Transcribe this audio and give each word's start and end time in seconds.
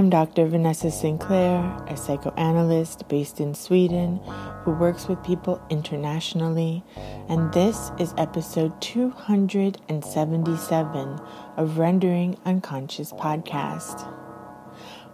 I'm 0.00 0.08
Dr. 0.08 0.46
Vanessa 0.46 0.90
Sinclair, 0.90 1.60
a 1.86 1.94
psychoanalyst 1.94 3.06
based 3.08 3.38
in 3.38 3.52
Sweden 3.52 4.18
who 4.62 4.70
works 4.70 5.08
with 5.08 5.22
people 5.22 5.60
internationally, 5.68 6.82
and 7.28 7.52
this 7.52 7.90
is 7.98 8.14
episode 8.16 8.80
277 8.80 11.20
of 11.58 11.76
Rendering 11.76 12.38
Unconscious 12.46 13.12
podcast. 13.12 14.10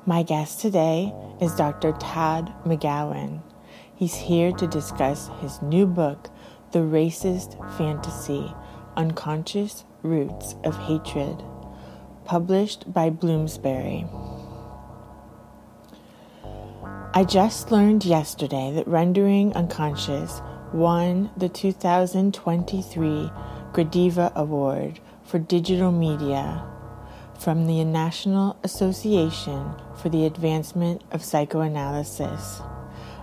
My 0.07 0.22
guest 0.22 0.61
today 0.61 1.12
is 1.41 1.57
Dr. 1.57 1.91
Todd 1.95 2.55
McGowan. 2.64 3.43
He's 3.96 4.14
here 4.14 4.53
to 4.53 4.68
discuss 4.68 5.30
his 5.41 5.61
new 5.62 5.89
book, 5.89 6.30
The 6.71 6.79
Racist 6.79 7.59
Fantasy 7.77 8.55
Unconscious 8.96 9.84
Roots 10.05 10.55
of 10.62 10.78
Hatred, 10.78 11.42
published 12.24 12.92
by 12.92 13.10
Bloomsbury. 13.10 14.06
I 17.16 17.25
just 17.25 17.73
learned 17.73 18.05
yesterday 18.05 18.73
that 18.75 18.87
Rendering 18.87 19.55
Unconscious 19.55 20.43
won 20.74 21.30
the 21.34 21.48
2023 21.48 23.30
Gradiva 23.73 24.34
Award 24.34 25.01
for 25.24 25.38
Digital 25.38 25.93
Media 25.93 26.62
from 27.41 27.66
the 27.66 27.83
National 27.84 28.59
Association 28.62 29.73
for 29.97 30.10
the 30.10 30.27
Advancement 30.27 31.01
of 31.10 31.24
Psychoanalysis. 31.24 32.60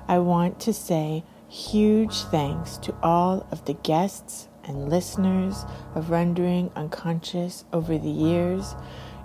I 0.08 0.18
want 0.18 0.60
to 0.62 0.74
say 0.74 1.24
huge 1.48 2.16
thanks 2.16 2.78
to 2.78 2.96
all 3.04 3.46
of 3.52 3.64
the 3.66 3.76
guests 3.76 4.48
and 4.64 4.90
listeners 4.90 5.66
of 5.94 6.10
Rendering 6.10 6.72
Unconscious 6.76 7.64
over 7.72 8.00
the 8.00 8.10
years. 8.10 8.74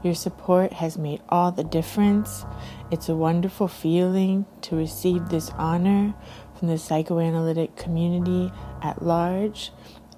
Your 0.03 0.14
support 0.14 0.75
has 0.75 0.97
made 0.97 1.23
all 1.29 1.51
the 1.51 1.64
difference. 1.64 2.45
It's 2.91 3.11
a 3.11 3.14
wonderful 3.14 3.69
feeling 3.69 4.47
to 4.62 4.75
receive 4.75 5.28
this 5.28 5.50
honor 5.58 6.14
from 6.58 6.69
the 6.69 6.78
psychoanalytic 6.78 7.77
community 7.77 8.50
at 8.83 9.03
large 9.03 9.72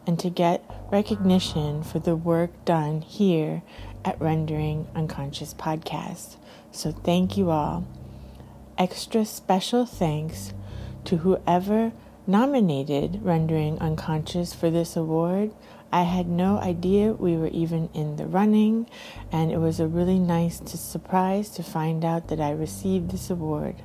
and 0.07 0.17
to 0.21 0.31
get 0.31 0.65
recognition 0.93 1.83
for 1.83 1.99
the 1.99 2.15
work 2.15 2.65
done 2.65 3.01
here 3.01 3.63
at 4.05 4.21
Rendering 4.21 4.87
Unconscious 4.95 5.53
Podcast. 5.53 6.37
So, 6.71 6.93
thank 6.93 7.37
you 7.37 7.51
all. 7.51 7.89
Extra 8.79 9.25
special 9.25 9.85
thanks 9.85 10.55
to 11.07 11.19
whoever 11.19 11.91
nominated 12.25 13.21
Rendering 13.21 13.81
Unconscious 13.81 14.55
for 14.55 14.71
this 14.71 14.97
award. 14.97 15.53
I 15.93 16.03
had 16.03 16.29
no 16.29 16.59
idea 16.59 17.13
we 17.13 17.37
were 17.37 17.49
even 17.49 17.91
in 17.95 18.17
the 18.17 18.27
running, 18.27 18.89
and 19.33 19.51
it 19.51 19.59
was 19.59 19.81
a 19.81 19.89
really 19.89 20.19
nice 20.19 20.61
to 20.61 20.77
surprise 20.77 21.51
to 21.51 21.63
find 21.63 22.05
out 22.05 22.29
that 22.29 22.41
I 22.41 22.51
received 22.51 23.11
this 23.11 23.29
award. 23.29 23.77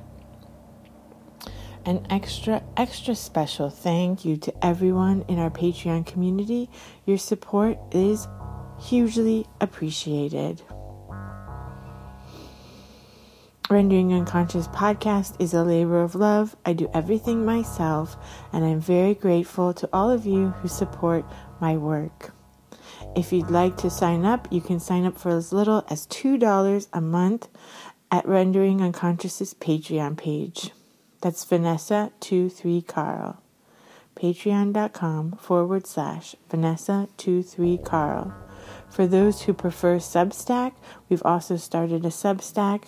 An 1.84 2.06
extra, 2.10 2.62
extra 2.76 3.14
special 3.14 3.70
thank 3.70 4.24
you 4.24 4.36
to 4.38 4.64
everyone 4.64 5.24
in 5.28 5.38
our 5.38 5.50
Patreon 5.50 6.06
community. 6.06 6.68
Your 7.06 7.18
support 7.18 7.78
is 7.92 8.26
hugely 8.80 9.46
appreciated. 9.60 10.62
Rendering 13.68 14.12
Unconscious 14.12 14.68
podcast 14.68 15.34
is 15.40 15.52
a 15.52 15.64
labor 15.64 16.00
of 16.00 16.14
love. 16.14 16.54
I 16.64 16.72
do 16.72 16.88
everything 16.94 17.44
myself, 17.44 18.16
and 18.52 18.64
I'm 18.64 18.78
very 18.80 19.12
grateful 19.12 19.74
to 19.74 19.88
all 19.92 20.08
of 20.08 20.24
you 20.24 20.50
who 20.50 20.68
support 20.68 21.24
my 21.60 21.76
work. 21.76 22.32
If 23.16 23.32
you'd 23.32 23.50
like 23.50 23.76
to 23.78 23.90
sign 23.90 24.24
up, 24.24 24.46
you 24.52 24.60
can 24.60 24.78
sign 24.78 25.04
up 25.04 25.18
for 25.18 25.30
as 25.30 25.52
little 25.52 25.84
as 25.90 26.06
$2 26.06 26.86
a 26.92 27.00
month 27.00 27.48
at 28.12 28.28
Rendering 28.28 28.80
Unconscious's 28.80 29.52
Patreon 29.54 30.16
page. 30.16 30.70
That's 31.20 31.44
Vanessa23Carl. 31.44 33.38
Patreon.com 34.14 35.32
forward 35.32 35.88
slash 35.88 36.36
Vanessa23Carl. 36.50 38.45
For 38.96 39.06
those 39.06 39.42
who 39.42 39.52
prefer 39.52 39.98
Substack, 39.98 40.72
we've 41.10 41.22
also 41.22 41.58
started 41.58 42.06
a 42.06 42.08
Substack, 42.08 42.84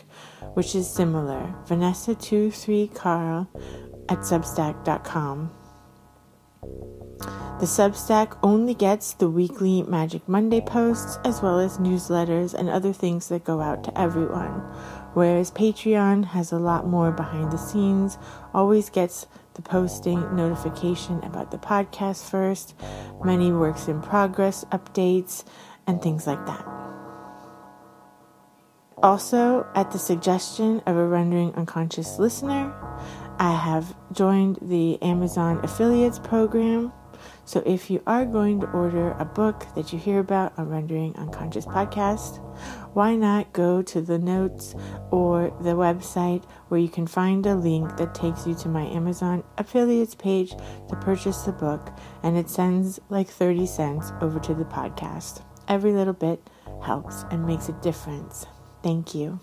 which 0.54 0.74
is 0.74 0.88
similar 0.88 1.54
Vanessa23Carl 1.66 3.46
at 4.08 4.18
Substack.com. 4.20 5.50
The 7.60 7.66
Substack 7.66 8.38
only 8.42 8.72
gets 8.72 9.12
the 9.12 9.28
weekly 9.28 9.82
Magic 9.82 10.26
Monday 10.26 10.62
posts 10.62 11.18
as 11.26 11.42
well 11.42 11.60
as 11.60 11.76
newsletters 11.76 12.54
and 12.54 12.70
other 12.70 12.94
things 12.94 13.28
that 13.28 13.44
go 13.44 13.60
out 13.60 13.84
to 13.84 14.00
everyone, 14.00 14.60
whereas 15.12 15.50
Patreon 15.50 16.24
has 16.24 16.52
a 16.52 16.58
lot 16.58 16.86
more 16.86 17.12
behind 17.12 17.52
the 17.52 17.58
scenes, 17.58 18.16
always 18.54 18.88
gets 18.88 19.26
the 19.52 19.62
posting 19.62 20.34
notification 20.34 21.22
about 21.24 21.50
the 21.50 21.58
podcast 21.58 22.30
first, 22.30 22.74
many 23.22 23.52
works 23.52 23.88
in 23.88 24.00
progress 24.00 24.64
updates, 24.72 25.44
and 25.88 26.00
things 26.00 26.26
like 26.26 26.44
that. 26.46 26.64
Also, 29.02 29.66
at 29.74 29.90
the 29.92 29.98
suggestion 29.98 30.80
of 30.86 30.96
a 30.96 31.06
rendering 31.06 31.54
unconscious 31.54 32.18
listener, 32.18 32.74
I 33.38 33.52
have 33.52 33.94
joined 34.12 34.58
the 34.60 35.00
Amazon 35.02 35.60
affiliates 35.62 36.18
program. 36.18 36.92
So, 37.44 37.62
if 37.64 37.90
you 37.90 38.02
are 38.06 38.26
going 38.26 38.60
to 38.60 38.70
order 38.72 39.12
a 39.12 39.24
book 39.24 39.66
that 39.74 39.92
you 39.92 39.98
hear 39.98 40.18
about 40.18 40.52
on 40.58 40.68
Rendering 40.68 41.14
Unconscious 41.16 41.64
podcast, 41.64 42.44
why 42.92 43.14
not 43.14 43.52
go 43.52 43.82
to 43.82 44.00
the 44.00 44.18
notes 44.18 44.74
or 45.10 45.56
the 45.62 45.74
website 45.74 46.44
where 46.68 46.80
you 46.80 46.88
can 46.88 47.06
find 47.06 47.46
a 47.46 47.54
link 47.54 47.96
that 47.96 48.14
takes 48.14 48.46
you 48.46 48.54
to 48.56 48.68
my 48.68 48.86
Amazon 48.86 49.44
affiliates 49.56 50.16
page 50.16 50.50
to 50.88 50.96
purchase 51.00 51.42
the 51.42 51.52
book, 51.52 51.96
and 52.24 52.36
it 52.36 52.50
sends 52.50 52.98
like 53.08 53.28
30 53.28 53.66
cents 53.66 54.12
over 54.20 54.40
to 54.40 54.54
the 54.54 54.64
podcast. 54.64 55.42
Every 55.68 55.92
little 55.92 56.14
bit 56.14 56.40
helps 56.82 57.24
and 57.30 57.46
makes 57.46 57.68
a 57.68 57.72
difference. 57.72 58.46
Thank 58.82 59.14
you. 59.14 59.40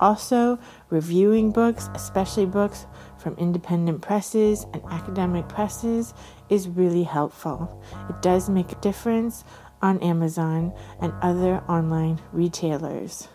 Also, 0.00 0.58
reviewing 0.90 1.50
books, 1.52 1.88
especially 1.94 2.46
books 2.46 2.86
from 3.16 3.34
independent 3.36 4.02
presses 4.02 4.66
and 4.72 4.82
academic 4.90 5.48
presses, 5.48 6.14
is 6.48 6.68
really 6.68 7.04
helpful. 7.04 7.82
It 8.08 8.20
does 8.20 8.50
make 8.50 8.72
a 8.72 8.80
difference 8.80 9.44
on 9.80 10.00
Amazon 10.00 10.72
and 11.00 11.12
other 11.22 11.62
online 11.68 12.20
retailers. 12.32 13.28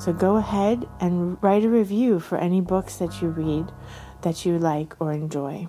So 0.00 0.12
go 0.12 0.36
ahead 0.36 0.88
and 1.00 1.36
write 1.42 1.64
a 1.64 1.68
review 1.68 2.18
for 2.18 2.38
any 2.38 2.60
books 2.60 2.96
that 2.96 3.20
you 3.20 3.28
read 3.28 3.70
that 4.22 4.44
you 4.44 4.58
like 4.58 4.94
or 5.00 5.12
enjoy. 5.12 5.68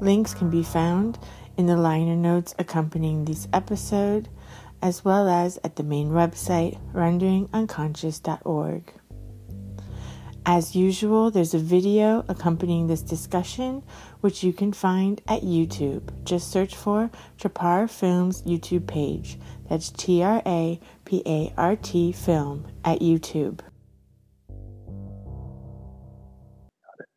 Links 0.00 0.32
can 0.32 0.48
be 0.48 0.62
found 0.62 1.18
in 1.56 1.66
the 1.66 1.76
liner 1.76 2.16
notes 2.16 2.54
accompanying 2.58 3.26
this 3.26 3.46
episode, 3.52 4.30
as 4.80 5.04
well 5.04 5.28
as 5.28 5.58
at 5.62 5.76
the 5.76 5.82
main 5.82 6.08
website, 6.08 6.78
renderingunconscious.org. 6.94 8.94
As 10.46 10.74
usual, 10.74 11.30
there's 11.30 11.52
a 11.52 11.58
video 11.58 12.24
accompanying 12.28 12.86
this 12.86 13.02
discussion, 13.02 13.82
which 14.22 14.42
you 14.42 14.54
can 14.54 14.72
find 14.72 15.20
at 15.28 15.42
YouTube. 15.42 16.08
Just 16.24 16.50
search 16.50 16.74
for 16.74 17.10
Trapart 17.38 17.90
Films 17.90 18.42
YouTube 18.42 18.86
page. 18.86 19.38
That's 19.68 19.90
T 19.90 20.22
R 20.22 20.42
A 20.46 20.80
P 21.04 21.22
A 21.26 21.52
R 21.58 21.76
T 21.76 22.12
Film 22.12 22.66
at 22.84 23.00
YouTube. 23.00 23.60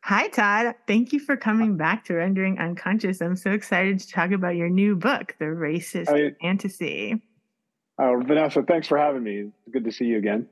Hi, 0.06 0.28
Todd. 0.28 0.74
Thank 0.86 1.14
you 1.14 1.18
for 1.18 1.34
coming 1.34 1.78
back 1.78 2.04
to 2.04 2.14
Rendering 2.14 2.58
Unconscious. 2.58 3.22
I'm 3.22 3.36
so 3.36 3.52
excited 3.52 3.98
to 4.00 4.08
talk 4.10 4.32
about 4.32 4.54
your 4.54 4.68
new 4.68 4.96
book, 4.96 5.34
The 5.38 5.46
Racist 5.46 6.36
Fantasy. 6.42 7.22
Oh, 7.98 8.22
Vanessa, 8.22 8.62
thanks 8.62 8.86
for 8.86 8.98
having 8.98 9.22
me. 9.22 9.44
It's 9.48 9.72
good 9.72 9.84
to 9.84 9.90
see 9.90 10.04
you 10.04 10.18
again. 10.18 10.46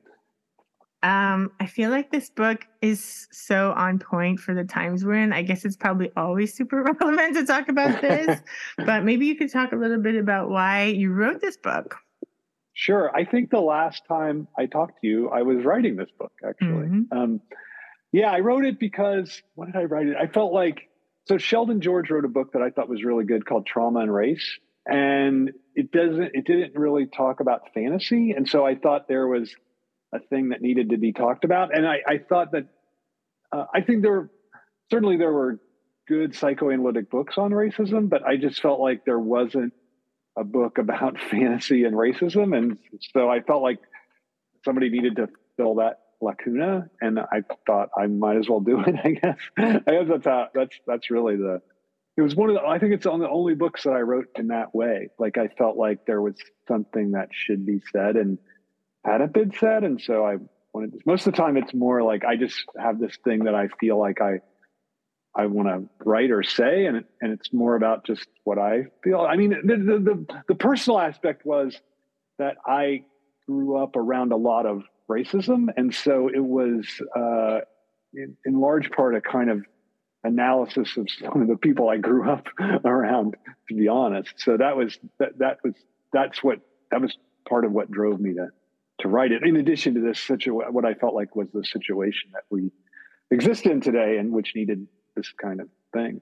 Um, 1.03 1.51
I 1.61 1.67
feel 1.67 1.91
like 1.91 2.11
this 2.11 2.31
book 2.31 2.67
is 2.81 3.29
so 3.31 3.73
on 3.73 3.99
point 3.99 4.41
for 4.41 4.55
the 4.55 4.65
times 4.65 5.05
we're 5.05 5.17
in. 5.17 5.35
I 5.35 5.43
guess 5.43 5.67
it's 5.67 5.77
probably 5.77 6.11
always 6.17 6.55
super 6.55 6.83
relevant 7.01 7.37
to 7.37 7.45
talk 7.45 7.69
about 7.69 8.01
this, 8.01 8.41
but 8.79 9.05
maybe 9.05 9.27
you 9.27 9.37
could 9.37 9.53
talk 9.53 9.73
a 9.73 9.77
little 9.77 10.01
bit 10.01 10.15
about 10.15 10.49
why 10.49 10.87
you 10.87 11.13
wrote 11.13 11.43
this 11.43 11.59
book. 11.59 11.97
Sure. 12.73 13.15
I 13.15 13.27
think 13.27 13.51
the 13.51 13.61
last 13.61 14.05
time 14.09 14.49
I 14.57 14.65
talked 14.65 15.03
to 15.03 15.07
you, 15.07 15.29
I 15.29 15.43
was 15.43 15.63
writing 15.63 15.97
this 15.97 16.09
book, 16.19 16.33
actually. 16.43 16.87
Mm-hmm. 16.87 17.19
Um, 17.19 17.41
yeah, 18.13 18.31
I 18.31 18.41
wrote 18.41 18.65
it 18.67 18.79
because 18.79 19.43
what 19.55 19.67
did 19.67 19.77
I 19.77 19.85
write 19.85 20.07
it? 20.07 20.17
I 20.21 20.27
felt 20.27 20.53
like 20.53 20.89
so 21.27 21.39
Sheldon 21.39 21.81
George 21.81 22.11
wrote 22.11 22.25
a 22.25 22.29
book 22.29 22.53
that 22.53 22.63
I 22.63 22.71
thought 22.71 22.89
was 22.89 23.03
really 23.03 23.25
good 23.25 23.47
called 23.47 23.67
Trauma 23.67 24.01
and 24.01 24.13
Race, 24.15 24.59
and 24.87 25.53
it 25.75 25.91
doesn't 25.93 26.31
it 26.35 26.45
didn't 26.45 26.75
really 26.75 27.07
talk 27.07 27.41
about 27.41 27.73
fantasy, 27.73 28.33
and 28.33 28.49
so 28.49 28.67
I 28.67 28.75
thought 28.75 29.09
there 29.09 29.27
was 29.27 29.55
a 30.13 30.21
thing 30.21 30.51
that 30.51 30.61
needed 30.61 30.91
to 30.91 30.99
be 30.99 31.13
talked 31.13 31.45
about, 31.45 31.75
and 31.75 31.87
I, 31.87 31.99
I 32.07 32.19
thought 32.19 32.53
that 32.53 32.67
uh, 33.51 33.65
I 33.75 33.81
think 33.81 34.03
there 34.03 34.31
certainly 34.91 35.17
there 35.17 35.33
were 35.33 35.59
good 36.07 36.35
psychoanalytic 36.35 37.11
books 37.11 37.39
on 37.39 37.53
racism, 37.53 38.11
but 38.11 38.23
I 38.25 38.37
just 38.37 38.61
felt 38.61 38.79
like 38.79 39.07
there 39.07 39.19
wasn't 39.19 39.73
a 40.37 40.45
book 40.45 40.77
about 40.77 41.19
fantasy 41.31 41.85
and 41.85 41.95
racism, 41.95 42.55
and 42.55 42.79
so 43.15 43.31
I 43.31 43.41
felt 43.41 43.63
like 43.63 43.79
somebody 44.67 44.91
needed 44.91 45.17
to 45.17 45.29
fill 45.57 45.77
that 45.77 46.02
lacuna, 46.23 46.89
and 47.01 47.19
I 47.19 47.43
thought 47.67 47.91
I 47.99 48.07
might 48.07 48.37
as 48.37 48.49
well 48.49 48.61
do 48.61 48.81
it. 48.81 48.95
I 49.05 49.11
guess 49.13 49.39
I 49.59 49.93
guess 49.93 50.09
that's 50.09 50.25
how, 50.25 50.49
that's 50.55 50.77
that's 50.87 51.11
really 51.11 51.37
the. 51.37 51.61
It 52.17 52.23
was 52.23 52.35
one 52.35 52.51
of 52.51 52.57
the. 52.57 52.63
I 52.63 52.79
think 52.79 52.93
it's 52.93 53.07
on 53.07 53.21
the 53.21 53.29
only 53.29 53.55
books 53.55 53.85
that 53.85 53.93
I 53.93 54.01
wrote 54.01 54.27
in 54.37 54.49
that 54.49 54.75
way. 54.75 55.09
Like 55.19 55.39
I 55.39 55.49
felt 55.49 55.77
like 55.77 56.07
there 56.07 56.21
was 56.21 56.35
something 56.69 57.13
that 57.13 57.29
should 57.33 57.65
be 57.67 57.81
said 57.93 58.17
and 58.17 58.39
hadn't 59.05 59.33
been 59.33 59.53
said, 59.59 59.85
and 59.85 60.01
so 60.01 60.25
I 60.25 60.37
wanted. 60.73 60.95
Most 61.07 61.27
of 61.27 61.33
the 61.33 61.37
time, 61.37 61.57
it's 61.57 61.75
more 61.75 62.03
like 62.03 62.25
I 62.25 62.37
just 62.37 62.65
have 62.79 62.99
this 62.99 63.17
thing 63.25 63.45
that 63.45 63.55
I 63.55 63.69
feel 63.81 63.99
like 63.99 64.21
I 64.21 64.41
I 65.35 65.47
want 65.47 65.69
to 65.69 65.89
write 66.05 66.31
or 66.31 66.43
say, 66.43 66.87
and 66.87 67.05
and 67.21 67.33
it's 67.33 67.53
more 67.53 67.77
about 67.77 68.05
just 68.05 68.27
what 68.45 68.59
I 68.59 68.85
feel. 69.03 69.21
I 69.21 69.37
mean, 69.37 69.51
the, 69.65 69.77
the 69.77 69.99
the 69.99 70.43
the, 70.49 70.55
personal 70.55 70.99
aspect 70.99 71.47
was 71.47 71.81
that 72.39 72.57
I 72.67 73.05
grew 73.47 73.77
up 73.77 73.97
around 73.97 74.33
a 74.33 74.37
lot 74.37 74.67
of 74.67 74.83
racism, 75.11 75.69
and 75.77 75.95
so 75.95 76.29
it 76.29 76.45
was 76.45 76.87
uh, 77.17 77.61
in, 78.15 78.61
large 78.61 78.91
part 78.91 79.15
a 79.15 79.21
kind 79.21 79.51
of 79.51 79.65
analysis 80.25 80.97
of 80.97 81.09
some 81.21 81.43
of 81.43 81.49
the 81.49 81.57
people 81.57 81.89
I 81.89 81.99
grew 81.99 82.31
up 82.31 82.47
around. 82.85 83.37
To 83.69 83.75
be 83.75 83.89
honest, 83.89 84.35
so 84.37 84.57
that 84.57 84.77
was 84.77 84.99
that 85.19 85.39
that 85.39 85.59
was 85.65 85.75
that's 86.13 86.43
what 86.43 86.61
that 86.91 87.01
was 87.01 87.17
part 87.49 87.65
of 87.65 87.73
what 87.73 87.91
drove 87.91 88.21
me 88.21 88.35
to 88.35 88.49
to 89.01 89.09
write 89.09 89.33
it. 89.33 89.43
In 89.43 89.57
addition 89.57 89.95
to 89.95 90.01
this 90.01 90.21
situation, 90.21 90.73
what 90.73 90.85
I 90.85 90.95
felt 90.95 91.15
like 91.15 91.35
was 91.35 91.49
the 91.53 91.65
situation 91.65 92.31
that 92.35 92.45
we 92.51 92.71
exist 93.31 93.67
in 93.67 93.81
today, 93.81 94.19
and 94.19 94.33
which 94.33 94.55
needed 94.55 94.87
this 95.17 95.33
kind 95.33 95.61
of 95.61 95.69
thing. 95.93 96.21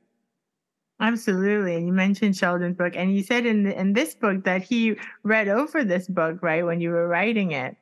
Absolutely. 1.01 1.77
And 1.77 1.87
you 1.87 1.95
mentioned 1.95 2.37
Sheldon's 2.37 2.77
book, 2.77 2.93
and 2.95 3.15
you 3.17 3.23
said 3.23 3.47
in 3.47 3.63
the, 3.63 3.79
in 3.79 3.95
this 3.95 4.15
book 4.15 4.45
that 4.45 4.63
he 4.63 4.97
read 5.23 5.49
over 5.49 5.83
this 5.83 6.07
book, 6.07 6.43
right, 6.43 6.65
when 6.65 6.81
you 6.81 6.91
were 6.91 7.09
writing 7.09 7.53
it. 7.53 7.75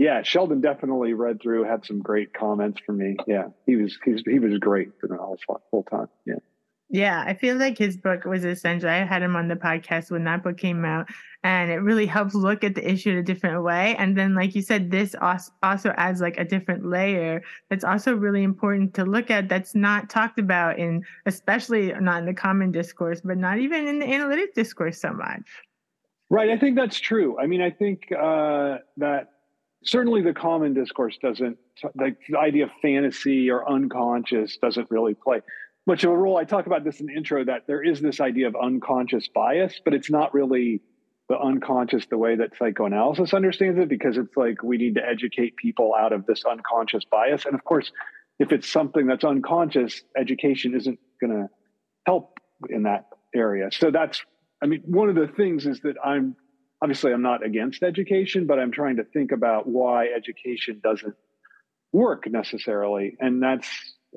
Yeah, 0.00 0.22
Sheldon 0.22 0.62
definitely 0.62 1.12
read 1.12 1.42
through, 1.42 1.64
had 1.64 1.84
some 1.84 2.00
great 2.00 2.32
comments 2.32 2.80
for 2.86 2.94
me. 2.94 3.18
Yeah, 3.26 3.48
he 3.66 3.76
was 3.76 3.98
he 4.02 4.12
was, 4.12 4.22
he 4.26 4.38
was 4.38 4.56
great 4.56 4.88
for 4.98 5.08
the 5.08 5.18
whole 5.18 5.82
time. 5.82 6.08
Yeah. 6.24 6.36
Yeah, 6.88 7.22
I 7.26 7.34
feel 7.34 7.56
like 7.56 7.76
his 7.76 7.98
book 7.98 8.24
was 8.24 8.42
essential. 8.46 8.88
I 8.88 9.04
had 9.04 9.22
him 9.22 9.36
on 9.36 9.48
the 9.48 9.56
podcast 9.56 10.10
when 10.10 10.24
that 10.24 10.42
book 10.42 10.56
came 10.56 10.86
out, 10.86 11.06
and 11.44 11.70
it 11.70 11.80
really 11.80 12.06
helps 12.06 12.34
look 12.34 12.64
at 12.64 12.74
the 12.74 12.90
issue 12.90 13.10
in 13.10 13.18
a 13.18 13.22
different 13.22 13.62
way. 13.62 13.94
And 13.96 14.16
then, 14.16 14.34
like 14.34 14.54
you 14.54 14.62
said, 14.62 14.90
this 14.90 15.14
also 15.20 15.92
adds 15.98 16.22
like 16.22 16.38
a 16.38 16.46
different 16.46 16.86
layer 16.86 17.42
that's 17.68 17.84
also 17.84 18.14
really 18.14 18.42
important 18.42 18.94
to 18.94 19.04
look 19.04 19.30
at. 19.30 19.50
That's 19.50 19.74
not 19.74 20.08
talked 20.08 20.38
about 20.38 20.78
in, 20.78 21.04
especially 21.26 21.92
not 22.00 22.20
in 22.20 22.24
the 22.24 22.32
common 22.32 22.72
discourse, 22.72 23.20
but 23.22 23.36
not 23.36 23.58
even 23.58 23.86
in 23.86 23.98
the 23.98 24.10
analytic 24.10 24.54
discourse 24.54 24.98
so 24.98 25.12
much. 25.12 25.42
Right. 26.30 26.48
I 26.48 26.56
think 26.56 26.74
that's 26.74 26.98
true. 26.98 27.38
I 27.38 27.46
mean, 27.46 27.60
I 27.60 27.70
think 27.70 28.10
uh, 28.12 28.78
that 28.96 29.32
certainly 29.84 30.22
the 30.22 30.34
common 30.34 30.74
discourse 30.74 31.18
doesn't 31.22 31.58
like 31.94 32.18
the 32.28 32.38
idea 32.38 32.64
of 32.64 32.70
fantasy 32.82 33.50
or 33.50 33.68
unconscious 33.68 34.56
doesn't 34.58 34.90
really 34.90 35.14
play 35.14 35.40
much 35.86 36.04
of 36.04 36.10
a 36.10 36.16
role. 36.16 36.36
I 36.36 36.44
talk 36.44 36.66
about 36.66 36.84
this 36.84 37.00
in 37.00 37.06
the 37.06 37.14
intro 37.14 37.44
that 37.44 37.66
there 37.66 37.82
is 37.82 38.00
this 38.00 38.20
idea 38.20 38.46
of 38.46 38.56
unconscious 38.62 39.28
bias, 39.28 39.80
but 39.84 39.94
it's 39.94 40.10
not 40.10 40.34
really 40.34 40.82
the 41.28 41.38
unconscious 41.38 42.06
the 42.06 42.18
way 42.18 42.36
that 42.36 42.50
psychoanalysis 42.58 43.32
understands 43.32 43.78
it, 43.78 43.88
because 43.88 44.18
it's 44.18 44.36
like 44.36 44.62
we 44.62 44.76
need 44.76 44.96
to 44.96 45.08
educate 45.08 45.56
people 45.56 45.94
out 45.98 46.12
of 46.12 46.26
this 46.26 46.44
unconscious 46.44 47.04
bias. 47.04 47.46
And 47.46 47.54
of 47.54 47.64
course, 47.64 47.92
if 48.38 48.52
it's 48.52 48.68
something 48.68 49.06
that's 49.06 49.24
unconscious, 49.24 50.02
education 50.16 50.74
isn't 50.74 50.98
going 51.20 51.32
to 51.32 51.48
help 52.04 52.38
in 52.68 52.82
that 52.82 53.06
area. 53.34 53.70
So 53.70 53.90
that's, 53.90 54.22
I 54.62 54.66
mean, 54.66 54.82
one 54.84 55.08
of 55.08 55.14
the 55.14 55.28
things 55.28 55.66
is 55.66 55.80
that 55.80 55.96
I'm 56.04 56.36
obviously 56.82 57.12
I'm 57.12 57.22
not 57.22 57.44
against 57.44 57.82
education, 57.82 58.46
but 58.46 58.58
I'm 58.58 58.72
trying 58.72 58.96
to 58.96 59.04
think 59.04 59.32
about 59.32 59.66
why 59.66 60.06
education 60.06 60.80
doesn't 60.82 61.14
work 61.92 62.26
necessarily. 62.28 63.16
And 63.20 63.42
that's 63.42 63.68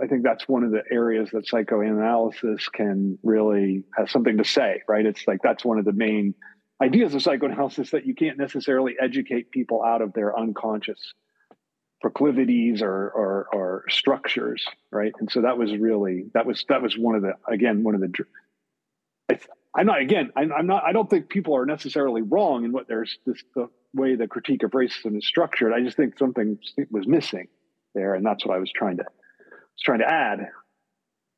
I 0.01 0.07
think 0.07 0.23
that's 0.23 0.47
one 0.47 0.63
of 0.63 0.71
the 0.71 0.81
areas 0.91 1.29
that 1.33 1.47
psychoanalysis 1.47 2.67
can 2.69 3.19
really 3.21 3.83
have 3.95 4.09
something 4.09 4.37
to 4.37 4.45
say, 4.45 4.81
right? 4.87 5.05
It's 5.05 5.27
like 5.27 5.41
that's 5.43 5.63
one 5.63 5.77
of 5.77 5.85
the 5.85 5.93
main 5.93 6.33
ideas 6.81 7.13
of 7.13 7.21
psychoanalysis 7.21 7.91
that 7.91 8.05
you 8.05 8.15
can't 8.15 8.37
necessarily 8.37 8.95
educate 8.99 9.51
people 9.51 9.83
out 9.83 10.01
of 10.01 10.13
their 10.13 10.37
unconscious 10.37 11.13
proclivities 12.01 12.81
or, 12.81 13.09
or, 13.11 13.47
or 13.53 13.83
structures, 13.89 14.65
right? 14.91 15.13
And 15.19 15.31
so 15.31 15.41
that 15.41 15.57
was 15.57 15.71
really 15.77 16.25
that 16.33 16.45
was 16.45 16.65
that 16.69 16.81
was 16.81 16.97
one 16.97 17.15
of 17.15 17.21
the 17.21 17.33
again 17.47 17.83
one 17.83 17.95
of 17.95 18.01
the. 18.01 19.39
I'm 19.75 19.85
not 19.87 20.01
again. 20.01 20.31
I'm 20.35 20.67
not. 20.67 20.83
I 20.83 20.91
don't 20.91 21.09
think 21.09 21.29
people 21.29 21.55
are 21.55 21.65
necessarily 21.65 22.21
wrong 22.21 22.63
in 22.63 22.71
what 22.71 22.87
there's 22.87 23.17
this 23.25 23.43
the 23.55 23.69
way 23.93 24.15
the 24.15 24.27
critique 24.27 24.63
of 24.63 24.71
racism 24.71 25.17
is 25.17 25.25
structured. 25.25 25.73
I 25.73 25.81
just 25.81 25.97
think 25.97 26.17
something 26.17 26.59
was 26.91 27.07
missing 27.07 27.47
there, 27.95 28.13
and 28.13 28.25
that's 28.25 28.45
what 28.45 28.55
I 28.55 28.59
was 28.59 28.71
trying 28.71 28.97
to 28.97 29.03
was 29.03 29.81
trying 29.83 29.99
to 29.99 30.09
add. 30.09 30.47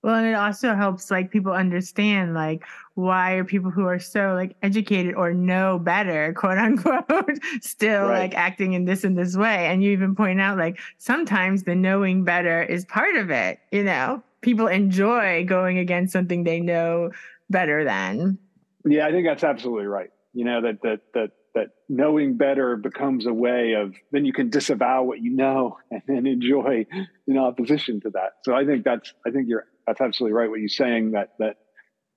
Well, 0.05 0.17
and 0.17 0.27
it 0.27 0.35
also 0.35 0.75
helps 0.75 1.09
like 1.09 1.31
people 1.31 1.51
understand 1.51 2.35
like 2.35 2.63
why 2.93 3.31
are 3.33 3.43
people 3.43 3.71
who 3.71 3.87
are 3.87 3.97
so 3.97 4.35
like 4.35 4.55
educated 4.61 5.15
or 5.15 5.33
know 5.33 5.79
better, 5.79 6.31
quote 6.33 6.59
unquote, 6.59 7.39
still 7.61 8.03
right. 8.03 8.19
like 8.19 8.35
acting 8.35 8.73
in 8.73 8.85
this 8.85 9.03
and 9.03 9.17
this 9.17 9.35
way. 9.35 9.65
And 9.65 9.83
you 9.83 9.91
even 9.91 10.13
point 10.13 10.39
out 10.39 10.59
like 10.59 10.77
sometimes 10.99 11.63
the 11.63 11.73
knowing 11.73 12.23
better 12.23 12.61
is 12.61 12.85
part 12.85 13.15
of 13.15 13.31
it. 13.31 13.57
You 13.71 13.83
know, 13.83 14.21
people 14.41 14.67
enjoy 14.67 15.43
going 15.43 15.79
against 15.79 16.13
something 16.13 16.43
they 16.43 16.59
know 16.59 17.09
better 17.49 17.83
than. 17.83 18.37
Yeah, 18.85 19.07
I 19.07 19.11
think 19.11 19.27
that's 19.27 19.43
absolutely 19.43 19.87
right. 19.87 20.09
You 20.33 20.45
know 20.45 20.61
that 20.61 20.81
that 20.83 21.01
that 21.13 21.31
that 21.55 21.67
knowing 21.87 22.35
better 22.37 22.75
becomes 22.75 23.25
a 23.25 23.33
way 23.33 23.73
of 23.73 23.95
then 24.11 24.25
you 24.25 24.33
can 24.33 24.49
disavow 24.49 25.03
what 25.03 25.21
you 25.21 25.31
know 25.31 25.77
and 26.07 26.27
enjoy 26.27 26.85
in 27.27 27.37
opposition 27.37 28.01
to 28.01 28.09
that. 28.11 28.33
So 28.43 28.53
I 28.53 28.65
think 28.65 28.83
that's 28.83 29.13
I 29.25 29.31
think 29.31 29.47
you're 29.47 29.65
that's 29.87 30.01
absolutely 30.01 30.33
right 30.33 30.49
what 30.49 30.59
you're 30.59 30.69
saying 30.69 31.11
that 31.11 31.29
that 31.39 31.55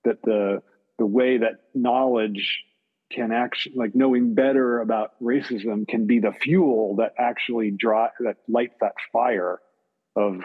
that 0.03 0.21
the 0.23 0.61
the 0.97 1.05
way 1.05 1.37
that 1.37 1.61
knowledge 1.73 2.63
can 3.11 3.31
actually 3.31 3.75
like 3.75 3.95
knowing 3.95 4.35
better 4.35 4.81
about 4.81 5.11
racism 5.21 5.87
can 5.87 6.05
be 6.05 6.19
the 6.19 6.31
fuel 6.31 6.97
that 6.97 7.13
actually 7.17 7.71
draw 7.71 8.07
that 8.19 8.37
lights 8.47 8.75
that 8.81 8.93
fire 9.11 9.59
of 10.15 10.41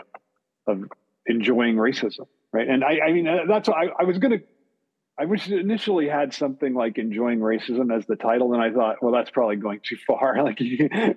of 0.67 0.85
enjoying 1.27 1.77
racism 1.77 2.27
right 2.53 2.69
and 2.69 2.83
i 2.83 3.01
i 3.07 3.13
mean 3.13 3.29
that's 3.47 3.69
i, 3.69 3.89
I 3.99 4.05
was 4.05 4.19
going 4.19 4.39
to 4.39 4.45
I 5.17 5.27
wish 5.27 5.49
it 5.49 5.61
initially 5.61 6.09
had 6.09 6.35
something 6.35 6.75
like 6.75 6.99
enjoying 6.99 7.39
racism 7.39 7.97
as 7.97 8.05
the 8.05 8.17
title, 8.17 8.53
and 8.53 8.61
I 8.61 8.73
thought, 8.73 9.01
well, 9.01 9.13
that's 9.13 9.31
probably 9.31 9.55
going 9.55 9.81
too 9.81 9.97
far. 10.09 10.43
like, 10.45 10.61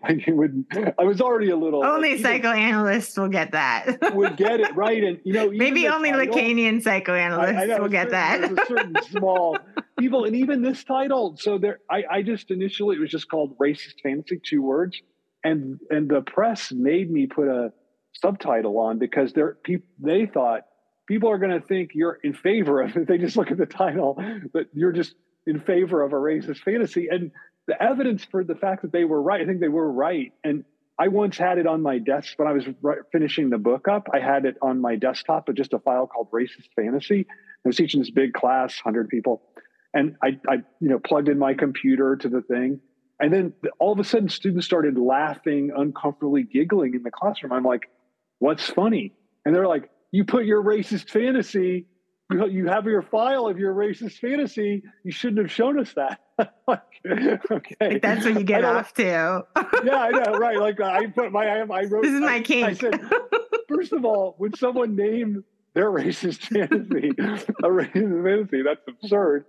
like 0.04 0.24
would, 0.28 0.66
I 1.00 1.04
was 1.04 1.20
already 1.20 1.50
a 1.50 1.56
little. 1.56 1.84
Only 1.84 2.12
like, 2.12 2.22
psychoanalysts 2.22 3.18
will 3.18 3.30
get 3.30 3.54
that. 3.54 4.14
would 4.14 4.38
get 4.38 4.60
it 4.60 4.76
right, 4.76 5.04
and 5.04 5.20
you 5.24 5.34
know, 5.34 5.50
maybe 5.52 5.88
only 5.88 6.12
title, 6.12 6.36
Lacanian 6.36 6.84
psychoanalysts 6.84 7.58
I, 7.58 7.64
I 7.64 7.66
know, 7.66 7.80
will 7.80 7.90
get 7.90 8.12
certain, 8.12 8.56
that. 8.56 8.64
A 8.64 8.68
certain 8.68 8.96
small 9.10 9.58
people, 9.98 10.26
and 10.26 10.36
even 10.36 10.62
this 10.62 10.84
title. 10.84 11.36
So 11.40 11.58
there, 11.58 11.80
I, 11.90 12.04
I 12.10 12.22
just 12.22 12.52
initially 12.52 12.98
it 12.98 13.00
was 13.00 13.10
just 13.10 13.28
called 13.28 13.58
racist 13.58 13.96
fantasy, 14.04 14.40
two 14.44 14.62
words, 14.62 15.02
and 15.44 15.80
and 15.90 16.08
the 16.08 16.22
press 16.22 16.72
made 16.72 17.10
me 17.10 17.26
put 17.26 17.48
a 17.48 17.74
subtitle 18.14 18.78
on 18.78 19.00
because 19.00 19.34
they're 19.34 19.56
people 19.64 19.88
they 20.00 20.28
thought 20.28 20.68
people 21.08 21.30
are 21.32 21.38
going 21.38 21.60
to 21.60 21.66
think 21.66 21.92
you're 21.94 22.20
in 22.24 22.34
favor 22.34 22.82
of 22.82 22.96
it. 22.96 23.08
They 23.08 23.18
just 23.18 23.38
look 23.38 23.52
at 23.52 23.58
the 23.58 23.66
title 23.66 24.16
that 24.54 24.68
you're 24.74 24.92
just 24.92 25.16
in 25.46 25.60
favor 25.60 26.04
of 26.04 26.12
a 26.12 26.16
racist 26.16 26.60
fantasy. 26.60 27.08
And 27.10 27.32
the 27.68 27.82
evidence 27.82 28.26
for 28.26 28.44
the 28.44 28.56
fact 28.56 28.82
that 28.82 28.92
they 28.92 29.06
were 29.06 29.22
right, 29.22 29.42
I 29.42 29.46
think 29.46 29.62
they 29.62 29.70
were 29.70 29.92
right. 29.92 30.34
And 30.44 30.66
I 31.00 31.08
once 31.10 31.38
had 31.38 31.58
it 31.58 31.68
on 31.68 31.82
my 31.82 32.00
desk 32.00 32.38
when 32.38 32.48
I 32.48 32.54
was 32.54 32.66
finishing 33.12 33.50
the 33.50 33.58
book 33.58 33.88
up. 33.88 34.08
I 34.14 34.20
had 34.20 34.46
it 34.46 34.58
on 34.62 34.82
my 34.82 34.96
desktop, 34.96 35.46
but 35.46 35.56
just 35.56 35.74
a 35.74 35.80
file 35.80 36.08
called 36.08 36.32
Racist 36.32 36.70
Fantasy. 36.76 37.28
I 37.30 37.68
was 37.68 37.78
teaching 37.78 38.02
this 38.02 38.10
big 38.10 38.34
class, 38.34 38.78
hundred 38.80 39.10
people, 39.10 39.42
and 39.94 40.16
I, 40.24 40.40
I, 40.48 40.54
you 40.80 40.90
know, 40.90 41.00
plugged 41.00 41.30
in 41.30 41.38
my 41.38 41.54
computer 41.54 42.16
to 42.16 42.30
the 42.30 42.42
thing, 42.42 42.80
and 43.20 43.32
then 43.32 43.54
all 43.80 43.92
of 43.92 44.00
a 44.00 44.04
sudden, 44.04 44.30
students 44.30 44.66
started 44.66 44.98
laughing, 44.98 45.72
uncomfortably 45.76 46.44
giggling 46.44 46.96
in 46.96 47.04
the 47.04 47.12
classroom. 47.12 47.52
I'm 47.52 47.64
like, 47.64 47.90
"What's 48.40 48.68
funny?" 48.68 49.14
And 49.46 49.56
they're 49.56 49.68
like, 49.68 49.90
you 50.12 50.26
put 50.26 50.46
your 50.46 50.64
racist 50.64 51.10
fantasy, 51.10 51.88
you, 52.32 52.68
have 52.68 52.86
your 52.86 53.02
file 53.02 53.48
of 53.48 53.58
your 53.58 53.74
racist 53.74 54.20
fantasy. 54.20 54.84
You 55.04 55.12
shouldn't 55.12 55.40
have 55.40 55.52
shown 55.52 55.80
us 55.80 55.94
that. 55.94 56.22
like, 56.68 56.82
okay, 57.52 57.76
like 57.80 58.02
that's 58.02 58.26
what 58.26 58.36
you 58.36 58.44
get 58.44 58.64
off 58.64 58.94
to. 58.96 59.04
yeah, 59.84 59.98
I 59.98 60.10
know, 60.10 60.38
right? 60.38 60.58
Like 60.58 60.82
I 60.82 61.08
put 61.08 61.32
my, 61.32 61.46
I, 61.46 61.60
I 61.60 61.84
wrote. 61.86 62.04
This 62.04 62.14
is 62.14 62.22
my 62.22 62.36
I, 62.36 62.42
king. 62.42 62.64
I 62.64 62.74
said, 62.74 63.00
first 63.70 63.94
of 63.94 64.04
all, 64.04 64.36
would 64.40 64.58
someone 64.58 64.96
name 64.96 65.44
their 65.74 65.90
racist 65.92 66.42
fantasy 66.42 67.10
a 67.10 67.68
racist 67.68 68.24
fantasy? 68.24 68.62
That's 68.62 68.82
absurd. 68.88 69.46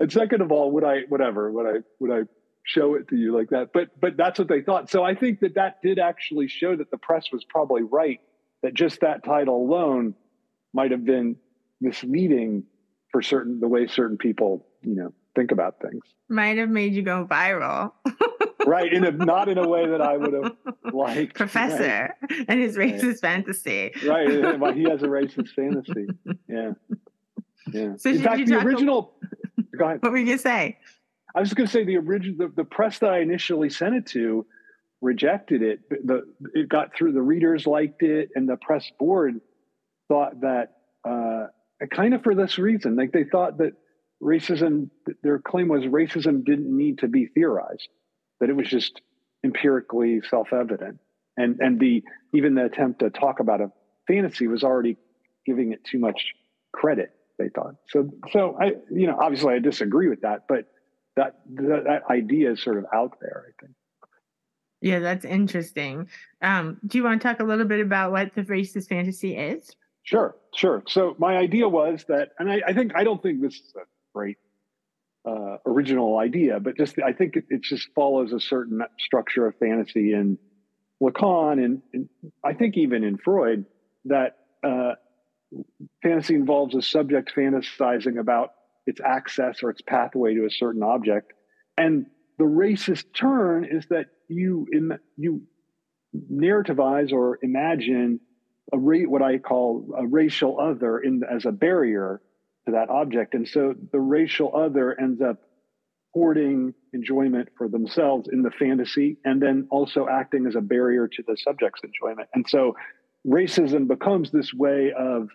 And 0.00 0.12
second 0.12 0.42
of 0.42 0.52
all, 0.52 0.72
would 0.72 0.84
I, 0.84 1.02
whatever, 1.08 1.50
would 1.50 1.66
I, 1.66 1.78
would 2.00 2.10
I 2.10 2.22
show 2.64 2.94
it 2.94 3.08
to 3.08 3.16
you 3.16 3.36
like 3.36 3.50
that? 3.50 3.72
But, 3.72 3.98
but 3.98 4.16
that's 4.16 4.38
what 4.38 4.48
they 4.48 4.60
thought. 4.60 4.90
So 4.90 5.02
I 5.02 5.14
think 5.14 5.40
that 5.40 5.54
that 5.54 5.80
did 5.82 5.98
actually 5.98 6.48
show 6.48 6.76
that 6.76 6.90
the 6.90 6.98
press 6.98 7.26
was 7.32 7.44
probably 7.44 7.82
right 7.82 8.20
that 8.66 8.74
just 8.74 9.00
that 9.00 9.22
title 9.22 9.56
alone 9.56 10.12
might 10.74 10.90
have 10.90 11.04
been 11.04 11.36
misleading 11.80 12.64
for 13.12 13.22
certain 13.22 13.60
the 13.60 13.68
way 13.68 13.86
certain 13.86 14.18
people 14.18 14.66
you 14.82 14.96
know 14.96 15.12
think 15.36 15.52
about 15.52 15.80
things. 15.80 16.02
Might 16.28 16.58
have 16.58 16.68
made 16.68 16.92
you 16.92 17.02
go 17.02 17.24
viral. 17.30 17.92
right, 18.66 18.92
in 18.92 19.04
a 19.04 19.12
not 19.12 19.48
in 19.48 19.56
a 19.56 19.68
way 19.68 19.86
that 19.86 20.00
I 20.00 20.16
would 20.16 20.32
have 20.32 20.56
liked. 20.92 21.36
Professor 21.36 22.12
right. 22.20 22.44
and 22.48 22.60
his 22.60 22.76
racist 22.76 23.04
right. 23.04 23.18
fantasy. 23.20 23.92
Right, 24.04 24.58
well, 24.58 24.72
he 24.72 24.82
has 24.90 25.04
a 25.04 25.06
racist 25.18 25.50
fantasy. 25.50 26.08
Yeah, 26.48 26.72
yeah. 27.70 27.92
So 27.98 28.10
in 28.10 28.20
fact, 28.20 28.48
the 28.48 28.56
original. 28.56 29.14
About, 29.22 29.78
go 29.78 29.84
ahead. 29.84 30.02
What 30.02 30.10
were 30.10 30.18
you 30.18 30.26
gonna 30.26 30.38
say? 30.38 30.78
I 31.36 31.40
was 31.40 31.54
going 31.54 31.66
to 31.66 31.72
say 31.72 31.84
the 31.84 31.98
original, 31.98 32.48
the, 32.48 32.54
the 32.56 32.64
press 32.64 32.98
that 33.00 33.10
I 33.10 33.18
initially 33.18 33.68
sent 33.68 33.94
it 33.94 34.06
to 34.06 34.46
rejected 35.00 35.62
it. 35.62 35.80
The 35.88 36.22
it 36.54 36.68
got 36.68 36.94
through. 36.96 37.12
The 37.12 37.22
readers 37.22 37.66
liked 37.66 38.02
it, 38.02 38.30
and 38.34 38.48
the 38.48 38.56
press 38.56 38.90
board 38.98 39.40
thought 40.08 40.40
that 40.40 40.74
uh, 41.08 41.46
kind 41.90 42.14
of 42.14 42.22
for 42.22 42.34
this 42.34 42.58
reason, 42.58 42.96
like 42.96 43.12
they 43.12 43.24
thought 43.24 43.58
that 43.58 43.72
racism. 44.22 44.90
Their 45.22 45.38
claim 45.38 45.68
was 45.68 45.84
racism 45.84 46.44
didn't 46.44 46.74
need 46.74 46.98
to 46.98 47.08
be 47.08 47.26
theorized; 47.26 47.88
that 48.40 48.50
it 48.50 48.56
was 48.56 48.68
just 48.68 49.00
empirically 49.44 50.22
self-evident, 50.28 50.98
and 51.36 51.58
and 51.60 51.78
the 51.78 52.02
even 52.34 52.54
the 52.54 52.64
attempt 52.64 53.00
to 53.00 53.10
talk 53.10 53.40
about 53.40 53.60
a 53.60 53.70
fantasy 54.08 54.46
was 54.46 54.64
already 54.64 54.96
giving 55.44 55.72
it 55.72 55.84
too 55.84 55.98
much 55.98 56.32
credit. 56.72 57.10
They 57.38 57.50
thought 57.50 57.74
so. 57.90 58.08
So 58.32 58.56
I, 58.58 58.72
you 58.90 59.06
know, 59.06 59.18
obviously 59.20 59.54
I 59.54 59.58
disagree 59.58 60.08
with 60.08 60.22
that, 60.22 60.44
but 60.48 60.64
that 61.16 61.34
that, 61.54 61.84
that 61.84 62.02
idea 62.10 62.52
is 62.52 62.62
sort 62.62 62.78
of 62.78 62.86
out 62.94 63.18
there. 63.20 63.44
I 63.46 63.52
think. 63.60 63.76
Yeah, 64.86 65.00
that's 65.00 65.24
interesting. 65.24 66.08
Um, 66.42 66.78
do 66.86 66.96
you 66.96 67.02
want 67.02 67.20
to 67.20 67.26
talk 67.26 67.40
a 67.40 67.44
little 67.44 67.64
bit 67.64 67.80
about 67.80 68.12
what 68.12 68.32
the 68.36 68.42
racist 68.42 68.88
fantasy 68.88 69.36
is? 69.36 69.74
Sure, 70.04 70.36
sure. 70.54 70.84
So 70.86 71.16
my 71.18 71.36
idea 71.36 71.68
was 71.68 72.04
that, 72.06 72.28
and 72.38 72.48
I, 72.48 72.60
I 72.68 72.72
think 72.72 72.92
I 72.94 73.02
don't 73.02 73.20
think 73.20 73.42
this 73.42 73.54
is 73.54 73.74
a 73.74 73.84
great 74.14 74.36
uh, 75.28 75.56
original 75.66 76.18
idea, 76.18 76.60
but 76.60 76.76
just 76.76 77.00
I 77.04 77.12
think 77.12 77.34
it, 77.34 77.46
it, 77.50 77.62
just 77.62 77.88
follows 77.96 78.32
a 78.32 78.38
certain 78.38 78.80
structure 79.00 79.48
of 79.48 79.56
fantasy 79.56 80.12
in 80.12 80.38
Lacan, 81.02 81.64
and, 81.64 81.82
and 81.92 82.08
I 82.44 82.54
think 82.54 82.76
even 82.76 83.02
in 83.02 83.18
Freud 83.18 83.64
that 84.04 84.36
uh, 84.62 84.92
fantasy 86.00 86.36
involves 86.36 86.76
a 86.76 86.82
subject 86.82 87.32
fantasizing 87.36 88.20
about 88.20 88.50
its 88.86 89.00
access 89.04 89.64
or 89.64 89.70
its 89.70 89.82
pathway 89.82 90.34
to 90.34 90.44
a 90.44 90.50
certain 90.50 90.84
object, 90.84 91.32
and 91.76 92.06
the 92.38 92.44
racist 92.44 93.06
turn 93.12 93.64
is 93.64 93.84
that 93.90 94.06
you 94.28 94.66
Im- 94.72 94.98
you 95.16 95.42
narrativize 96.30 97.12
or 97.12 97.38
imagine 97.42 98.20
a 98.72 98.78
ra- 98.78 99.08
what 99.08 99.22
I 99.22 99.38
call 99.38 99.94
a 99.96 100.06
racial 100.06 100.58
other 100.58 100.98
in 100.98 101.22
as 101.24 101.44
a 101.46 101.52
barrier 101.52 102.20
to 102.66 102.72
that 102.72 102.90
object, 102.90 103.34
and 103.34 103.46
so 103.46 103.74
the 103.92 104.00
racial 104.00 104.54
other 104.54 104.98
ends 104.98 105.20
up 105.20 105.42
hoarding 106.12 106.72
enjoyment 106.94 107.48
for 107.58 107.68
themselves 107.68 108.28
in 108.32 108.42
the 108.42 108.50
fantasy, 108.50 109.18
and 109.24 109.40
then 109.40 109.68
also 109.70 110.08
acting 110.08 110.46
as 110.46 110.54
a 110.54 110.60
barrier 110.60 111.06
to 111.06 111.22
the 111.26 111.36
subject's 111.36 111.82
enjoyment. 111.84 112.28
And 112.34 112.46
so, 112.48 112.74
racism 113.26 113.86
becomes 113.86 114.30
this 114.30 114.52
way 114.54 114.92
of 114.98 115.28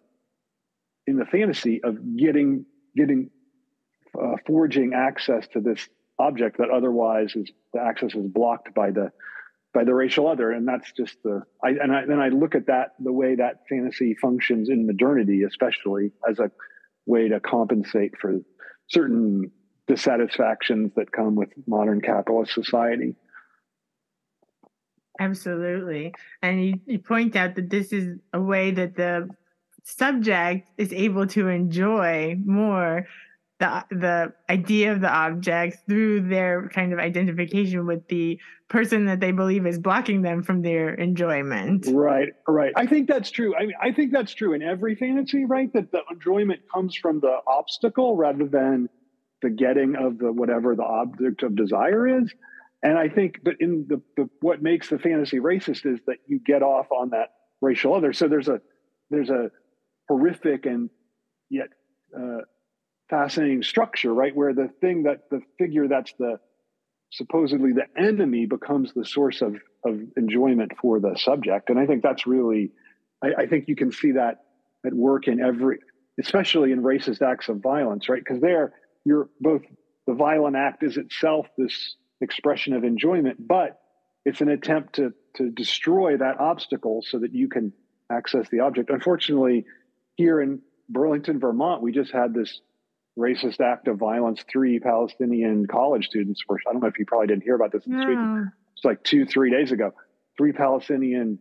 in 1.07 1.17
the 1.17 1.25
fantasy 1.25 1.83
of 1.83 2.17
getting 2.17 2.65
getting 2.95 3.29
uh, 4.19 4.35
forging 4.45 4.93
access 4.93 5.47
to 5.49 5.61
this 5.61 5.87
object 6.21 6.57
that 6.57 6.69
otherwise 6.69 7.35
is 7.35 7.51
the 7.73 7.81
access 7.81 8.13
is 8.15 8.27
blocked 8.27 8.73
by 8.73 8.91
the 8.91 9.11
by 9.73 9.83
the 9.83 9.93
racial 9.93 10.27
other. 10.27 10.51
And 10.51 10.67
that's 10.67 10.91
just 10.91 11.17
the 11.23 11.43
i 11.63 11.69
and 11.69 11.91
i 11.93 12.05
then 12.05 12.19
i 12.19 12.29
look 12.29 12.55
at 12.55 12.67
that 12.67 12.93
the 12.99 13.13
way 13.13 13.35
that 13.35 13.61
fantasy 13.69 14.15
functions 14.15 14.69
in 14.69 14.85
modernity 14.85 15.43
especially 15.43 16.11
as 16.29 16.39
a 16.39 16.51
way 17.05 17.29
to 17.29 17.39
compensate 17.39 18.17
for 18.19 18.39
certain 18.87 19.51
dissatisfactions 19.87 20.91
that 20.95 21.11
come 21.11 21.35
with 21.35 21.49
modern 21.67 22.01
capitalist 22.01 22.53
society. 22.53 23.15
Absolutely. 25.19 26.13
And 26.41 26.65
you, 26.65 26.79
you 26.85 26.99
point 26.99 27.35
out 27.35 27.55
that 27.55 27.69
this 27.69 27.91
is 27.91 28.17
a 28.33 28.41
way 28.41 28.71
that 28.71 28.95
the 28.95 29.29
subject 29.83 30.69
is 30.77 30.93
able 30.93 31.27
to 31.27 31.47
enjoy 31.47 32.35
more 32.43 33.07
the 33.61 33.85
the 33.91 34.33
idea 34.49 34.91
of 34.91 35.01
the 35.01 35.09
object 35.09 35.77
through 35.87 36.27
their 36.27 36.67
kind 36.69 36.91
of 36.91 36.99
identification 36.99 37.85
with 37.85 38.07
the 38.07 38.39
person 38.67 39.05
that 39.05 39.19
they 39.19 39.31
believe 39.31 39.67
is 39.67 39.77
blocking 39.77 40.23
them 40.23 40.41
from 40.41 40.61
their 40.61 40.93
enjoyment. 40.95 41.85
Right, 41.87 42.29
right. 42.47 42.73
I 42.75 42.87
think 42.87 43.07
that's 43.07 43.29
true. 43.29 43.55
I 43.55 43.61
mean, 43.61 43.75
I 43.81 43.91
think 43.91 44.11
that's 44.11 44.33
true 44.33 44.53
in 44.53 44.63
every 44.63 44.95
fantasy, 44.95 45.45
right? 45.45 45.71
That 45.73 45.91
the 45.91 46.01
enjoyment 46.09 46.61
comes 46.73 46.95
from 46.95 47.19
the 47.19 47.37
obstacle 47.47 48.15
rather 48.17 48.47
than 48.47 48.89
the 49.41 49.49
getting 49.49 49.95
of 49.95 50.17
the 50.17 50.31
whatever 50.31 50.75
the 50.75 50.83
object 50.83 51.43
of 51.43 51.55
desire 51.55 52.21
is. 52.21 52.33
And 52.83 52.97
I 52.97 53.09
think, 53.09 53.41
but 53.43 53.55
in 53.59 53.85
the, 53.87 54.01
the 54.17 54.29
what 54.39 54.63
makes 54.63 54.89
the 54.89 54.97
fantasy 54.97 55.39
racist 55.39 55.85
is 55.85 55.99
that 56.07 56.17
you 56.25 56.39
get 56.43 56.63
off 56.63 56.91
on 56.91 57.11
that 57.11 57.29
racial 57.61 57.93
other. 57.93 58.11
So 58.11 58.27
there's 58.27 58.47
a 58.47 58.59
there's 59.11 59.29
a 59.29 59.51
horrific 60.07 60.65
and 60.65 60.89
yet 61.49 61.67
uh, 62.17 62.39
fascinating 63.11 63.61
structure, 63.61 64.11
right? 64.11 64.35
Where 64.35 64.53
the 64.55 64.69
thing 64.81 65.03
that 65.03 65.29
the 65.29 65.41
figure 65.59 65.87
that's 65.87 66.13
the 66.17 66.39
supposedly 67.11 67.73
the 67.73 67.85
enemy 68.01 68.45
becomes 68.45 68.93
the 68.93 69.05
source 69.05 69.41
of, 69.41 69.57
of 69.85 69.99
enjoyment 70.15 70.71
for 70.81 70.99
the 70.99 71.15
subject. 71.17 71.69
And 71.69 71.77
I 71.77 71.85
think 71.85 72.01
that's 72.01 72.25
really, 72.25 72.71
I, 73.21 73.43
I 73.43 73.45
think 73.47 73.67
you 73.67 73.75
can 73.75 73.91
see 73.91 74.13
that 74.13 74.37
at 74.85 74.93
work 74.93 75.27
in 75.27 75.41
every, 75.41 75.79
especially 76.19 76.71
in 76.71 76.81
racist 76.81 77.21
acts 77.21 77.49
of 77.49 77.57
violence, 77.57 78.07
right? 78.07 78.23
Because 78.23 78.41
there, 78.41 78.73
you're 79.03 79.29
both 79.41 79.61
the 80.07 80.13
violent 80.13 80.55
act 80.55 80.83
is 80.83 80.97
itself 80.97 81.47
this 81.57 81.97
expression 82.21 82.73
of 82.73 82.83
enjoyment, 82.83 83.45
but 83.45 83.79
it's 84.25 84.41
an 84.41 84.49
attempt 84.49 84.95
to 84.95 85.13
to 85.35 85.49
destroy 85.49 86.17
that 86.17 86.39
obstacle 86.39 87.01
so 87.01 87.19
that 87.19 87.33
you 87.33 87.47
can 87.47 87.71
access 88.11 88.47
the 88.49 88.59
object. 88.59 88.89
Unfortunately, 88.89 89.65
here 90.15 90.41
in 90.41 90.61
Burlington, 90.89 91.39
Vermont, 91.39 91.81
we 91.81 91.91
just 91.91 92.11
had 92.11 92.33
this 92.33 92.59
racist 93.17 93.59
act 93.59 93.87
of 93.87 93.97
violence. 93.97 94.43
Three 94.51 94.79
Palestinian 94.79 95.67
college 95.67 96.05
students 96.07 96.41
were, 96.47 96.59
I 96.67 96.73
don't 96.73 96.81
know 96.81 96.87
if 96.87 96.97
you 96.97 97.05
probably 97.05 97.27
didn't 97.27 97.43
hear 97.43 97.55
about 97.55 97.71
this 97.71 97.85
in 97.85 97.93
Sweden. 98.01 98.51
It's 98.75 98.85
like 98.85 99.03
two, 99.03 99.25
three 99.25 99.51
days 99.51 99.71
ago. 99.71 99.91
Three 100.37 100.53
Palestinian 100.53 101.39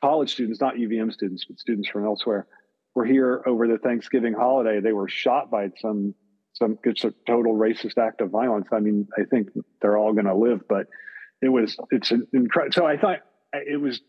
college 0.00 0.32
students, 0.32 0.60
not 0.60 0.74
UVM 0.74 1.12
students, 1.12 1.44
but 1.44 1.58
students 1.58 1.88
from 1.88 2.04
elsewhere, 2.04 2.46
were 2.94 3.04
here 3.04 3.42
over 3.46 3.66
the 3.68 3.78
Thanksgiving 3.78 4.34
holiday. 4.34 4.80
They 4.80 4.92
were 4.92 5.08
shot 5.08 5.50
by 5.50 5.70
some, 5.80 6.14
some, 6.52 6.78
it's 6.84 7.04
a 7.04 7.14
total 7.26 7.54
racist 7.54 7.98
act 7.98 8.20
of 8.20 8.30
violence. 8.30 8.66
I 8.72 8.80
mean, 8.80 9.08
I 9.16 9.24
think 9.24 9.48
they're 9.80 9.96
all 9.96 10.12
going 10.12 10.26
to 10.26 10.34
live, 10.34 10.62
but 10.68 10.86
it 11.40 11.48
was, 11.48 11.76
it's 11.90 12.10
an 12.10 12.26
incredible. 12.32 12.72
So 12.72 12.86
I 12.86 12.96
thought 12.96 13.20
it 13.52 13.80
was, 13.80 14.00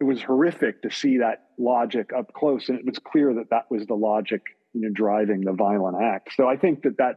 it 0.00 0.04
was 0.04 0.22
horrific 0.22 0.82
to 0.82 0.90
see 0.90 1.18
that 1.18 1.48
logic 1.58 2.12
up 2.16 2.32
close. 2.32 2.68
And 2.68 2.78
it 2.78 2.84
was 2.84 2.98
clear 2.98 3.34
that 3.34 3.50
that 3.50 3.70
was 3.70 3.86
the 3.86 3.94
logic 3.94 4.42
you 4.76 4.82
know 4.82 4.92
driving 4.92 5.40
the 5.40 5.52
violent 5.52 5.96
act. 6.02 6.30
So 6.36 6.46
I 6.46 6.56
think 6.56 6.82
that 6.82 6.98
that 6.98 7.16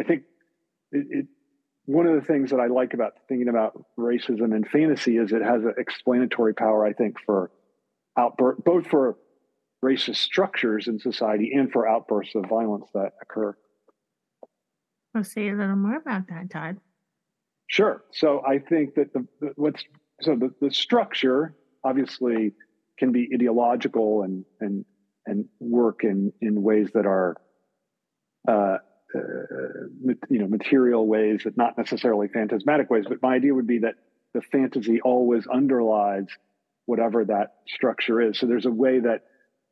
I 0.00 0.02
think 0.02 0.24
it, 0.92 1.06
it 1.10 1.26
one 1.84 2.06
of 2.06 2.16
the 2.16 2.26
things 2.26 2.50
that 2.50 2.58
I 2.58 2.66
like 2.66 2.94
about 2.94 3.12
thinking 3.28 3.48
about 3.48 3.80
racism 3.98 4.54
and 4.54 4.66
fantasy 4.66 5.18
is 5.18 5.32
it 5.32 5.42
has 5.42 5.62
an 5.62 5.74
explanatory 5.78 6.52
power. 6.54 6.84
I 6.84 6.92
think 6.92 7.16
for 7.24 7.50
outburst 8.18 8.64
both 8.64 8.86
for 8.88 9.16
racist 9.84 10.16
structures 10.16 10.88
in 10.88 10.98
society 10.98 11.52
and 11.54 11.70
for 11.70 11.88
outbursts 11.88 12.34
of 12.34 12.46
violence 12.48 12.88
that 12.94 13.12
occur. 13.22 13.56
I'll 15.14 15.22
say 15.22 15.48
a 15.48 15.54
little 15.54 15.76
more 15.76 15.96
about 15.96 16.28
that, 16.28 16.50
Todd. 16.50 16.78
Sure. 17.68 18.02
So 18.12 18.42
I 18.44 18.58
think 18.58 18.94
that 18.96 19.12
the, 19.12 19.26
the 19.40 19.52
what's 19.56 19.84
so 20.22 20.34
the, 20.34 20.52
the 20.60 20.70
structure 20.70 21.54
obviously 21.84 22.52
can 22.98 23.12
be 23.12 23.28
ideological 23.32 24.22
and 24.22 24.44
and 24.60 24.84
and 25.26 25.46
work 25.60 26.04
in 26.04 26.32
in 26.40 26.62
ways 26.62 26.88
that 26.94 27.06
are 27.06 27.36
uh, 28.48 28.78
uh, 29.14 29.18
you 30.28 30.38
know 30.38 30.46
material 30.46 31.06
ways 31.06 31.42
that 31.44 31.56
not 31.56 31.76
necessarily 31.78 32.28
phantasmatic 32.28 32.90
ways. 32.90 33.04
But 33.08 33.22
my 33.22 33.34
idea 33.34 33.54
would 33.54 33.66
be 33.66 33.80
that 33.80 33.94
the 34.34 34.42
fantasy 34.42 35.00
always 35.00 35.46
underlies 35.46 36.26
whatever 36.86 37.24
that 37.24 37.54
structure 37.66 38.20
is. 38.20 38.38
So 38.38 38.46
there's 38.46 38.66
a 38.66 38.70
way 38.70 39.00
that 39.00 39.22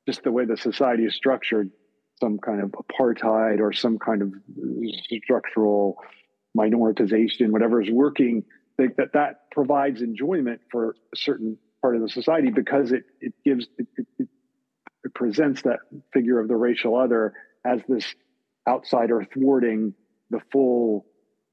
just 0.07 0.23
the 0.23 0.33
way 0.33 0.45
the 0.45 0.57
society 0.57 1.05
is 1.05 1.15
structured 1.15 1.71
some 2.21 2.39
kind 2.39 2.63
of 2.63 2.73
apartheid 2.73 3.61
or 3.61 3.73
some 3.73 3.99
kind 3.99 4.23
of 4.23 4.33
structural 5.23 5.97
minoritization 6.57 7.51
whatever 7.51 7.83
is 7.83 7.91
working 7.91 8.45
that 8.79 9.13
that, 9.13 9.51
provides 9.51 10.03
enjoyment 10.03 10.61
for 10.71 10.91
a 10.91 11.17
certain 11.17 11.57
part 11.81 11.95
of 11.95 12.03
the 12.03 12.09
society 12.09 12.51
because 12.51 12.91
it 12.91 13.05
it 13.21 13.33
gives 13.45 13.69
it 13.79 14.04
presents 15.25 15.63
that 15.63 15.81
figure 16.13 16.39
of 16.41 16.49
the 16.49 16.57
racial 16.57 16.97
other 16.97 17.33
as 17.65 17.81
this 17.89 18.15
outsider 18.69 19.27
thwarting 19.33 19.95
the 20.31 20.41
full 20.53 21.07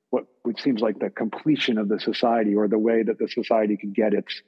what 0.09 0.25
seems 0.59 0.81
like 0.81 0.99
the 0.99 1.09
completion 1.09 1.77
of 1.77 1.87
the 1.87 1.99
society 1.99 2.55
or 2.55 2.67
the 2.67 2.77
way 2.77 3.03
that 3.03 3.17
the 3.17 3.27
society 3.27 3.77
could 3.77 3.93
get 3.93 4.13
its 4.13 4.41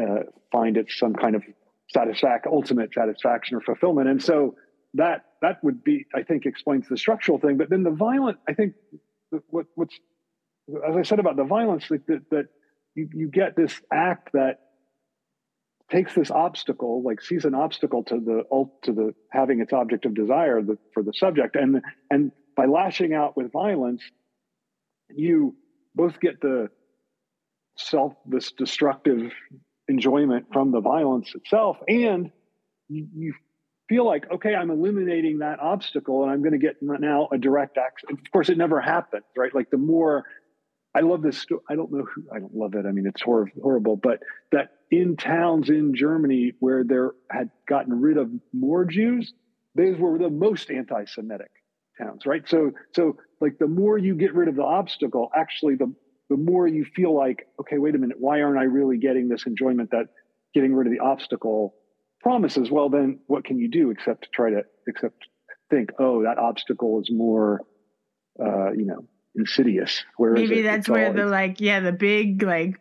uh, 0.00 0.22
find 0.50 0.76
its 0.76 0.98
some 0.98 1.14
kind 1.14 1.34
of 1.34 1.42
satisfaction 1.90 2.50
ultimate 2.52 2.92
satisfaction 2.94 3.56
or 3.56 3.60
fulfillment 3.60 4.08
and 4.08 4.22
so 4.22 4.54
that 4.94 5.24
that 5.42 5.62
would 5.62 5.84
be, 5.84 6.06
I 6.14 6.22
think, 6.22 6.46
explains 6.46 6.88
the 6.88 6.96
structural 6.96 7.38
thing. 7.38 7.58
But 7.58 7.68
then 7.68 7.82
the 7.82 7.90
violent, 7.90 8.38
I 8.48 8.54
think, 8.54 8.74
what, 9.50 9.66
what's 9.74 9.94
as 10.88 10.96
I 10.96 11.02
said 11.02 11.18
about 11.18 11.36
the 11.36 11.44
violence, 11.44 11.88
that, 11.88 12.06
that, 12.06 12.30
that 12.30 12.44
you, 12.94 13.08
you 13.12 13.28
get 13.28 13.56
this 13.56 13.78
act 13.92 14.30
that 14.32 14.60
takes 15.94 16.14
this 16.14 16.30
obstacle, 16.30 17.02
like 17.02 17.22
sees 17.22 17.44
an 17.44 17.54
obstacle 17.54 18.02
to 18.04 18.18
the 18.18 18.42
to 18.82 18.92
the 18.92 19.14
having 19.30 19.60
its 19.60 19.72
object 19.72 20.04
of 20.04 20.14
desire 20.14 20.60
the, 20.60 20.76
for 20.92 21.02
the 21.02 21.12
subject, 21.14 21.54
and 21.54 21.82
and 22.10 22.32
by 22.56 22.66
lashing 22.66 23.14
out 23.14 23.36
with 23.36 23.52
violence, 23.52 24.02
you 25.14 25.54
both 25.94 26.18
get 26.20 26.40
the 26.40 26.68
self 27.78 28.14
this 28.26 28.52
destructive 28.52 29.32
enjoyment 29.88 30.46
from 30.52 30.72
the 30.72 30.80
violence 30.80 31.32
itself, 31.34 31.76
and 31.86 32.32
you, 32.88 33.06
you 33.14 33.34
feel 33.88 34.04
like 34.04 34.28
okay, 34.32 34.54
I'm 34.54 34.70
eliminating 34.70 35.38
that 35.38 35.60
obstacle, 35.60 36.24
and 36.24 36.32
I'm 36.32 36.40
going 36.40 36.52
to 36.52 36.58
get 36.58 36.76
now 36.82 37.28
a 37.32 37.38
direct 37.38 37.78
access. 37.78 38.10
Of 38.10 38.32
course, 38.32 38.48
it 38.48 38.58
never 38.58 38.80
happens, 38.80 39.24
right? 39.36 39.54
Like 39.54 39.70
the 39.70 39.78
more 39.78 40.24
I 40.94 41.00
love 41.00 41.22
this. 41.22 41.44
I 41.68 41.74
don't 41.74 41.90
know 41.90 42.04
who, 42.04 42.24
I 42.32 42.38
don't 42.38 42.54
love 42.54 42.74
it. 42.74 42.86
I 42.86 42.92
mean, 42.92 43.06
it's 43.06 43.20
hor- 43.20 43.50
horrible, 43.60 43.96
but 43.96 44.20
that 44.52 44.68
in 44.98 45.16
towns 45.16 45.68
in 45.70 45.94
Germany 45.94 46.52
where 46.60 46.84
there 46.84 47.12
had 47.30 47.50
gotten 47.68 48.00
rid 48.00 48.16
of 48.16 48.30
more 48.52 48.84
Jews, 48.84 49.32
those 49.74 49.98
were 49.98 50.18
the 50.18 50.30
most 50.30 50.70
anti-Semitic 50.70 51.50
towns, 52.00 52.26
right? 52.26 52.48
So, 52.48 52.72
so 52.94 53.16
like 53.40 53.58
the 53.58 53.66
more 53.66 53.98
you 53.98 54.14
get 54.14 54.34
rid 54.34 54.48
of 54.48 54.56
the 54.56 54.62
obstacle, 54.62 55.30
actually, 55.34 55.76
the 55.76 55.92
the 56.30 56.36
more 56.38 56.66
you 56.66 56.86
feel 56.96 57.14
like, 57.14 57.46
okay, 57.60 57.76
wait 57.76 57.94
a 57.94 57.98
minute, 57.98 58.16
why 58.18 58.40
aren't 58.40 58.58
I 58.58 58.62
really 58.62 58.96
getting 58.96 59.28
this 59.28 59.44
enjoyment 59.46 59.90
that 59.90 60.06
getting 60.54 60.74
rid 60.74 60.86
of 60.86 60.92
the 60.92 61.00
obstacle 61.00 61.74
promises? 62.22 62.70
Well, 62.70 62.88
then 62.88 63.20
what 63.26 63.44
can 63.44 63.58
you 63.58 63.68
do 63.68 63.90
except 63.90 64.22
to 64.22 64.28
try 64.30 64.48
to 64.48 64.62
except 64.88 65.28
think, 65.70 65.90
oh, 65.98 66.22
that 66.22 66.38
obstacle 66.38 66.98
is 67.00 67.10
more, 67.12 67.60
uh, 68.40 68.72
you 68.72 68.86
know, 68.86 69.06
insidious. 69.34 70.02
Where 70.16 70.32
maybe 70.32 70.62
that's 70.62 70.88
where 70.88 71.12
the 71.12 71.26
like 71.26 71.60
yeah 71.60 71.80
the 71.80 71.92
big 71.92 72.42
like 72.42 72.80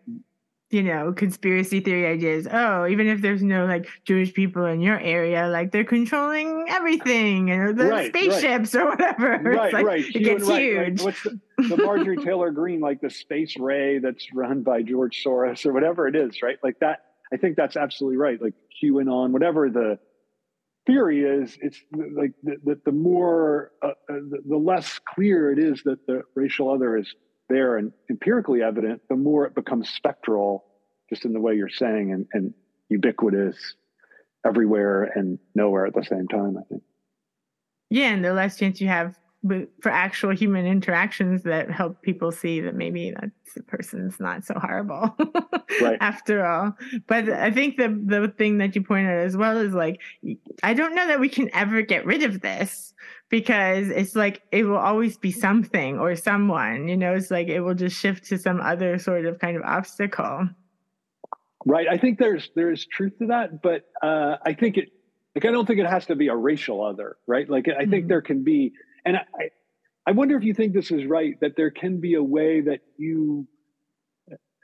you 0.74 0.84
know 0.84 1.14
conspiracy 1.14 1.80
theory 1.80 2.06
ideas. 2.06 2.48
Oh, 2.52 2.88
even 2.88 3.08
if 3.08 3.22
there's 3.22 3.44
no 3.44 3.66
like 3.66 3.88
Jewish 4.06 4.34
people 4.34 4.66
in 4.66 4.82
your 4.82 5.00
area, 5.00 5.48
like 5.48 5.72
they're 5.72 5.84
controlling 5.84 6.66
everything 6.70 7.52
and 7.52 7.78
the 7.78 7.86
right, 7.86 8.08
spaceships 8.10 8.74
right. 8.74 8.84
or 8.84 8.90
whatever. 8.90 9.42
Right, 9.54 9.74
like, 9.74 9.86
right. 9.86 10.06
It 10.06 10.20
gets 10.20 10.48
right, 10.48 10.62
huge. 10.62 11.02
What's 11.04 11.24
the, 11.24 11.40
the 11.70 11.78
Marjorie 11.78 12.18
Taylor 12.18 12.52
Greene 12.52 12.80
like 12.80 13.02
the 13.02 13.10
space 13.10 13.56
ray 13.58 14.00
that's 14.00 14.26
run 14.34 14.64
by 14.64 14.82
George 14.82 15.24
Soros 15.24 15.66
or 15.66 15.74
whatever 15.74 16.08
it 16.08 16.16
is, 16.16 16.42
right? 16.42 16.58
Like 16.64 16.80
that. 16.80 17.06
I 17.32 17.38
think 17.38 17.56
that's 17.56 17.76
absolutely 17.76 18.18
right. 18.18 18.42
Like 18.42 18.54
QAnon, 18.82 19.32
whatever 19.32 19.70
the 19.70 20.00
theory 20.86 21.22
is 21.22 21.58
it's 21.62 21.80
like 21.92 22.34
that 22.44 22.64
the, 22.66 22.80
the, 22.86 22.92
more 22.92 23.72
uh, 23.82 23.88
uh, 23.88 23.92
the, 24.10 24.40
the, 24.48 24.58
less 24.58 25.00
clear 25.14 25.52
it 25.52 25.60
is 25.60 25.82
that 25.84 26.06
the 26.08 26.22
racial 26.36 26.70
other 26.70 26.98
is 26.98 27.16
there 27.50 27.78
and 27.78 27.92
empirically 28.10 28.62
evident 28.62 29.02
the 29.10 29.16
more 29.16 29.46
it 29.46 29.56
becomes 29.56 29.90
spectral 29.90 30.66
just 31.10 31.26
in 31.26 31.34
the 31.34 31.40
way 31.40 31.56
you're 31.56 31.70
saying 31.70 32.12
and, 32.12 32.26
and 32.34 32.54
ubiquitous 32.90 33.76
everywhere 34.46 35.12
and 35.16 35.40
nowhere 35.56 35.86
at 35.86 35.94
the 35.94 36.04
same 36.04 36.28
time 36.28 36.58
i 36.58 36.64
think 36.70 36.84
yeah 37.90 38.10
and 38.10 38.24
the 38.24 38.34
less 38.34 38.58
chance 38.58 38.80
you 38.80 38.88
have 38.88 39.18
for 39.82 39.92
actual 39.92 40.34
human 40.34 40.66
interactions 40.66 41.44
that 41.44 41.70
help 41.70 42.02
people 42.02 42.32
see 42.32 42.62
that 42.62 42.76
maybe 42.76 43.12
that 43.12 43.32
person's 43.68 44.20
not 44.20 44.46
so 44.46 44.54
horrible 44.54 45.14
right. 45.82 45.98
after 46.00 46.46
all. 46.46 46.76
But 47.08 47.30
I 47.30 47.52
think 47.52 47.78
the 47.78 47.90
the 47.90 48.30
thing 48.30 48.60
that 48.60 48.76
you 48.76 48.84
pointed 48.84 49.10
out 49.10 49.26
as 49.26 49.36
well 49.36 49.58
is 49.58 49.74
like 49.74 50.00
I 50.64 50.74
don't 50.74 50.96
know 50.96 51.08
that 51.08 51.20
we 51.20 51.28
can 51.28 51.50
ever 51.54 51.82
get 51.82 52.06
rid 52.06 52.24
of 52.24 52.40
this 52.42 52.94
because 53.34 53.90
it's 53.90 54.16
like 54.16 54.44
it 54.52 54.64
will 54.64 54.78
always 54.78 55.18
be 55.18 55.32
something 55.32 55.98
or 55.98 56.16
someone, 56.16 56.88
you 56.88 56.96
know, 56.96 57.16
it's 57.16 57.32
like 57.32 57.48
it 57.48 57.62
will 57.62 57.74
just 57.74 58.00
shift 58.00 58.26
to 58.26 58.38
some 58.38 58.62
other 58.62 59.00
sort 59.00 59.26
of 59.26 59.40
kind 59.40 59.58
of 59.58 59.64
obstacle. 59.64 60.48
Right. 61.66 61.88
I 61.90 61.98
think 61.98 62.20
there's 62.20 62.52
there's 62.56 62.86
truth 62.86 63.18
to 63.18 63.26
that, 63.30 63.64
but 63.64 63.86
uh, 64.04 64.36
I 64.46 64.54
think 64.54 64.78
it 64.78 64.90
like 65.34 65.46
I 65.46 65.52
don't 65.52 65.66
think 65.66 65.80
it 65.80 65.88
has 65.88 66.06
to 66.06 66.16
be 66.16 66.28
a 66.28 66.36
racial 66.36 66.86
other, 66.86 67.18
right? 67.26 67.50
Like 67.50 67.68
I 67.68 67.88
think 67.88 67.92
mm-hmm. 67.92 68.08
there 68.10 68.22
can 68.22 68.44
be 68.44 68.74
and 69.04 69.18
I, 69.18 69.50
I 70.06 70.12
wonder 70.12 70.38
if 70.38 70.44
you 70.44 70.54
think 70.54 70.74
this 70.74 70.92
is 70.92 71.04
right 71.08 71.34
that 71.42 71.56
there 71.58 71.72
can 71.72 72.00
be 72.00 72.14
a 72.14 72.24
way 72.24 72.62
that 72.62 72.82
you 72.98 73.48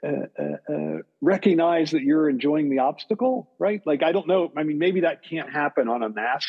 uh, 0.06 0.10
uh, 0.38 0.72
uh, 0.72 0.98
recognize 1.20 1.90
that 1.90 2.02
you're 2.02 2.30
enjoying 2.30 2.70
the 2.70 2.78
obstacle, 2.78 3.50
right? 3.58 3.82
Like, 3.84 4.04
I 4.04 4.12
don't 4.12 4.28
know. 4.28 4.52
I 4.56 4.62
mean, 4.62 4.78
maybe 4.78 5.00
that 5.00 5.24
can't 5.24 5.50
happen 5.52 5.88
on 5.88 6.04
a 6.04 6.08
mass 6.08 6.46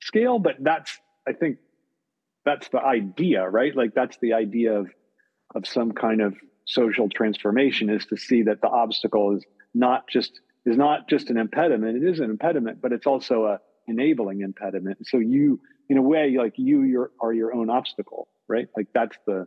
scale, 0.00 0.40
but 0.40 0.56
that's, 0.58 0.98
I 1.26 1.32
think, 1.32 1.58
that's 2.44 2.68
the 2.68 2.80
idea, 2.80 3.48
right? 3.48 3.74
Like, 3.74 3.94
that's 3.94 4.18
the 4.18 4.32
idea 4.32 4.78
of 4.78 4.88
of 5.54 5.66
some 5.66 5.92
kind 5.92 6.22
of 6.22 6.34
social 6.64 7.08
transformation 7.08 7.90
is 7.90 8.06
to 8.06 8.16
see 8.16 8.42
that 8.42 8.60
the 8.62 8.68
obstacle 8.68 9.36
is 9.36 9.44
not 9.74 10.08
just 10.08 10.40
is 10.64 10.76
not 10.76 11.08
just 11.08 11.30
an 11.30 11.36
impediment. 11.36 12.02
It 12.02 12.08
is 12.08 12.20
an 12.20 12.30
impediment, 12.30 12.80
but 12.80 12.92
it's 12.92 13.06
also 13.06 13.46
a 13.46 13.58
enabling 13.88 14.40
impediment. 14.40 15.06
So 15.06 15.18
you 15.18 15.60
in 15.88 15.98
a 15.98 16.02
way, 16.02 16.36
like 16.38 16.54
you, 16.56 16.82
you 16.82 17.08
are 17.20 17.32
your 17.32 17.54
own 17.54 17.68
obstacle, 17.68 18.28
right? 18.48 18.68
Like 18.76 18.86
that's 18.94 19.16
the, 19.26 19.46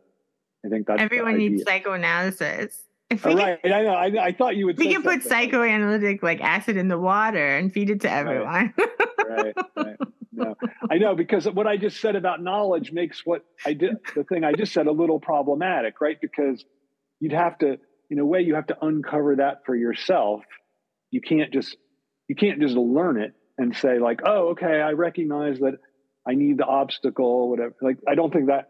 I 0.65 0.69
think 0.69 0.87
that's 0.87 1.01
everyone 1.01 1.37
needs 1.37 1.63
psychoanalysis. 1.63 2.83
If 3.09 3.23
we 3.23 3.35
right, 3.35 3.59
I 3.63 3.67
know. 3.67 3.89
I, 3.89 4.25
I, 4.25 4.31
thought 4.31 4.55
you 4.55 4.65
would. 4.65 4.79
We 4.79 4.91
can 4.91 5.03
put 5.03 5.21
psychoanalytic 5.21 6.23
like 6.23 6.41
acid 6.41 6.75
in 6.75 6.87
the 6.87 6.97
water 6.97 7.55
and 7.55 7.71
feed 7.71 7.91
it 7.91 8.01
to 8.01 8.11
everyone. 8.11 8.73
Right, 8.77 8.89
right. 9.29 9.97
No, 10.31 10.55
I 10.91 10.97
know 10.97 11.15
because 11.15 11.45
what 11.45 11.65
I 11.65 11.77
just 11.77 12.01
said 12.01 12.15
about 12.15 12.43
knowledge 12.43 12.91
makes 12.91 13.21
what 13.25 13.45
I 13.65 13.73
did, 13.73 13.97
the 14.15 14.23
thing 14.25 14.43
I 14.43 14.51
just 14.51 14.73
said, 14.73 14.87
a 14.87 14.91
little 14.91 15.19
problematic, 15.19 16.01
right? 16.01 16.17
Because 16.19 16.63
you'd 17.19 17.31
have 17.31 17.57
to, 17.59 17.77
in 18.09 18.19
a 18.19 18.25
way, 18.25 18.41
you 18.41 18.55
have 18.55 18.67
to 18.67 18.77
uncover 18.81 19.37
that 19.37 19.61
for 19.65 19.75
yourself. 19.75 20.41
You 21.09 21.21
can't 21.21 21.53
just, 21.53 21.77
you 22.27 22.35
can't 22.35 22.59
just 22.59 22.75
learn 22.75 23.21
it 23.21 23.33
and 23.57 23.75
say 23.75 23.99
like, 23.99 24.21
oh, 24.25 24.49
okay, 24.49 24.81
I 24.81 24.91
recognize 24.91 25.59
that 25.59 25.77
I 26.27 26.33
need 26.33 26.57
the 26.57 26.65
obstacle, 26.65 27.49
whatever. 27.49 27.73
Like, 27.81 27.97
I 28.07 28.15
don't 28.15 28.33
think 28.33 28.47
that 28.47 28.69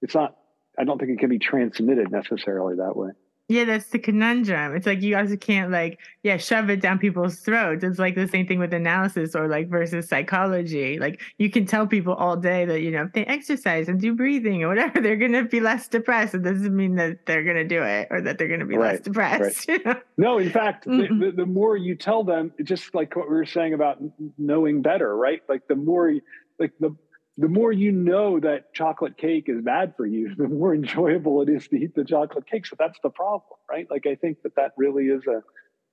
it's 0.00 0.14
not, 0.14 0.34
I 0.78 0.84
don't 0.84 0.98
think 0.98 1.10
it 1.10 1.18
can 1.18 1.28
be 1.28 1.38
transmitted 1.38 2.10
necessarily 2.10 2.76
that 2.76 2.96
way. 2.96 3.10
Yeah, 3.48 3.64
that's 3.64 3.88
the 3.88 3.98
conundrum. 3.98 4.74
It's 4.74 4.86
like 4.86 5.02
you 5.02 5.16
also 5.16 5.36
can't 5.36 5.70
like, 5.70 5.98
yeah, 6.22 6.36
shove 6.36 6.70
it 6.70 6.80
down 6.80 6.98
people's 6.98 7.40
throats. 7.40 7.84
It's 7.84 7.98
like 7.98 8.14
the 8.14 8.28
same 8.28 8.46
thing 8.46 8.58
with 8.58 8.72
analysis 8.72 9.34
or 9.34 9.48
like 9.48 9.68
versus 9.68 10.08
psychology. 10.08 10.98
Like 10.98 11.20
you 11.38 11.50
can 11.50 11.66
tell 11.66 11.86
people 11.86 12.14
all 12.14 12.36
day 12.36 12.64
that, 12.64 12.80
you 12.80 12.90
know, 12.90 13.02
if 13.02 13.12
they 13.12 13.26
exercise 13.26 13.88
and 13.88 14.00
do 14.00 14.14
breathing 14.14 14.62
or 14.62 14.68
whatever, 14.68 15.00
they're 15.02 15.16
gonna 15.16 15.44
be 15.44 15.60
less 15.60 15.88
depressed. 15.88 16.34
It 16.34 16.42
doesn't 16.42 16.74
mean 16.74 16.94
that 16.96 17.26
they're 17.26 17.44
gonna 17.44 17.66
do 17.66 17.82
it 17.82 18.08
or 18.10 18.20
that 18.22 18.38
they're 18.38 18.48
gonna 18.48 18.64
be 18.64 18.76
right, 18.76 18.92
less 18.92 19.00
depressed. 19.00 19.68
Right. 19.84 20.02
No, 20.16 20.38
in 20.38 20.50
fact, 20.50 20.86
mm-hmm. 20.86 21.18
the, 21.18 21.30
the, 21.32 21.46
more 21.46 21.76
you 21.76 21.96
tell 21.96 22.22
them, 22.24 22.52
just 22.62 22.94
like 22.94 23.16
what 23.16 23.28
we 23.28 23.34
were 23.34 23.46
saying 23.46 23.74
about 23.74 23.98
knowing 24.38 24.82
better, 24.82 25.16
right? 25.16 25.40
Like 25.48 25.66
the 25.66 25.74
more 25.74 26.12
like 26.58 26.72
the 26.78 26.94
the 27.38 27.48
more 27.48 27.72
you 27.72 27.92
know 27.92 28.38
that 28.40 28.74
chocolate 28.74 29.16
cake 29.16 29.44
is 29.48 29.62
bad 29.62 29.94
for 29.96 30.06
you, 30.06 30.34
the 30.36 30.48
more 30.48 30.74
enjoyable 30.74 31.42
it 31.42 31.48
is 31.48 31.66
to 31.68 31.76
eat 31.76 31.94
the 31.94 32.04
chocolate 32.04 32.46
cake. 32.46 32.66
So 32.66 32.76
that's 32.78 32.98
the 33.02 33.10
problem, 33.10 33.58
right? 33.68 33.86
Like 33.90 34.06
I 34.06 34.14
think 34.14 34.42
that 34.42 34.56
that 34.56 34.72
really 34.76 35.04
is 35.04 35.26
a 35.26 35.42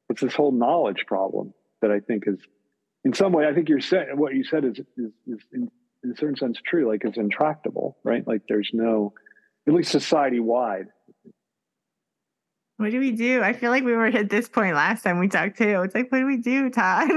it's 0.09 0.21
this 0.21 0.33
whole 0.33 0.51
knowledge 0.51 1.05
problem 1.07 1.53
that 1.81 1.91
I 1.91 1.99
think 1.99 2.23
is 2.27 2.39
in 3.05 3.13
some 3.13 3.31
way 3.31 3.47
I 3.47 3.53
think 3.53 3.69
you're 3.69 3.79
saying 3.79 4.07
what 4.15 4.33
you 4.33 4.43
said 4.43 4.65
is 4.65 4.79
is, 4.97 5.11
is 5.27 5.39
in, 5.53 5.69
in 6.03 6.11
a 6.11 6.15
certain 6.17 6.35
sense 6.35 6.59
true. 6.65 6.87
Like 6.87 7.03
it's 7.05 7.17
intractable, 7.17 7.97
right? 8.03 8.27
Like 8.27 8.41
there's 8.47 8.71
no 8.73 9.13
at 9.67 9.73
least 9.73 9.91
society 9.91 10.39
wide. 10.39 10.87
What 12.77 12.91
do 12.91 12.99
we 12.99 13.11
do? 13.11 13.41
I 13.43 13.51
feel 13.51 13.71
like 13.71 13.83
we 13.83 13.91
were 13.91 14.05
at 14.05 14.29
this 14.29 14.47
point 14.47 14.73
last 14.73 15.03
time 15.03 15.19
we 15.19 15.27
talked 15.27 15.57
too. 15.57 15.81
It's 15.81 15.93
like, 15.93 16.09
what 16.09 16.19
do 16.19 16.25
we 16.25 16.37
do, 16.37 16.69
Todd? 16.69 17.09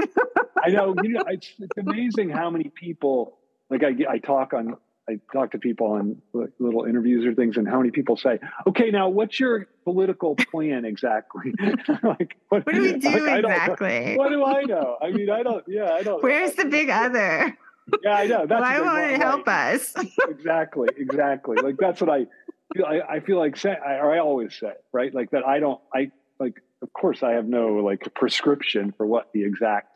I 0.61 0.69
know. 0.71 0.93
You 1.01 1.09
know, 1.13 1.23
it's, 1.27 1.53
it's 1.57 1.77
amazing 1.77 2.29
how 2.29 2.49
many 2.49 2.69
people 2.75 3.37
like 3.73 3.83
I, 3.83 4.13
I 4.13 4.17
talk 4.19 4.53
on 4.53 4.75
I 5.09 5.19
talk 5.33 5.51
to 5.51 5.57
people 5.57 5.87
on 5.87 6.21
little 6.59 6.85
interviews 6.85 7.25
or 7.25 7.33
things, 7.33 7.57
and 7.57 7.67
how 7.67 7.77
many 7.77 7.91
people 7.91 8.15
say, 8.15 8.39
"Okay, 8.67 8.89
now 8.89 9.09
what's 9.09 9.37
your 9.39 9.67
political 9.83 10.35
plan 10.35 10.85
exactly?" 10.85 11.53
like, 12.03 12.37
what, 12.49 12.65
what, 12.65 12.73
do 12.73 12.81
we 12.81 12.93
do 12.97 13.25
like, 13.25 13.43
exactly? 13.43 14.15
What 14.15 14.29
do 14.29 14.45
I 14.45 14.61
know? 14.63 14.97
I 15.01 15.11
mean, 15.11 15.29
I 15.29 15.43
don't. 15.43 15.63
Yeah, 15.67 15.91
I 15.91 16.03
don't. 16.03 16.23
Where's 16.23 16.53
the 16.53 16.65
big 16.65 16.89
other? 16.89 17.57
Yeah, 18.01 18.13
I 18.13 18.27
know. 18.27 18.45
That's 18.45 18.61
Why 18.61 18.79
won't 18.79 19.11
it 19.11 19.21
help 19.21 19.45
us? 19.45 19.93
exactly, 20.29 20.87
exactly. 20.95 21.57
Like 21.61 21.75
that's 21.77 21.99
what 21.99 22.09
I 22.09 22.27
feel. 22.73 22.85
I, 22.85 23.01
I 23.15 23.19
feel 23.19 23.37
like 23.37 23.57
say, 23.57 23.71
or 23.71 24.13
I 24.13 24.19
always 24.19 24.57
say, 24.57 24.71
right? 24.93 25.13
Like 25.13 25.31
that. 25.31 25.45
I 25.45 25.59
don't. 25.59 25.81
I 25.93 26.09
like. 26.39 26.61
Of 26.81 26.93
course, 26.93 27.23
I 27.23 27.33
have 27.33 27.45
no 27.45 27.75
like 27.75 28.07
prescription 28.15 28.93
for 28.95 29.05
what 29.05 29.31
the 29.33 29.43
exact 29.43 29.92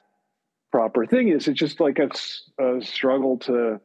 proper 0.72 1.06
thing 1.06 1.30
is. 1.30 1.48
It's 1.48 1.60
just 1.60 1.80
like 1.80 2.00
a, 2.00 2.10
a 2.64 2.82
struggle 2.82 3.40
to, 3.40 3.80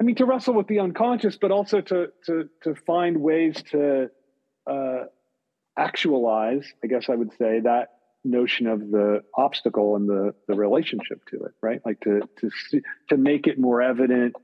I 0.00 0.04
mean, 0.04 0.16
to 0.16 0.24
wrestle 0.24 0.54
with 0.54 0.66
the 0.66 0.80
unconscious, 0.80 1.36
but 1.40 1.50
also 1.50 1.80
to 1.80 2.08
to 2.26 2.48
to 2.62 2.74
find 2.74 3.18
ways 3.18 3.62
to 3.70 4.10
uh, 4.70 5.04
actualize. 5.78 6.66
I 6.82 6.86
guess 6.86 7.08
I 7.08 7.14
would 7.14 7.32
say 7.32 7.60
that 7.60 7.88
notion 8.24 8.66
of 8.66 8.80
the 8.80 9.22
obstacle 9.36 9.96
and 9.96 10.08
the 10.08 10.34
the 10.48 10.54
relationship 10.54 11.24
to 11.30 11.44
it, 11.44 11.52
right? 11.62 11.80
Like 11.84 12.00
to 12.00 12.20
to 12.40 12.80
to 13.10 13.16
make 13.16 13.46
it 13.46 13.58
more 13.58 13.80
evident 13.80 14.34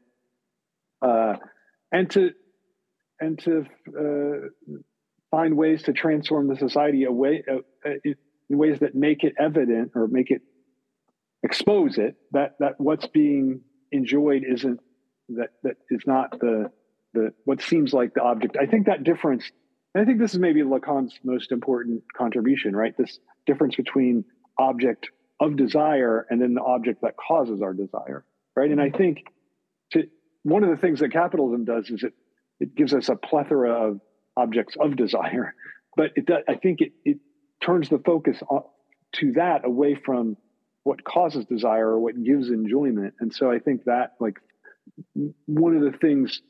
uh, 1.03 1.37
and 1.93 2.11
to 2.11 2.31
and 3.21 3.39
to 3.41 3.67
uh, 3.89 4.49
find 5.31 5.57
ways 5.57 5.85
to 5.85 5.93
transform 5.93 6.49
the 6.49 6.57
society 6.57 7.05
away 7.05 7.45
uh, 7.51 7.57
uh, 7.89 7.95
in 8.05 8.59
ways 8.59 8.81
that 8.81 8.95
make 8.95 9.25
it 9.25 9.35
evident 9.39 9.93
or 9.95 10.07
make 10.07 10.31
it 10.31 10.43
expose 11.47 11.97
it 11.97 12.17
that 12.33 12.57
that 12.59 12.75
what's 12.79 13.07
being 13.07 13.61
enjoyed 13.93 14.43
isn't 14.47 14.81
that 15.31 15.51
that 15.63 15.77
is 15.91 16.03
not 16.07 16.39
the 16.39 16.71
the 17.15 17.33
what 17.45 17.63
seems 17.63 17.93
like 17.93 18.13
the 18.15 18.23
object. 18.23 18.57
I 18.61 18.67
think 18.67 18.87
that 18.87 19.05
difference. 19.05 19.51
I 19.97 20.05
think 20.05 20.19
this 20.19 20.35
is 20.35 20.39
maybe 20.39 20.61
Lacan's 20.61 21.15
most 21.25 21.53
important 21.53 22.03
contribution, 22.15 22.77
right? 22.77 22.95
This 22.99 23.19
difference 23.47 23.77
between 23.77 24.27
object 24.59 25.09
of 25.41 25.57
desire 25.57 26.27
and 26.29 26.41
then 26.41 26.53
the 26.53 26.63
object 26.63 27.01
that 27.01 27.15
causes 27.17 27.63
our 27.63 27.73
desire, 27.73 28.27
right? 28.55 28.71
And 28.71 28.79
I 28.79 28.89
mm-hmm. 28.89 28.99
think 28.99 29.19
to, 29.93 30.05
one 30.43 30.65
of 30.65 30.71
the 30.71 30.77
things 30.77 31.01
that 31.01 31.13
capitalism 31.13 31.65
does 31.65 31.89
is 31.89 32.03
it 32.03 32.13
it 32.61 32.75
gives 32.75 32.93
us 32.93 33.09
a 33.09 33.17
plethora 33.17 33.73
of 33.73 34.01
objects 34.37 34.77
of 34.79 34.97
desire, 34.97 35.55
but 35.97 36.11
it 36.17 36.27
does, 36.27 36.43
I 36.49 36.57
think 36.57 36.81
it 36.83 36.93
it 37.05 37.19
turns 37.63 37.89
the 37.89 37.99
focus 37.99 38.43
on, 38.51 38.65
to 39.15 39.33
that 39.33 39.65
away 39.65 39.95
from 39.95 40.37
what 40.87 41.03
causes 41.03 41.45
desire 41.47 41.89
or 41.89 41.99
what 41.99 42.23
gives 42.23 42.49
enjoyment. 42.49 43.13
And 43.19 43.35
so 43.35 43.51
I 43.51 43.59
think 43.59 43.85
that 43.87 44.13
like 44.21 44.39
one 45.47 45.75
of 45.75 45.83
the 45.83 45.99
things 45.99 46.41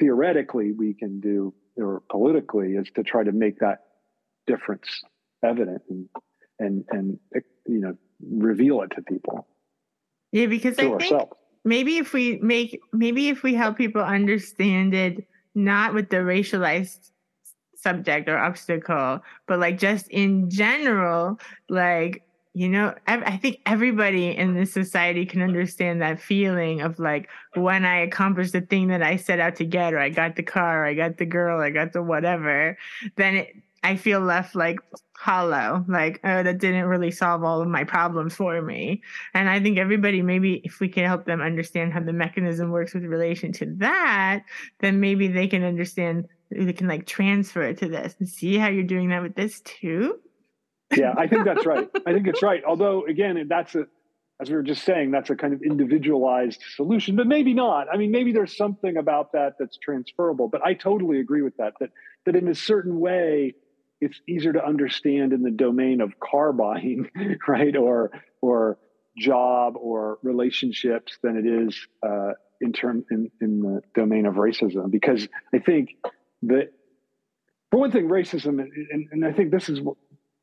theoretically 0.00 0.72
we 0.72 0.94
can 0.94 1.20
do 1.20 1.54
or 1.76 2.02
politically 2.10 2.72
is 2.72 2.90
to 2.96 3.04
try 3.04 3.22
to 3.22 3.30
make 3.30 3.60
that 3.60 3.84
difference 4.48 5.02
evident 5.44 5.80
and 5.88 6.08
and 6.58 6.84
and 6.90 7.18
you 7.66 7.78
know 7.78 7.96
reveal 8.20 8.82
it 8.82 8.90
to 8.96 9.02
people. 9.02 9.46
Yeah, 10.32 10.46
because 10.46 10.76
I 10.80 10.86
ourselves. 10.86 11.00
think 11.00 11.30
maybe 11.64 11.98
if 11.98 12.12
we 12.12 12.38
make 12.38 12.80
maybe 12.92 13.28
if 13.28 13.44
we 13.44 13.54
help 13.54 13.78
people 13.78 14.02
understand 14.02 14.92
it 14.92 15.24
not 15.54 15.94
with 15.94 16.10
the 16.10 16.16
racialized 16.16 17.12
subject 17.76 18.28
or 18.28 18.38
obstacle, 18.38 19.20
but 19.46 19.60
like 19.60 19.78
just 19.78 20.08
in 20.08 20.50
general, 20.50 21.38
like 21.68 22.24
you 22.54 22.68
know 22.68 22.94
i 23.06 23.36
think 23.38 23.60
everybody 23.64 24.36
in 24.36 24.54
this 24.54 24.72
society 24.72 25.24
can 25.24 25.40
understand 25.40 26.02
that 26.02 26.20
feeling 26.20 26.82
of 26.82 26.98
like 26.98 27.28
when 27.54 27.84
i 27.84 27.96
accomplished 27.98 28.52
the 28.52 28.60
thing 28.60 28.88
that 28.88 29.02
i 29.02 29.16
set 29.16 29.40
out 29.40 29.56
to 29.56 29.64
get 29.64 29.94
or 29.94 29.98
i 29.98 30.10
got 30.10 30.36
the 30.36 30.42
car 30.42 30.82
or 30.82 30.86
i 30.86 30.94
got 30.94 31.16
the 31.16 31.24
girl 31.24 31.60
i 31.60 31.70
got 31.70 31.92
the 31.92 32.02
whatever 32.02 32.76
then 33.16 33.36
it, 33.36 33.56
i 33.82 33.96
feel 33.96 34.20
left 34.20 34.54
like 34.54 34.78
hollow 35.22 35.84
like 35.88 36.18
oh 36.24 36.42
that 36.42 36.58
didn't 36.58 36.86
really 36.86 37.10
solve 37.10 37.44
all 37.44 37.62
of 37.62 37.68
my 37.68 37.84
problems 37.84 38.34
for 38.34 38.60
me. 38.60 39.00
And 39.34 39.48
i 39.48 39.60
think 39.60 39.78
everybody 39.78 40.20
maybe 40.20 40.60
if 40.64 40.80
we 40.80 40.88
can 40.88 41.04
help 41.06 41.26
them 41.26 41.40
understand 41.40 41.92
how 41.92 42.00
the 42.00 42.12
mechanism 42.12 42.70
works 42.70 42.92
with 42.92 43.04
relation 43.04 43.52
to 43.52 43.66
that 43.76 44.42
then 44.80 44.98
maybe 44.98 45.28
they 45.28 45.46
can 45.46 45.62
understand 45.62 46.26
they 46.50 46.72
can 46.72 46.88
like 46.88 47.06
transfer 47.06 47.62
it 47.62 47.78
to 47.78 47.88
this 47.88 48.16
and 48.18 48.28
see 48.28 48.58
how 48.58 48.66
you're 48.66 48.82
doing 48.82 49.10
that 49.10 49.22
with 49.22 49.36
this 49.36 49.60
too 49.60 50.18
yeah, 50.96 51.14
I 51.16 51.26
think 51.26 51.44
that's 51.44 51.66
right. 51.66 51.88
I 52.06 52.12
think 52.12 52.26
it's 52.26 52.42
right. 52.42 52.62
Although, 52.64 53.06
again, 53.06 53.46
that's 53.48 53.74
a, 53.74 53.86
as 54.40 54.50
we 54.50 54.56
were 54.56 54.62
just 54.62 54.84
saying, 54.84 55.10
that's 55.10 55.30
a 55.30 55.36
kind 55.36 55.54
of 55.54 55.62
individualized 55.62 56.62
solution, 56.74 57.16
but 57.16 57.26
maybe 57.26 57.54
not. 57.54 57.86
I 57.92 57.96
mean, 57.96 58.10
maybe 58.10 58.32
there's 58.32 58.56
something 58.56 58.96
about 58.96 59.32
that 59.32 59.54
that's 59.58 59.78
transferable. 59.78 60.48
But 60.48 60.64
I 60.64 60.74
totally 60.74 61.20
agree 61.20 61.42
with 61.42 61.56
that. 61.58 61.74
That 61.80 61.90
that 62.26 62.36
in 62.36 62.48
a 62.48 62.54
certain 62.54 62.98
way, 62.98 63.54
it's 64.00 64.20
easier 64.28 64.52
to 64.52 64.64
understand 64.64 65.32
in 65.32 65.42
the 65.42 65.50
domain 65.50 66.00
of 66.00 66.18
car 66.18 66.52
buying, 66.52 67.08
right, 67.48 67.76
or 67.76 68.10
or 68.40 68.78
job 69.16 69.74
or 69.76 70.18
relationships 70.22 71.18
than 71.22 71.36
it 71.36 71.46
is 71.46 71.86
uh, 72.02 72.32
in 72.60 72.72
term 72.72 73.04
in, 73.10 73.30
in 73.40 73.60
the 73.60 73.82
domain 73.94 74.26
of 74.26 74.34
racism. 74.34 74.90
Because 74.90 75.28
I 75.54 75.58
think 75.58 75.90
that 76.42 76.72
for 77.70 77.78
one 77.78 77.90
thing, 77.90 78.08
racism, 78.08 78.60
and, 78.60 79.08
and 79.12 79.24
I 79.24 79.32
think 79.32 79.50
this 79.50 79.68
is 79.68 79.80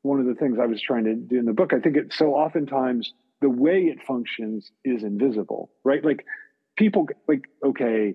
one 0.02 0.20
of 0.20 0.26
the 0.26 0.34
things 0.34 0.58
I 0.60 0.66
was 0.66 0.80
trying 0.80 1.04
to 1.04 1.14
do 1.14 1.38
in 1.38 1.44
the 1.44 1.52
book. 1.52 1.72
I 1.72 1.80
think 1.80 1.96
it's 1.96 2.16
so 2.16 2.34
oftentimes 2.34 3.12
the 3.40 3.50
way 3.50 3.82
it 3.82 3.98
functions 4.06 4.70
is 4.84 5.02
invisible, 5.02 5.70
right? 5.84 6.04
Like 6.04 6.24
people 6.76 7.08
like, 7.28 7.44
okay, 7.64 8.14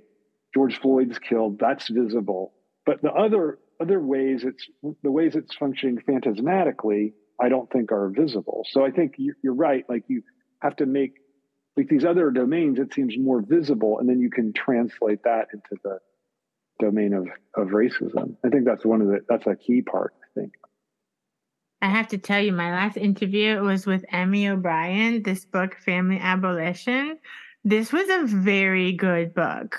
George 0.53 0.79
Floyd's 0.79 1.19
killed, 1.19 1.59
that's 1.59 1.89
visible. 1.89 2.53
But 2.85 3.01
the 3.01 3.11
other 3.11 3.59
other 3.81 3.99
ways 3.99 4.43
it's 4.43 4.67
the 5.03 5.11
ways 5.11 5.35
it's 5.35 5.55
functioning 5.55 5.99
phantasmatically, 6.05 7.13
I 7.39 7.49
don't 7.49 7.69
think 7.69 7.91
are 7.91 8.09
visible. 8.09 8.65
So 8.69 8.85
I 8.85 8.91
think 8.91 9.15
you're 9.17 9.53
right. 9.53 9.85
Like 9.89 10.03
you 10.07 10.23
have 10.61 10.75
to 10.77 10.85
make 10.85 11.13
like 11.77 11.89
these 11.89 12.05
other 12.05 12.31
domains, 12.31 12.79
it 12.79 12.93
seems 12.93 13.15
more 13.17 13.41
visible, 13.41 13.99
and 13.99 14.07
then 14.07 14.21
you 14.21 14.29
can 14.29 14.53
translate 14.53 15.23
that 15.23 15.47
into 15.53 15.81
the 15.83 15.99
domain 16.79 17.13
of 17.13 17.27
of 17.55 17.69
racism. 17.69 18.37
I 18.45 18.49
think 18.49 18.65
that's 18.65 18.85
one 18.85 19.01
of 19.01 19.07
the 19.07 19.19
that's 19.27 19.47
a 19.47 19.55
key 19.55 19.81
part. 19.81 20.13
I 21.85 21.89
have 21.89 22.07
to 22.07 22.17
tell 22.17 22.41
you, 22.41 22.51
my 22.51 22.71
last 22.71 22.97
interview 22.97 23.61
was 23.61 23.85
with 23.85 24.03
Emmy 24.11 24.49
O'Brien, 24.49 25.21
this 25.21 25.45
book, 25.45 25.75
Family 25.75 26.17
Abolition. 26.17 27.19
This 27.63 27.93
was 27.93 28.09
a 28.09 28.25
very 28.25 28.91
good 28.91 29.35
book 29.35 29.77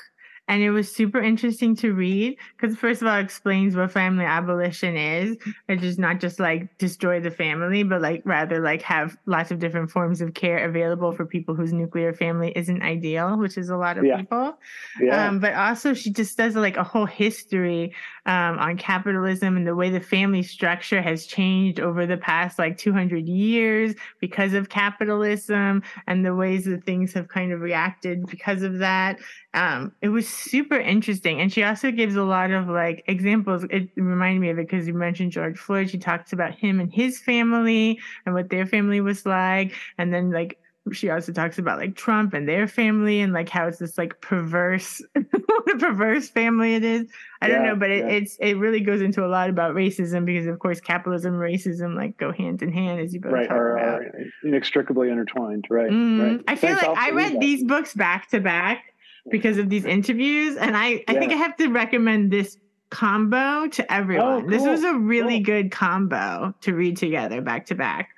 and 0.48 0.62
it 0.62 0.70
was 0.70 0.90
super 0.90 1.20
interesting 1.20 1.74
to 1.76 1.92
read 1.92 2.37
because 2.56 2.76
first 2.76 3.02
of 3.02 3.09
all 3.09 3.18
it 3.18 3.22
explains 3.22 3.74
what 3.74 3.90
family 3.90 4.24
abolition 4.24 4.96
is 4.96 5.37
which 5.66 5.82
is 5.82 5.98
not 5.98 6.20
just 6.20 6.38
like 6.38 6.76
destroy 6.78 7.20
the 7.20 7.30
family 7.30 7.82
but 7.82 8.00
like 8.00 8.22
rather 8.24 8.61
like 8.61 8.82
have 8.82 9.16
lots 9.26 9.50
of 9.50 9.59
different 9.59 9.90
forms 9.90 10.20
of 10.20 10.35
care 10.35 10.68
available 10.68 11.12
for 11.12 11.24
people 11.24 11.54
whose 11.54 11.72
nuclear 11.72 12.12
family 12.12 12.52
isn't 12.56 12.82
ideal 12.82 13.37
which 13.37 13.59
is 13.59 13.68
a 13.68 13.76
lot 13.76 13.98
of 13.98 14.04
yeah. 14.04 14.16
people 14.16 14.59
yeah. 15.00 15.28
Um, 15.28 15.40
but 15.40 15.54
also 15.54 15.94
she 15.94 16.11
just 16.11 16.37
does 16.37 16.54
like 16.54 16.76
a 16.76 16.85
whole 16.85 17.06
history 17.06 17.94
um, 18.26 18.59
on 18.59 18.76
capitalism 18.76 19.56
and 19.56 19.66
the 19.66 19.74
way 19.74 19.90
the 19.90 20.00
family 20.00 20.42
structure 20.42 21.00
has 21.00 21.26
changed 21.26 21.80
over 21.80 22.06
the 22.06 22.16
past 22.16 22.59
like 22.59 22.76
200 22.76 23.28
years 23.28 23.94
because 24.20 24.52
of 24.52 24.68
capitalism 24.68 25.82
and 26.06 26.24
the 26.24 26.35
ways 26.35 26.64
that 26.64 26.85
things 26.85 27.12
have 27.12 27.28
kind 27.28 27.52
of 27.52 27.61
reacted 27.61 28.26
because 28.26 28.62
of 28.62 28.78
that 28.78 29.18
um, 29.56 29.92
it 30.02 30.10
was 30.10 30.28
super 30.28 30.78
interesting. 30.78 31.40
And 31.40 31.50
she 31.50 31.64
also 31.64 31.90
gives 31.90 32.14
a 32.14 32.22
lot 32.22 32.50
of 32.50 32.68
like 32.68 33.02
examples. 33.08 33.64
It 33.70 33.88
reminded 33.96 34.40
me 34.40 34.50
of 34.50 34.58
it 34.58 34.68
because 34.68 34.86
you 34.86 34.92
mentioned 34.92 35.32
George 35.32 35.58
Floyd. 35.58 35.88
She 35.88 35.98
talks 35.98 36.34
about 36.34 36.54
him 36.54 36.78
and 36.78 36.92
his 36.92 37.18
family 37.18 37.98
and 38.26 38.34
what 38.34 38.50
their 38.50 38.66
family 38.66 39.00
was 39.00 39.24
like. 39.24 39.72
And 39.96 40.12
then 40.12 40.30
like 40.30 40.58
she 40.92 41.08
also 41.08 41.32
talks 41.32 41.58
about 41.58 41.78
like 41.78 41.96
Trump 41.96 42.34
and 42.34 42.46
their 42.46 42.68
family 42.68 43.20
and 43.20 43.32
like 43.32 43.48
how 43.48 43.66
it's 43.66 43.78
this 43.78 43.96
like 43.96 44.20
perverse 44.20 45.02
what 45.14 45.70
a 45.74 45.78
perverse 45.78 46.28
family 46.28 46.74
it 46.74 46.84
is. 46.84 47.10
I 47.40 47.48
don't 47.48 47.64
know, 47.64 47.76
but 47.76 47.90
it, 47.90 48.04
yeah. 48.04 48.12
it's 48.12 48.36
it 48.40 48.54
really 48.54 48.80
goes 48.80 49.00
into 49.00 49.24
a 49.24 49.28
lot 49.28 49.48
about 49.48 49.74
racism 49.74 50.26
because 50.26 50.46
of 50.46 50.58
course 50.58 50.80
capitalism 50.80 51.34
racism 51.34 51.96
like 51.96 52.18
go 52.18 52.30
hand 52.30 52.62
in 52.62 52.72
hand 52.72 53.00
as 53.00 53.14
you 53.14 53.20
both 53.20 53.32
right, 53.32 53.48
talk 53.48 53.56
are, 53.56 53.76
about. 53.76 54.00
Are 54.02 54.24
inextricably 54.44 55.08
intertwined, 55.08 55.66
right? 55.70 55.90
Mm, 55.90 56.22
right. 56.22 56.44
I 56.46 56.56
feel 56.56 56.76
Thanks, 56.76 56.86
like 56.86 56.98
I 56.98 57.10
read 57.10 57.40
these 57.40 57.64
books 57.64 57.94
back 57.94 58.28
to 58.30 58.40
back 58.40 58.84
because 59.30 59.58
of 59.58 59.68
these 59.68 59.84
interviews. 59.84 60.56
And 60.56 60.76
I, 60.76 61.04
I 61.08 61.12
yeah. 61.12 61.18
think 61.18 61.32
I 61.32 61.36
have 61.36 61.56
to 61.56 61.68
recommend 61.68 62.30
this 62.30 62.56
combo 62.90 63.66
to 63.68 63.92
everyone. 63.92 64.26
Oh, 64.26 64.40
cool. 64.40 64.50
This 64.50 64.62
was 64.62 64.84
a 64.84 64.94
really 64.94 65.42
cool. 65.42 65.54
good 65.54 65.70
combo 65.70 66.54
to 66.60 66.74
read 66.74 66.96
together 66.96 67.40
back 67.40 67.66
to 67.66 67.74
back. 67.74 68.10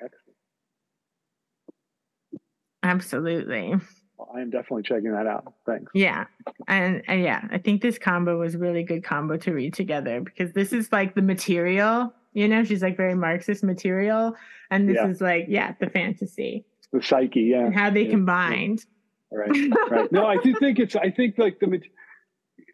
Absolutely. 2.82 3.74
Well, 4.16 4.32
I 4.34 4.40
am 4.40 4.50
definitely 4.50 4.82
checking 4.82 5.12
that 5.12 5.26
out. 5.26 5.54
Thanks. 5.66 5.90
Yeah. 5.94 6.26
And, 6.66 7.02
and 7.08 7.22
yeah, 7.22 7.46
I 7.50 7.58
think 7.58 7.82
this 7.82 7.98
combo 7.98 8.38
was 8.38 8.56
really 8.56 8.82
good 8.82 9.04
combo 9.04 9.36
to 9.38 9.52
read 9.52 9.74
together 9.74 10.20
because 10.20 10.52
this 10.52 10.72
is 10.72 10.90
like 10.92 11.14
the 11.14 11.22
material, 11.22 12.12
you 12.32 12.48
know, 12.48 12.64
she's 12.64 12.82
like 12.82 12.96
very 12.96 13.14
Marxist 13.14 13.64
material. 13.64 14.34
And 14.70 14.88
this 14.88 14.96
yeah. 14.96 15.08
is 15.08 15.20
like, 15.20 15.46
yeah, 15.48 15.74
the 15.80 15.88
fantasy. 15.88 16.64
The 16.92 17.02
psyche, 17.02 17.40
yeah. 17.40 17.66
And 17.66 17.74
how 17.74 17.90
they 17.90 18.02
yeah. 18.02 18.10
combined. 18.10 18.84
Right, 19.30 19.50
right. 19.90 20.12
No, 20.12 20.26
I 20.26 20.36
do 20.38 20.54
think 20.58 20.78
it's. 20.78 20.96
I 20.96 21.10
think 21.10 21.36
like 21.36 21.60
the, 21.60 21.80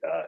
uh, 0.07 0.23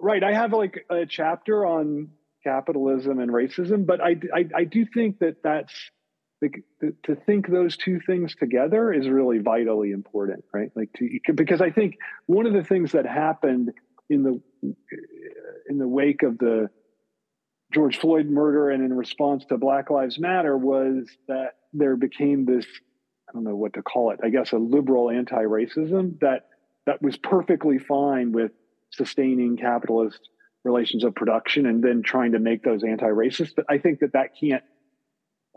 right. 0.00 0.24
I 0.24 0.32
have 0.32 0.52
like 0.52 0.86
a 0.90 1.04
chapter 1.04 1.66
on 1.66 2.08
capitalism 2.42 3.18
and 3.18 3.30
racism, 3.30 3.84
but 3.86 4.00
I, 4.00 4.16
I, 4.34 4.44
I 4.56 4.64
do 4.64 4.86
think 4.86 5.18
that 5.18 5.42
that's 5.42 5.74
like 6.40 6.62
to 7.04 7.16
think 7.16 7.48
those 7.48 7.76
two 7.76 8.00
things 8.06 8.34
together 8.34 8.92
is 8.92 9.08
really 9.08 9.38
vitally 9.38 9.90
important, 9.90 10.44
right? 10.52 10.70
Like 10.74 10.92
to, 10.94 11.32
because 11.34 11.60
I 11.60 11.70
think 11.70 11.96
one 12.26 12.46
of 12.46 12.52
the 12.52 12.62
things 12.64 12.92
that 12.92 13.06
happened 13.06 13.72
in 14.08 14.22
the 14.22 14.40
in 15.68 15.78
the 15.78 15.88
wake 15.88 16.22
of 16.22 16.38
the 16.38 16.70
George 17.72 17.98
Floyd 17.98 18.26
murder 18.26 18.70
and 18.70 18.82
in 18.82 18.94
response 18.94 19.44
to 19.46 19.58
Black 19.58 19.90
Lives 19.90 20.18
Matter 20.18 20.56
was 20.56 21.06
that 21.26 21.56
there 21.72 21.96
became 21.96 22.46
this 22.46 22.66
I 23.28 23.32
don't 23.32 23.44
know 23.44 23.56
what 23.56 23.74
to 23.74 23.82
call 23.82 24.10
it. 24.12 24.20
I 24.22 24.30
guess 24.30 24.52
a 24.52 24.58
liberal 24.58 25.10
anti-racism 25.10 26.20
that 26.20 26.46
that 26.86 27.02
was 27.02 27.16
perfectly 27.18 27.78
fine 27.78 28.32
with 28.32 28.52
sustaining 28.90 29.58
capitalist 29.58 30.20
relations 30.64 31.04
of 31.04 31.14
production 31.14 31.66
and 31.66 31.82
then 31.82 32.02
trying 32.02 32.32
to 32.32 32.38
make 32.38 32.62
those 32.62 32.82
anti-racist. 32.82 33.50
But 33.54 33.66
I 33.68 33.78
think 33.78 34.00
that 34.00 34.14
that 34.14 34.30
can't. 34.40 34.62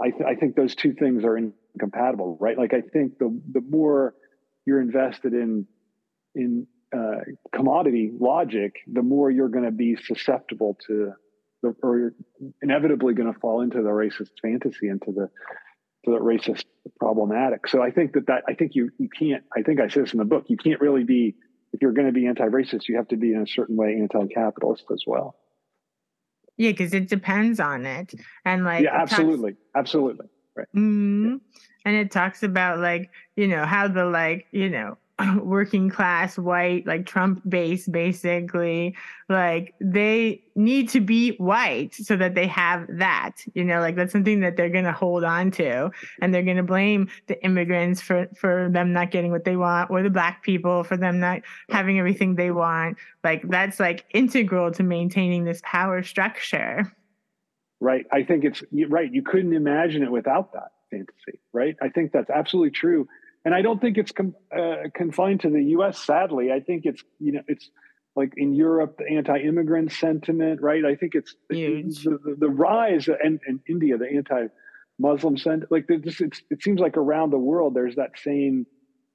I, 0.01 0.10
th- 0.10 0.23
I 0.25 0.36
think 0.36 0.55
those 0.55 0.75
two 0.75 0.93
things 0.93 1.23
are 1.23 1.38
incompatible, 1.38 2.38
right? 2.39 2.57
Like 2.57 2.73
I 2.73 2.81
think 2.81 3.19
the 3.19 3.39
the 3.51 3.62
more 3.62 4.15
you're 4.65 4.81
invested 4.81 5.34
in 5.34 5.67
in 6.36 6.67
uh, 6.95 7.21
commodity 7.53 8.12
logic, 8.19 8.75
the 8.91 9.01
more 9.01 9.31
you're 9.31 9.49
going 9.49 9.65
to 9.65 9.71
be 9.71 9.95
susceptible 9.95 10.77
to 10.88 11.13
the, 11.62 11.75
or 11.81 11.99
you're 11.99 12.13
inevitably 12.62 13.13
going 13.13 13.31
to 13.31 13.39
fall 13.39 13.62
into 13.62 13.77
the 13.81 13.89
racist 13.89 14.31
fantasy, 14.41 14.89
into 14.89 15.12
the 15.12 15.29
to 16.05 16.12
the 16.12 16.19
racist 16.19 16.65
problematic. 17.00 17.67
So 17.67 17.82
I 17.82 17.91
think 17.91 18.13
that 18.13 18.28
that 18.28 18.44
I 18.48 18.54
think 18.54 18.76
you 18.76 18.89
you 18.98 19.10
can't. 19.10 19.44
I 19.56 19.62
think 19.62 19.80
I 19.80 19.88
said 19.88 20.04
this 20.04 20.13
in 20.13 20.20
the 20.20 20.26
book. 20.26 20.46
You 20.48 20.58
can't 20.58 20.80
really 20.82 21.04
be 21.04 21.36
if 21.74 21.82
you're 21.82 21.94
going 21.94 22.08
to 22.08 22.13
be 22.13 22.28
anti-racist, 22.28 22.88
you 22.89 22.98
have 22.98 23.08
to 23.10 23.15
be 23.15 23.34
in 23.34 23.41
a 23.41 23.48
certain 23.48 23.78
way 23.78 23.96
anti-capitalist 24.00 24.86
as 24.91 25.04
well. 25.08 25.36
Yeah, 26.58 26.72
because 26.72 26.94
it 26.94 27.08
depends 27.08 27.60
on 27.60 27.86
it, 27.86 28.13
and 28.46 28.65
like 28.65 28.84
yeah, 28.84 29.02
absolutely, 29.02 29.54
talks, 29.54 29.63
absolutely, 29.76 30.28
right. 30.56 30.67
Mm-hmm. 30.76 31.30
Yeah. 31.30 31.38
And 31.86 31.96
it 31.96 32.12
talks 32.12 32.44
about 32.44 32.80
like 32.80 33.10
you 33.36 33.48
know 33.48 33.65
how 33.65 33.88
the 33.88 34.06
like 34.06 34.46
you 34.52 34.70
know 34.70 34.98
working 35.43 35.89
class 35.89 36.38
white 36.38 36.86
like 36.86 37.05
trump 37.05 37.41
base 37.49 37.88
basically. 37.88 38.95
Like 39.29 39.73
they 39.79 40.43
need 40.55 40.89
to 40.89 40.99
be 40.99 41.36
white 41.38 41.93
so 41.93 42.15
that 42.17 42.36
they 42.36 42.47
have 42.47 42.86
that 42.89 43.38
you 43.53 43.63
know 43.63 43.79
like 43.79 43.95
that's 43.95 44.12
something 44.12 44.41
that 44.41 44.57
they're 44.57 44.69
going 44.69 44.86
to 44.86 44.91
hold 44.91 45.23
on 45.23 45.51
to. 45.51 45.91
And 46.21 46.34
they're 46.34 46.43
going 46.43 46.57
to 46.57 46.63
blame 46.63 47.10
the 47.27 47.43
immigrants 47.43 48.01
for 48.01 48.27
for 48.36 48.69
them 48.71 48.93
not 48.93 49.12
getting 49.12 49.31
what 49.31 49.45
they 49.45 49.55
want 49.55 49.89
or 49.89 50.03
the 50.03 50.10
black 50.10 50.43
people 50.43 50.84
for 50.84 50.97
them 50.97 51.19
not 51.19 51.41
having 51.69 51.99
everything 51.99 52.36
they 52.36 52.51
want. 52.51 52.97
Like 53.23 53.47
that's 53.49 53.79
like 53.79 54.05
integral 54.13 54.71
to 54.71 54.84
maintaining 54.84 55.45
this 55.45 55.62
power 55.63 56.03
structure. 56.03 56.91
Right. 57.79 58.05
I 58.12 58.23
think 58.23 58.43
it's 58.43 58.63
right. 58.89 59.12
You 59.12 59.23
couldn't 59.23 59.53
imagine 59.53 60.03
it 60.03 60.12
without 60.12 60.53
that 60.53 60.71
fantasy 60.91 61.39
right? 61.53 61.75
I 61.81 61.89
think 61.89 62.12
that's 62.12 62.29
absolutely 62.29 62.71
true 62.71 63.07
and 63.43 63.56
I 63.56 63.62
don't 63.62 63.82
think 63.82 63.97
it's 63.97 64.12
com- 64.12 64.36
uh, 64.56 64.89
confined 64.93 65.41
to 65.41 65.49
the 65.49 65.63
U.S. 65.75 65.97
Sadly, 65.97 66.51
I 66.51 66.60
think 66.60 66.86
it's 66.86 67.04
you 67.19 67.34
know 67.34 67.41
it's 67.47 67.69
like 68.15 68.34
in 68.38 68.54
Europe 68.54 68.97
the 68.97 69.15
anti-immigrant 69.15 69.91
sentiment, 69.91 70.62
right? 70.62 70.84
I 70.86 70.95
think 70.95 71.15
it's 71.15 71.36
the, 71.49 71.84
the, 72.04 72.36
the, 72.38 72.49
rise 72.49 73.08
and 73.08 73.39
in 73.47 73.62
India 73.69 73.97
the 73.97 74.08
anti-Muslim 74.08 75.38
sentiment. 75.38 75.71
Like 75.71 75.88
this, 75.88 76.21
it 76.21 76.62
seems 76.62 76.80
like 76.80 76.97
around 76.97 77.30
the 77.30 77.39
world 77.39 77.73
there's 77.73 77.95
that 77.95 78.12
same 78.21 78.65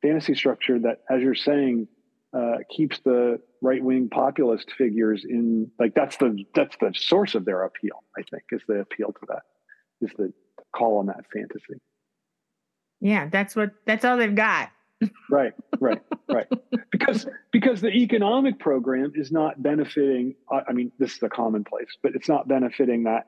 fantasy 0.02 0.34
structure 0.34 0.78
that, 0.80 1.02
as 1.10 1.22
you're 1.22 1.34
saying, 1.34 1.88
uh, 2.36 2.56
keeps 2.74 2.98
the 3.00 3.38
right-wing 3.62 4.08
populist 4.10 4.72
figures 4.76 5.24
in 5.28 5.70
like 5.78 5.94
that's 5.94 6.16
the 6.16 6.44
that's 6.54 6.76
the 6.80 6.92
source 6.94 7.34
of 7.34 7.44
their 7.44 7.62
appeal. 7.62 8.02
I 8.18 8.22
think 8.30 8.44
is 8.50 8.62
the 8.66 8.80
appeal 8.80 9.08
to 9.08 9.26
that 9.28 9.42
is 10.00 10.10
the 10.18 10.32
call 10.74 10.98
on 10.98 11.06
that 11.06 11.24
fantasy. 11.32 11.80
Yeah, 13.00 13.28
that's 13.28 13.54
what 13.54 13.72
that's 13.84 14.04
all 14.04 14.16
they've 14.16 14.34
got. 14.34 14.70
right, 15.30 15.52
right, 15.80 16.02
right. 16.28 16.46
Because 16.90 17.26
because 17.52 17.80
the 17.82 17.90
economic 17.90 18.58
program 18.58 19.12
is 19.14 19.30
not 19.30 19.62
benefiting. 19.62 20.34
I 20.50 20.72
mean, 20.72 20.92
this 20.98 21.16
is 21.16 21.22
a 21.22 21.28
commonplace, 21.28 21.96
but 22.02 22.12
it's 22.14 22.28
not 22.28 22.48
benefiting 22.48 23.04
that 23.04 23.26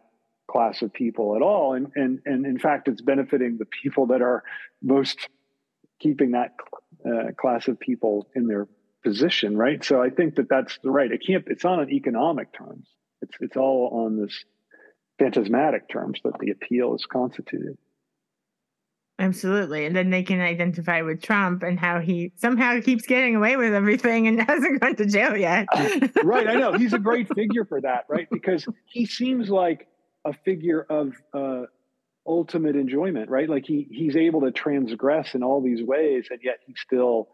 class 0.51 0.81
of 0.81 0.93
people 0.93 1.37
at 1.37 1.43
all. 1.43 1.75
And 1.75 1.93
and 1.95 2.21
and 2.25 2.47
in 2.47 2.59
fact, 2.59 2.89
it's 2.89 3.03
benefiting 3.03 3.59
the 3.59 3.67
people 3.67 4.07
that 4.07 4.23
are 4.23 4.43
most 4.83 5.29
keeping 6.01 6.33
that 6.33 6.55
uh, 7.07 7.33
class 7.39 7.69
of 7.69 7.79
people 7.79 8.29
in 8.35 8.47
their 8.47 8.67
position. 9.05 9.57
Right. 9.57 9.85
So 9.85 10.03
I 10.03 10.11
think 10.11 10.37
that 10.37 10.49
that's 10.49 10.79
the 10.83 10.91
right. 10.91 11.13
It 11.13 11.23
can't. 11.25 11.45
It's 11.47 11.65
not 11.65 11.79
on 11.79 11.91
economic 11.91 12.53
terms. 12.53 12.89
It's 13.21 13.37
it's 13.41 13.57
all 13.57 13.91
on 14.07 14.21
this 14.21 14.45
phantasmatic 15.19 15.89
terms 15.89 16.21
that 16.25 16.39
the 16.41 16.51
appeal 16.51 16.95
is 16.95 17.05
constituted. 17.05 17.77
Absolutely. 19.21 19.85
And 19.85 19.97
then 19.97 20.11
they 20.11 20.23
can 20.23 20.41
identify 20.41 21.03
with 21.03 21.21
Trump 21.21 21.65
and 21.65 21.79
how 21.79 21.99
he 21.99 22.33
somehow 22.37 22.81
keeps 22.81 23.05
getting 23.05 23.35
away 23.35 23.57
with 23.57 23.75
everything 23.75 24.29
and 24.29 24.41
hasn't 24.49 24.81
gone 24.81 24.95
to 24.97 25.07
jail 25.07 25.37
yet. 25.37 25.67
right. 26.23 26.47
I 26.47 26.55
know. 26.55 26.75
He's 26.75 26.93
a 26.93 26.99
great 26.99 27.29
figure 27.35 27.65
for 27.65 27.81
that, 27.81 28.05
right? 28.09 28.29
Because 28.31 28.67
he 28.87 29.07
seems 29.07 29.51
like 29.51 29.89
a 30.25 30.33
figure 30.45 30.87
of 30.89 31.15
uh, 31.35 31.63
ultimate 32.27 32.77
enjoyment, 32.77 33.29
right? 33.29 33.49
Like 33.49 33.67
he 33.67 33.89
he's 33.91 34.15
able 34.15 34.43
to 34.43 34.53
transgress 34.53 35.35
in 35.35 35.43
all 35.43 35.61
these 35.63 35.83
ways, 35.83 36.29
and 36.31 36.39
yet 36.43 36.59
he 36.65 36.75
still 36.77 37.29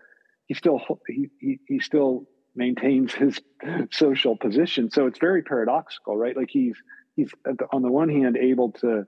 he 0.46 0.54
still 0.54 0.80
he 1.06 1.28
he, 1.38 1.58
he 1.68 1.80
still 1.80 2.26
maintains 2.56 3.12
his 3.12 3.38
social 3.90 4.36
position. 4.36 4.90
So 4.90 5.06
it's 5.06 5.18
very 5.18 5.42
paradoxical, 5.42 6.16
right? 6.16 6.36
Like 6.36 6.48
he's 6.50 6.76
he's 7.14 7.30
on 7.72 7.82
the 7.82 7.90
one 7.90 8.08
hand 8.08 8.38
able 8.38 8.72
to 8.80 9.06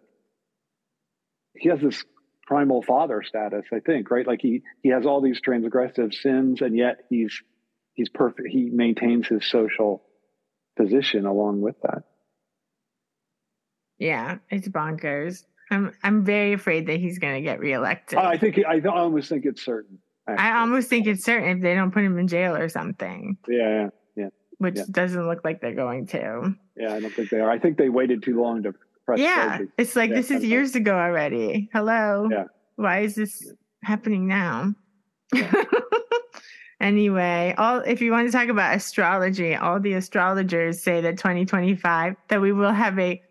he 1.54 1.70
has 1.70 1.80
this 1.80 2.04
primal 2.46 2.82
father 2.82 3.22
status, 3.22 3.64
I 3.72 3.80
think, 3.80 4.10
right? 4.10 4.26
Like 4.26 4.40
he 4.40 4.62
he 4.82 4.90
has 4.90 5.04
all 5.04 5.20
these 5.20 5.40
transgressive 5.40 6.14
sins, 6.14 6.62
and 6.62 6.76
yet 6.76 7.04
he's 7.10 7.42
he's 7.94 8.08
perfect. 8.08 8.48
He 8.48 8.70
maintains 8.70 9.26
his 9.26 9.44
social 9.48 10.02
position 10.76 11.26
along 11.26 11.60
with 11.60 11.76
that. 11.82 12.04
Yeah, 13.98 14.38
it's 14.50 14.68
bonkers. 14.68 15.44
I'm 15.70 15.92
I'm 16.02 16.24
very 16.24 16.52
afraid 16.52 16.86
that 16.86 17.00
he's 17.00 17.18
going 17.18 17.34
to 17.34 17.40
get 17.40 17.60
reelected. 17.60 18.18
I 18.18 18.38
think 18.38 18.60
I 18.66 18.80
almost 18.80 19.28
think 19.28 19.44
it's 19.44 19.64
certain. 19.64 19.98
Actually. 20.28 20.44
I 20.44 20.58
almost 20.60 20.88
think 20.88 21.06
it's 21.06 21.24
certain 21.24 21.56
if 21.56 21.62
they 21.62 21.74
don't 21.74 21.92
put 21.92 22.04
him 22.04 22.18
in 22.18 22.28
jail 22.28 22.56
or 22.56 22.68
something. 22.68 23.36
Yeah, 23.48 23.58
yeah, 23.58 23.88
yeah. 24.16 24.28
Which 24.58 24.76
yeah. 24.76 24.84
doesn't 24.90 25.26
look 25.26 25.44
like 25.44 25.60
they're 25.60 25.74
going 25.74 26.06
to. 26.08 26.54
Yeah, 26.76 26.94
I 26.94 27.00
don't 27.00 27.12
think 27.12 27.30
they 27.30 27.40
are. 27.40 27.50
I 27.50 27.58
think 27.58 27.78
they 27.78 27.88
waited 27.88 28.22
too 28.22 28.40
long 28.40 28.62
to 28.64 28.74
press. 29.06 29.20
Yeah, 29.20 29.60
it's 29.78 29.96
like 29.96 30.10
yeah, 30.10 30.16
this 30.16 30.30
is 30.30 30.44
years 30.44 30.74
ago 30.74 30.94
already. 30.98 31.70
Hello. 31.72 32.28
Yeah. 32.30 32.44
Why 32.74 33.00
is 33.00 33.14
this 33.14 33.52
happening 33.82 34.26
now? 34.26 34.74
Yeah. 35.32 35.64
anyway, 36.80 37.54
all 37.56 37.78
if 37.80 38.02
you 38.02 38.10
want 38.10 38.28
to 38.28 38.32
talk 38.32 38.48
about 38.48 38.76
astrology, 38.76 39.54
all 39.54 39.80
the 39.80 39.94
astrologers 39.94 40.82
say 40.82 41.00
that 41.00 41.16
2025 41.16 42.16
that 42.28 42.40
we 42.40 42.52
will 42.52 42.72
have 42.72 42.98
a 42.98 43.22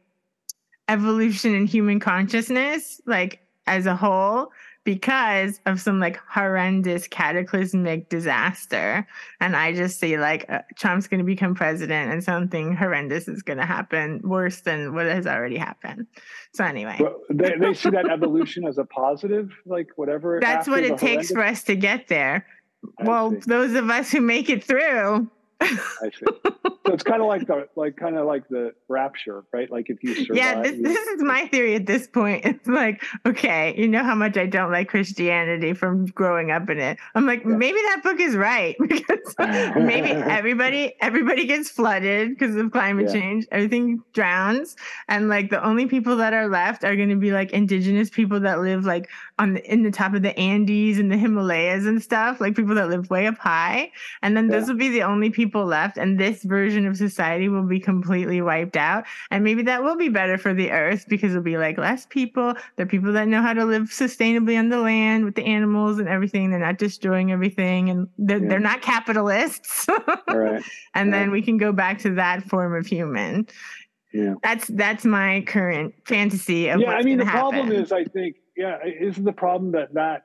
evolution 0.88 1.54
in 1.54 1.68
human 1.68 2.00
consciousness, 2.00 3.02
like 3.06 3.42
as 3.68 3.86
a 3.86 3.96
whole, 3.96 4.52
because 4.86 5.60
of 5.66 5.82
some 5.82 6.00
like 6.00 6.18
horrendous 6.30 7.08
cataclysmic 7.08 8.08
disaster. 8.08 9.06
And 9.42 9.56
I 9.56 9.74
just 9.74 10.00
see 10.00 10.18
like 10.18 10.46
uh, 10.48 10.62
Trump's 10.78 11.08
going 11.08 11.18
to 11.18 11.26
become 11.26 11.56
president 11.56 12.14
and 12.14 12.24
something 12.24 12.76
horrendous 12.76 13.28
is 13.28 13.42
going 13.42 13.58
to 13.58 13.66
happen 13.66 14.22
worse 14.24 14.62
than 14.62 14.94
what 14.94 15.08
has 15.08 15.26
already 15.28 15.58
happened. 15.58 16.06
So, 16.54 16.64
anyway, 16.64 16.98
well, 17.00 17.20
they, 17.30 17.56
they 17.60 17.74
see 17.74 17.90
that 17.90 18.10
evolution 18.10 18.66
as 18.66 18.78
a 18.78 18.86
positive, 18.86 19.52
like 19.66 19.88
whatever. 19.96 20.40
That's 20.40 20.68
what 20.68 20.84
it 20.84 20.98
takes 20.98 21.32
for 21.32 21.44
us 21.44 21.64
to 21.64 21.76
get 21.76 22.08
there. 22.08 22.46
I 23.00 23.04
well, 23.04 23.32
see. 23.32 23.40
those 23.48 23.74
of 23.74 23.90
us 23.90 24.12
who 24.12 24.22
make 24.22 24.50
it 24.50 24.64
through, 24.64 25.30
I 25.62 26.12
see. 26.20 26.26
So 26.86 26.94
it's 26.94 27.04
kind 27.04 27.22
of 27.22 27.28
like 27.28 27.48
the 27.48 27.68
like 27.76 27.96
kind 27.96 28.16
of 28.16 28.28
like 28.28 28.48
the 28.48 28.74
rapture, 28.90 29.44
right? 29.52 29.72
Like 29.72 29.90
if 29.90 30.04
you 30.04 30.14
survive. 30.14 30.38
Yeah, 30.38 30.62
this, 30.62 30.80
this 30.80 31.08
is 31.08 31.24
my 31.24 31.48
theory 31.48 31.76
at 31.76 31.88
this 31.88 32.08
point. 32.08 32.46
It's 32.46 32.68
like, 32.68 33.04
okay, 33.26 33.74
you 33.78 33.88
know 33.88 34.04
how 34.04 34.14
much 34.14 34.38
I 34.38 34.46
don't 34.46 34.72
like 34.72 34.90
Christianity 34.90 35.74
from 35.74 36.06
growing 36.06 36.52
up 36.52 36.70
in 36.70 36.80
it. 36.80 36.98
I'm 37.16 37.26
like, 37.26 37.44
yeah. 37.44 37.56
maybe 37.56 37.78
that 37.78 38.02
book 38.04 38.20
is 38.20 38.36
right 38.36 38.76
because 38.88 39.36
maybe 39.76 40.12
everybody 40.12 40.96
everybody 41.02 41.46
gets 41.48 41.70
flooded 41.70 42.30
because 42.30 42.56
of 42.56 42.72
climate 42.72 43.08
yeah. 43.08 43.14
change. 43.14 43.48
Everything 43.52 44.04
drowns, 44.14 44.76
and 45.08 45.28
like 45.28 45.50
the 45.50 45.64
only 45.64 45.88
people 45.88 46.16
that 46.18 46.34
are 46.34 46.48
left 46.48 46.84
are 46.84 46.96
going 46.96 47.10
to 47.10 47.16
be 47.16 47.32
like 47.32 47.52
indigenous 47.52 48.10
people 48.10 48.40
that 48.42 48.60
live 48.60 48.86
like 48.86 49.10
on 49.38 49.54
the, 49.54 49.72
in 49.72 49.84
the 49.84 49.92
top 49.92 50.14
of 50.14 50.22
the 50.22 50.38
Andes 50.40 50.98
and 50.98 51.12
the 51.12 51.18
Himalayas 51.18 51.86
and 51.86 52.02
stuff, 52.02 52.40
like 52.40 52.56
people 52.56 52.76
that 52.76 52.90
live 52.90 53.10
way 53.10 53.28
up 53.28 53.38
high, 53.38 53.92
and 54.22 54.36
then 54.36 54.50
yeah. 54.50 54.60
those 54.60 54.68
will 54.68 54.78
be 54.78 54.90
the 54.90 55.04
only 55.04 55.30
people 55.30 55.66
left 55.66 55.98
and 55.98 56.20
this 56.20 56.44
version 56.44 56.86
of 56.86 56.98
society 56.98 57.50
will 57.50 57.64
be 57.64 57.80
completely 57.80 58.42
wiped 58.42 58.78
out 58.78 59.06
and 59.32 59.44
maybe 59.44 59.62
that 59.64 59.84
will 59.84 59.96
be 59.96 60.10
better 60.10 60.38
for 60.38 60.54
the 60.54 60.72
earth 60.72 61.06
because 61.08 61.32
it'll 61.32 61.44
be 61.44 61.58
like 61.58 61.78
less 61.78 62.06
people 62.06 62.54
they're 62.76 62.86
people 62.86 63.12
that 63.12 63.28
know 63.28 63.42
how 63.42 63.54
to 63.54 63.66
live 63.66 63.84
sustainably 63.84 64.58
on 64.58 64.70
the 64.70 64.80
land 64.80 65.26
with 65.26 65.36
the 65.36 65.46
animals 65.46 66.00
and 66.00 66.08
everything 66.08 66.50
they're 66.50 66.60
not 66.60 66.78
destroying 66.78 67.32
everything 67.32 67.90
and 67.90 68.08
they're, 68.18 68.42
yeah. 68.42 68.50
they're 68.50 68.60
not 68.60 68.82
capitalists 68.82 69.88
right. 70.30 70.64
and 70.94 71.14
then 71.14 71.32
we 71.32 71.42
can 71.42 71.58
go 71.58 71.72
back 71.72 72.00
to 72.00 72.14
that 72.14 72.44
form 72.44 72.76
of 72.76 72.86
human 72.86 73.48
yeah 74.14 74.34
that's 74.44 74.68
that's 74.70 75.06
my 75.06 75.42
current 75.48 75.94
fantasy 76.06 76.70
of 76.70 76.80
yeah 76.80 76.92
i 76.92 77.02
mean 77.02 77.18
the 77.18 77.26
happen. 77.26 77.40
problem 77.40 77.72
is 77.72 77.92
i 77.92 78.04
think 78.04 78.36
yeah 78.56 78.78
isn't 78.86 79.24
the 79.24 79.34
problem 79.34 79.72
that 79.74 79.94
that 79.94 80.24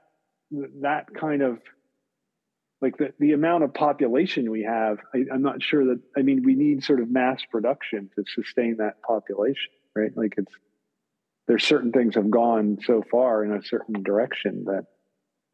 that 0.80 1.06
kind 1.14 1.42
of 1.42 1.58
like 2.80 2.96
the, 2.96 3.12
the 3.18 3.32
amount 3.32 3.62
of 3.62 3.74
population 3.74 4.50
we 4.50 4.62
have 4.62 4.98
I, 5.14 5.24
i'm 5.32 5.42
not 5.42 5.62
sure 5.62 5.84
that 5.86 6.00
i 6.16 6.22
mean 6.22 6.42
we 6.44 6.54
need 6.54 6.82
sort 6.82 7.00
of 7.00 7.10
mass 7.10 7.40
production 7.50 8.10
to 8.16 8.24
sustain 8.34 8.76
that 8.78 9.02
population 9.02 9.70
right? 9.96 10.16
Like 10.16 10.34
it's 10.36 10.52
there's 11.46 11.64
certain 11.64 11.90
things 11.90 12.14
have 12.14 12.30
gone 12.30 12.78
so 12.84 13.02
far 13.10 13.44
in 13.44 13.52
a 13.52 13.62
certain 13.62 14.02
direction 14.02 14.64
that 14.66 14.86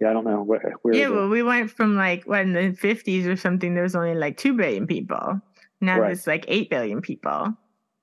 yeah 0.01 0.11
i 0.11 0.13
don't 0.13 0.25
know 0.25 0.43
where, 0.43 0.75
where 0.83 0.95
yeah 0.95 1.09
well 1.09 1.29
we 1.29 1.43
went 1.43 1.71
from 1.71 1.97
like 1.97 2.25
when 2.25 2.53
the 2.53 2.73
50s 2.73 3.27
or 3.27 3.37
something 3.37 3.75
there 3.75 3.83
was 3.83 3.97
only 3.97 4.15
like 4.15 4.37
2 4.37 4.55
billion 4.55 4.87
people. 4.87 5.41
Now 5.81 5.99
right. 5.99 6.09
there's 6.09 6.27
like 6.27 6.45
8 6.49 6.71
billion 6.71 7.01
people 7.01 7.57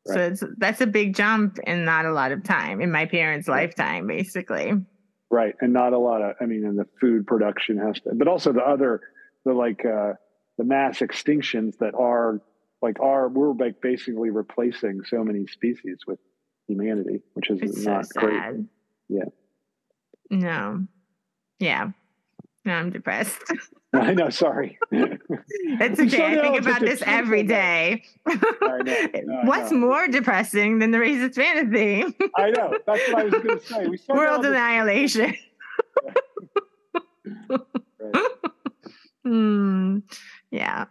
right. 0.08 0.16
so 0.16 0.22
it's 0.22 0.44
that's 0.58 0.82
a 0.82 0.88
big 0.88 1.16
jump 1.16 1.60
in 1.66 1.86
not 1.86 2.06
a 2.06 2.12
lot 2.12 2.32
of 2.32 2.44
time 2.44 2.82
in 2.82 2.92
my 2.92 3.06
parents 3.06 3.48
right. 3.48 3.68
lifetime 3.68 4.08
basically 4.08 4.74
right 5.30 5.56
and 5.62 5.74
not 5.74 5.94
a 5.94 5.98
lot 5.98 6.22
of 6.22 6.36
i 6.42 6.46
mean 6.46 6.66
and 6.66 6.78
the 6.78 6.88
food 7.00 7.26
production 7.26 7.78
has 7.78 8.00
to 8.02 8.12
but 8.13 8.28
also 8.28 8.52
the 8.54 8.62
other 8.62 9.02
the 9.46 9.54
like 9.54 9.86
uh, 9.86 10.13
the 10.58 10.63
mass 10.63 11.00
extinctions 11.00 11.78
that 11.80 11.94
are 11.96 12.42
like 12.82 13.00
are 13.00 13.28
we're 13.30 13.54
like 13.54 13.82
basically 13.82 14.30
replacing 14.30 15.02
so 15.06 15.24
many 15.24 15.48
species 15.48 16.00
with 16.06 16.20
humanity, 16.68 17.22
which 17.34 17.50
is 17.50 17.60
it's 17.62 17.86
not 17.86 18.06
so 18.06 18.20
great. 18.20 18.66
Yeah. 19.10 19.26
No. 20.30 20.86
Yeah. 21.60 21.92
I'm 22.65 22.89
depressed. 22.91 23.41
I 23.93 24.13
know. 24.13 24.30
Sorry. 24.30 24.80
it's 24.91 25.99
okay. 25.99 26.38
I 26.38 26.41
think 26.41 26.60
about 26.60 26.82
this 26.82 27.04
every 27.06 27.43
day. 27.43 28.04
No, 28.26 28.36
What's 29.43 29.71
no. 29.71 29.78
more 29.78 30.08
depressing 30.08 30.80
than 30.80 30.91
the 30.91 30.97
racist 30.97 31.36
fantasy? 31.36 32.04
I 32.36 32.49
know. 32.49 32.73
That's 32.88 33.08
what 33.12 33.15
I 33.15 33.23
was 33.26 33.34
going 33.34 33.60
to 33.60 33.65
say. 33.65 33.88
We 33.88 33.99
World 34.10 34.45
annihilation. 34.45 35.36
right. 37.49 38.28
Hmm. 39.23 39.99
Yeah 40.52 40.86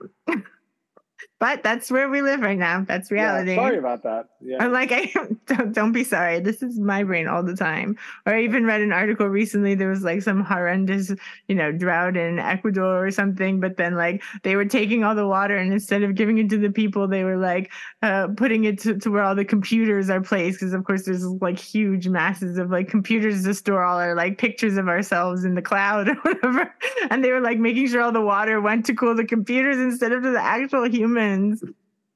but 1.42 1.64
that's 1.64 1.90
where 1.90 2.09
we 2.09 2.22
live 2.22 2.38
right 2.38 2.57
now. 2.57 2.85
That's 2.87 3.11
reality. 3.11 3.57
Yeah, 3.57 3.57
sorry 3.57 3.78
about 3.78 4.05
that. 4.05 4.28
Yeah. 4.40 4.62
I'm 4.62 4.70
like, 4.70 4.92
I 4.92 5.12
don't, 5.48 5.72
don't 5.72 5.90
be 5.90 6.05
sorry. 6.05 6.38
This 6.38 6.62
is 6.62 6.78
my 6.78 7.02
brain 7.02 7.26
all 7.26 7.42
the 7.42 7.57
time. 7.57 7.98
Or 8.26 8.35
I 8.35 8.44
even 8.44 8.64
read 8.64 8.81
an 8.81 8.92
article 8.92 9.26
recently. 9.26 9.74
There 9.74 9.88
was 9.88 10.05
like 10.05 10.22
some 10.22 10.44
horrendous, 10.44 11.11
you 11.48 11.57
know, 11.57 11.72
drought 11.72 12.16
in 12.16 12.38
Ecuador 12.38 13.05
or 13.05 13.11
something. 13.11 13.59
But 13.59 13.76
then 13.76 13.96
like 13.96 14.22
they 14.44 14.55
were 14.55 14.66
taking 14.66 15.02
all 15.02 15.16
the 15.16 15.26
water 15.26 15.57
and 15.57 15.72
instead 15.72 16.05
of 16.05 16.14
giving 16.14 16.38
it 16.38 16.48
to 16.50 16.59
the 16.59 16.70
people, 16.70 17.09
they 17.09 17.24
were 17.24 17.37
like 17.37 17.72
uh, 18.02 18.28
putting 18.37 18.62
it 18.62 18.78
to, 18.83 18.96
to 18.98 19.11
where 19.11 19.24
all 19.24 19.35
the 19.35 19.44
computers 19.44 20.11
are 20.11 20.20
placed. 20.20 20.61
Because 20.61 20.74
of 20.74 20.85
course 20.85 21.07
there's 21.07 21.26
like 21.26 21.59
huge 21.59 22.07
masses 22.07 22.57
of 22.57 22.70
like 22.70 22.87
computers 22.87 23.42
to 23.42 23.55
store 23.55 23.83
all 23.83 23.98
our 23.98 24.14
like 24.14 24.38
pictures 24.38 24.76
of 24.76 24.87
ourselves 24.87 25.42
in 25.42 25.57
the 25.57 25.62
cloud 25.62 26.09
or 26.09 26.14
whatever. 26.22 26.72
And 27.11 27.24
they 27.24 27.33
were 27.33 27.40
like 27.40 27.59
making 27.59 27.88
sure 27.88 28.00
all 28.00 28.12
the 28.12 28.20
water 28.20 28.61
went 28.61 28.87
to 28.87 28.94
cool 28.94 29.16
the 29.16 29.24
computers 29.24 29.78
instead 29.78 30.12
of 30.12 30.22
to 30.22 30.31
the 30.31 30.40
actual 30.40 30.88
humans 30.88 31.31
friends. 31.32 31.64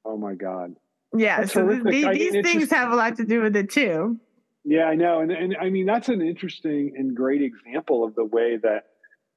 Oh 0.05 0.17
my 0.17 0.33
God. 0.33 0.75
Yeah. 1.15 1.41
That's 1.41 1.53
so 1.53 1.67
th- 1.67 1.83
these, 1.83 2.05
I 2.05 2.41
things 2.41 2.53
just, 2.61 2.71
have 2.71 2.91
a 2.91 2.95
lot 2.95 3.17
to 3.17 3.25
do 3.25 3.41
with 3.41 3.55
it 3.55 3.69
too. 3.69 4.19
Yeah, 4.63 4.85
I 4.85 4.95
know. 4.95 5.21
And, 5.21 5.31
and 5.31 5.55
I 5.59 5.69
mean, 5.69 5.85
that's 5.85 6.09
an 6.09 6.21
interesting 6.21 6.93
and 6.97 7.15
great 7.15 7.41
example 7.41 8.03
of 8.03 8.15
the 8.15 8.25
way 8.25 8.57
that 8.57 8.85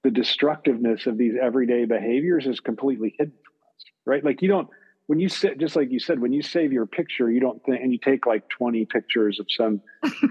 the 0.02 0.10
destructiveness 0.10 1.06
of 1.06 1.18
these 1.18 1.34
everyday 1.40 1.84
behaviors 1.84 2.46
is 2.46 2.58
completely 2.58 3.14
hidden 3.18 3.34
from 3.44 3.68
us, 3.68 3.84
right? 4.06 4.24
Like 4.24 4.42
you 4.42 4.48
don't, 4.48 4.68
when 5.06 5.20
you 5.20 5.28
sit, 5.28 5.58
just 5.58 5.76
like 5.76 5.90
you 5.90 6.00
said, 6.00 6.20
when 6.20 6.32
you 6.32 6.42
save 6.42 6.72
your 6.72 6.86
picture, 6.86 7.30
you 7.30 7.40
don't 7.40 7.62
think, 7.64 7.80
and 7.82 7.92
you 7.92 7.98
take 7.98 8.26
like 8.26 8.48
20 8.48 8.84
pictures 8.86 9.40
of 9.40 9.46
some 9.50 9.80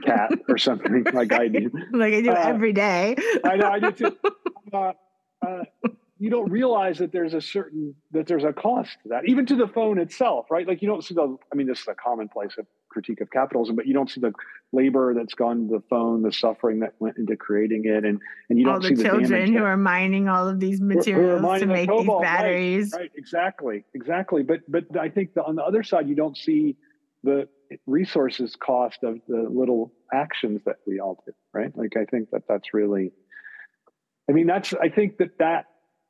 cat 0.06 0.32
or 0.48 0.58
something 0.58 1.06
like 1.14 1.34
I 1.34 1.48
do. 1.48 1.70
like 1.92 2.14
I 2.14 2.22
do 2.22 2.32
uh, 2.32 2.36
every 2.36 2.74
day. 2.74 3.16
I 3.44 3.56
know, 3.58 3.70
I 3.70 3.80
do 3.80 3.92
too. 3.92 4.18
Uh, 4.72 4.92
uh, 5.46 5.64
you 6.20 6.30
don't 6.30 6.52
realize 6.52 6.98
that 6.98 7.14
there's 7.14 7.34
a 7.34 7.42
certain 7.42 7.96
that 8.12 8.28
there's 8.28 8.44
a 8.44 8.52
cost 8.52 8.92
to 9.04 9.10
that 9.10 9.28
even 9.28 9.46
to 9.46 9.56
the 9.56 9.68
phone 9.68 9.98
itself 9.98 10.48
right? 10.52 10.68
Like 10.68 10.82
you 10.82 10.88
don't 10.88 11.04
see 11.04 11.16
the 11.16 11.38
i 11.52 11.56
mean 11.56 11.68
this 11.68 11.80
is 11.80 11.88
a 11.88 11.96
commonplace 11.96 12.56
of 12.60 12.68
critique 12.90 13.22
of 13.22 13.30
capitalism 13.32 13.76
but 13.76 13.88
you 13.88 13.94
don't 13.94 14.10
see 14.10 14.20
the 14.20 14.34
labor 14.74 15.14
that's 15.14 15.34
gone 15.34 15.68
to 15.68 15.76
the 15.76 15.84
phone 15.90 16.22
the 16.22 16.32
suffering 16.32 16.80
that 16.80 16.94
went 17.00 17.18
into 17.18 17.36
creating 17.36 17.84
it 17.86 18.04
and 18.04 18.20
and 18.50 18.60
you 18.60 18.68
all 18.68 18.80
don't 18.80 18.82
the 18.82 18.88
see 18.90 19.04
the 19.04 19.10
children 19.10 19.54
who 19.54 19.64
are 19.64 19.78
mining 19.78 20.28
all 20.28 20.48
of 20.48 20.60
these 20.60 20.82
materials 20.82 21.60
to 21.60 21.66
make 21.68 21.88
cobalt, 21.88 22.22
these 22.22 22.28
batteries. 22.28 22.92
right, 22.94 23.02
right, 23.02 23.12
exactly 23.16 23.86
exactly 23.94 24.44
but 24.44 24.60
but 24.68 24.86
i 25.00 25.08
think 25.08 25.34
the, 25.36 25.44
on 25.44 25.56
the 25.56 25.64
other 25.64 25.84
side 25.84 26.10
you 26.10 26.16
don't 26.16 26.36
see 26.36 26.76
the 27.24 27.48
resources 27.86 28.56
cost 28.56 29.04
of 29.04 29.20
the 29.28 29.48
little 29.50 29.94
actions 30.12 30.62
that 30.66 30.78
we 30.88 31.00
all 31.00 31.24
do 31.26 31.32
right? 31.54 31.72
Like 31.78 31.96
i 31.96 32.06
think 32.06 32.32
that 32.32 32.44
that's 32.50 32.74
really 32.74 33.12
i 34.28 34.34
mean 34.34 34.48
that's 34.48 34.74
i 34.74 34.90
think 34.90 35.18
that 35.18 35.38
that 35.38 35.66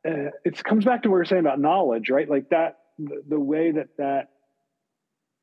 uh, 0.07 0.31
it 0.45 0.63
comes 0.63 0.85
back 0.85 1.03
to 1.03 1.09
what 1.09 1.17
are 1.17 1.25
saying 1.25 1.41
about 1.41 1.59
knowledge, 1.59 2.09
right? 2.09 2.29
Like 2.29 2.49
that, 2.49 2.79
the, 2.97 3.21
the 3.27 3.39
way 3.39 3.71
that 3.71 3.89
that 3.97 4.29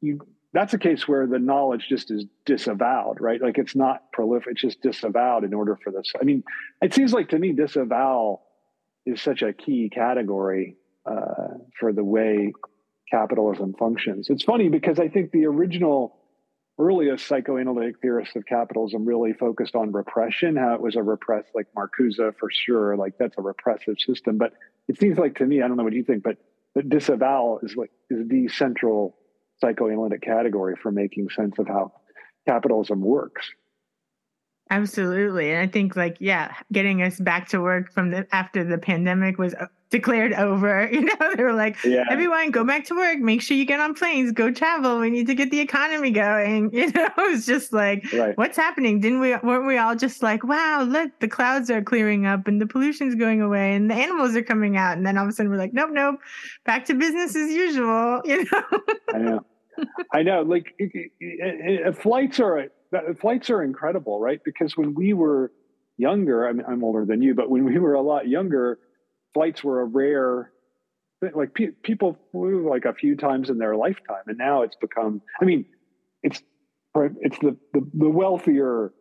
you 0.00 0.20
that's 0.52 0.72
a 0.72 0.78
case 0.78 1.06
where 1.06 1.26
the 1.26 1.38
knowledge 1.38 1.86
just 1.88 2.10
is 2.10 2.24
disavowed, 2.46 3.20
right? 3.20 3.40
Like 3.40 3.58
it's 3.58 3.76
not 3.76 4.10
prolific; 4.12 4.52
it's 4.52 4.62
just 4.62 4.82
disavowed 4.82 5.44
in 5.44 5.52
order 5.52 5.78
for 5.82 5.90
this. 5.90 6.12
I 6.18 6.24
mean, 6.24 6.44
it 6.80 6.94
seems 6.94 7.12
like 7.12 7.30
to 7.30 7.38
me 7.38 7.52
disavow 7.52 8.40
is 9.04 9.20
such 9.20 9.42
a 9.42 9.52
key 9.52 9.90
category 9.92 10.76
uh, 11.04 11.58
for 11.78 11.92
the 11.92 12.04
way 12.04 12.52
capitalism 13.10 13.74
functions. 13.78 14.28
It's 14.30 14.42
funny 14.42 14.68
because 14.68 14.98
I 14.98 15.08
think 15.08 15.30
the 15.30 15.46
original 15.46 16.16
earliest 16.78 17.26
psychoanalytic 17.26 18.00
theorists 18.00 18.36
of 18.36 18.44
capitalism 18.46 19.04
really 19.04 19.32
focused 19.32 19.74
on 19.74 19.92
repression, 19.92 20.56
how 20.56 20.74
it 20.74 20.80
was 20.80 20.96
a 20.96 21.02
repressed, 21.02 21.48
like 21.54 21.66
Marcuse 21.76 22.16
for 22.38 22.50
sure, 22.50 22.96
like 22.96 23.14
that's 23.18 23.38
a 23.38 23.42
repressive 23.42 23.96
system. 23.98 24.36
But 24.36 24.52
it 24.88 24.98
seems 24.98 25.18
like 25.18 25.36
to 25.36 25.46
me, 25.46 25.62
I 25.62 25.68
don't 25.68 25.76
know 25.76 25.84
what 25.84 25.94
you 25.94 26.04
think, 26.04 26.22
but 26.22 26.36
the 26.74 26.82
disavowal 26.82 27.60
is 27.62 27.74
like 27.76 27.90
is 28.10 28.28
the 28.28 28.48
central 28.48 29.16
psychoanalytic 29.60 30.22
category 30.22 30.76
for 30.80 30.92
making 30.92 31.30
sense 31.30 31.58
of 31.58 31.66
how 31.66 31.92
capitalism 32.46 33.00
works. 33.00 33.50
Absolutely. 34.68 35.52
And 35.52 35.60
I 35.60 35.70
think 35.70 35.96
like, 35.96 36.16
yeah, 36.20 36.54
getting 36.72 37.00
us 37.02 37.18
back 37.20 37.48
to 37.48 37.60
work 37.60 37.92
from 37.92 38.10
the 38.10 38.26
after 38.32 38.64
the 38.64 38.78
pandemic 38.78 39.38
was 39.38 39.54
declared 39.90 40.32
over. 40.32 40.90
You 40.96 41.02
know, 41.02 41.34
they 41.36 41.42
were 41.42 41.52
like, 41.52 41.76
yeah. 41.84 42.04
everyone 42.10 42.50
go 42.50 42.64
back 42.64 42.86
to 42.86 42.94
work, 42.94 43.18
make 43.18 43.42
sure 43.42 43.54
you 43.54 43.66
get 43.66 43.80
on 43.80 43.92
planes, 43.92 44.32
go 44.32 44.50
travel. 44.50 44.98
We 44.98 45.10
need 45.10 45.26
to 45.26 45.34
get 45.34 45.50
the 45.50 45.60
economy 45.60 46.10
going. 46.10 46.70
You 46.76 46.92
know, 46.92 47.08
it's 47.18 47.46
just 47.46 47.72
like, 47.72 48.10
right. 48.12 48.36
what's 48.36 48.56
happening? 48.56 49.00
Didn't 49.00 49.20
we 49.20 49.34
weren't 49.36 49.66
we 49.66 49.78
all 49.78 49.96
just 49.96 50.22
like, 50.22 50.44
wow, 50.44 50.82
look, 50.82 51.10
the 51.20 51.28
clouds 51.28 51.70
are 51.70 51.82
clearing 51.82 52.26
up 52.26 52.46
and 52.46 52.60
the 52.60 52.66
pollution's 52.66 53.14
going 53.14 53.40
away 53.40 53.74
and 53.74 53.90
the 53.90 53.94
animals 53.94 54.36
are 54.36 54.42
coming 54.42 54.76
out. 54.76 54.96
And 54.96 55.06
then 55.06 55.18
all 55.18 55.24
of 55.24 55.30
a 55.30 55.32
sudden 55.32 55.50
we're 55.50 55.58
like, 55.58 55.72
nope, 55.72 55.90
nope, 55.92 56.20
back 56.64 56.84
to 56.86 56.94
business 56.94 57.34
as 57.36 57.50
usual. 57.50 58.22
You 58.26 58.44
know. 58.44 58.62
I 59.14 59.18
know. 59.18 59.40
I 60.12 60.22
know. 60.22 60.42
Like 60.42 60.74
it, 60.78 60.90
it, 60.94 61.12
it, 61.20 61.98
flights 61.98 62.40
are 62.40 62.66
flights 63.18 63.50
are 63.50 63.62
incredible, 63.62 64.20
right? 64.20 64.40
Because 64.44 64.76
when 64.76 64.94
we 64.94 65.12
were 65.12 65.52
younger, 65.96 66.48
I 66.48 66.52
mean, 66.52 66.64
I'm 66.68 66.84
older 66.84 67.04
than 67.04 67.22
you, 67.22 67.34
but 67.34 67.50
when 67.50 67.64
we 67.64 67.78
were 67.78 67.94
a 67.94 68.02
lot 68.02 68.28
younger, 68.28 68.78
flights 69.36 69.62
were 69.62 69.82
a 69.82 69.84
rare 69.84 70.50
thing. 71.20 71.32
Like 71.34 71.52
pe- 71.52 71.76
people 71.82 72.16
flew 72.32 72.68
like 72.70 72.86
a 72.86 72.94
few 72.94 73.16
times 73.16 73.50
in 73.50 73.58
their 73.58 73.76
lifetime, 73.76 74.24
and 74.26 74.38
now 74.38 74.62
it's 74.62 74.76
become. 74.76 75.20
I 75.38 75.44
mean, 75.44 75.66
it's 76.22 76.42
it's 77.20 77.38
the 77.40 77.56
the, 77.74 77.86
the 77.92 78.08
wealthier 78.08 78.94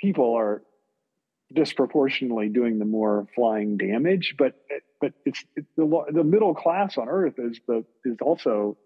people 0.00 0.34
are 0.34 0.62
disproportionately 1.52 2.48
doing 2.48 2.78
the 2.78 2.84
more 2.84 3.26
flying 3.34 3.76
damage, 3.76 4.36
but 4.38 4.54
but 5.00 5.14
it's 5.24 5.44
it, 5.56 5.64
the 5.76 6.04
the 6.12 6.24
middle 6.24 6.54
class 6.54 6.96
on 6.96 7.08
Earth 7.08 7.34
is 7.38 7.58
the 7.66 7.84
is 8.04 8.18
also 8.22 8.78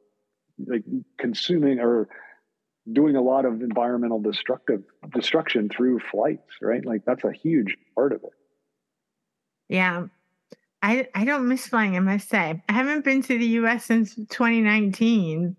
like 0.66 0.84
consuming 1.18 1.78
or 1.78 2.08
doing 2.90 3.16
a 3.16 3.22
lot 3.22 3.44
of 3.44 3.60
environmental 3.60 4.20
destructive 4.20 4.82
destruction 5.14 5.68
through 5.68 6.00
flights, 6.10 6.54
right? 6.62 6.84
Like 6.86 7.02
that's 7.04 7.24
a 7.24 7.32
huge 7.32 7.76
part 7.94 8.14
of 8.14 8.24
it. 8.24 8.32
Yeah. 9.68 10.06
I 10.82 11.08
I 11.14 11.24
don't 11.24 11.48
miss 11.48 11.66
flying, 11.66 11.96
I 11.96 12.00
must 12.00 12.28
say. 12.28 12.62
I 12.68 12.72
haven't 12.72 13.04
been 13.04 13.22
to 13.22 13.38
the 13.38 13.46
US 13.46 13.84
since 13.84 14.14
2019 14.14 15.56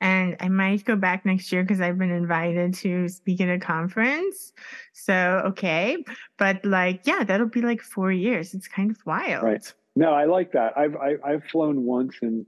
and 0.00 0.36
I 0.40 0.48
might 0.48 0.84
go 0.84 0.96
back 0.96 1.26
next 1.26 1.52
year 1.52 1.62
because 1.62 1.80
I've 1.80 1.98
been 1.98 2.10
invited 2.10 2.74
to 2.74 3.08
speak 3.08 3.40
at 3.40 3.48
a 3.48 3.58
conference. 3.58 4.52
So, 4.92 5.42
okay, 5.46 6.02
but 6.38 6.64
like 6.64 7.02
yeah, 7.04 7.24
that'll 7.24 7.48
be 7.48 7.62
like 7.62 7.82
4 7.82 8.12
years. 8.12 8.54
It's 8.54 8.68
kind 8.68 8.90
of 8.90 8.98
wild. 9.04 9.44
Right. 9.44 9.74
No, 9.96 10.12
I 10.12 10.24
like 10.24 10.52
that. 10.52 10.76
I've 10.78 10.96
I, 10.96 11.10
have 11.10 11.20
i 11.24 11.30
have 11.32 11.44
flown 11.44 11.84
once 11.84 12.16
in 12.22 12.46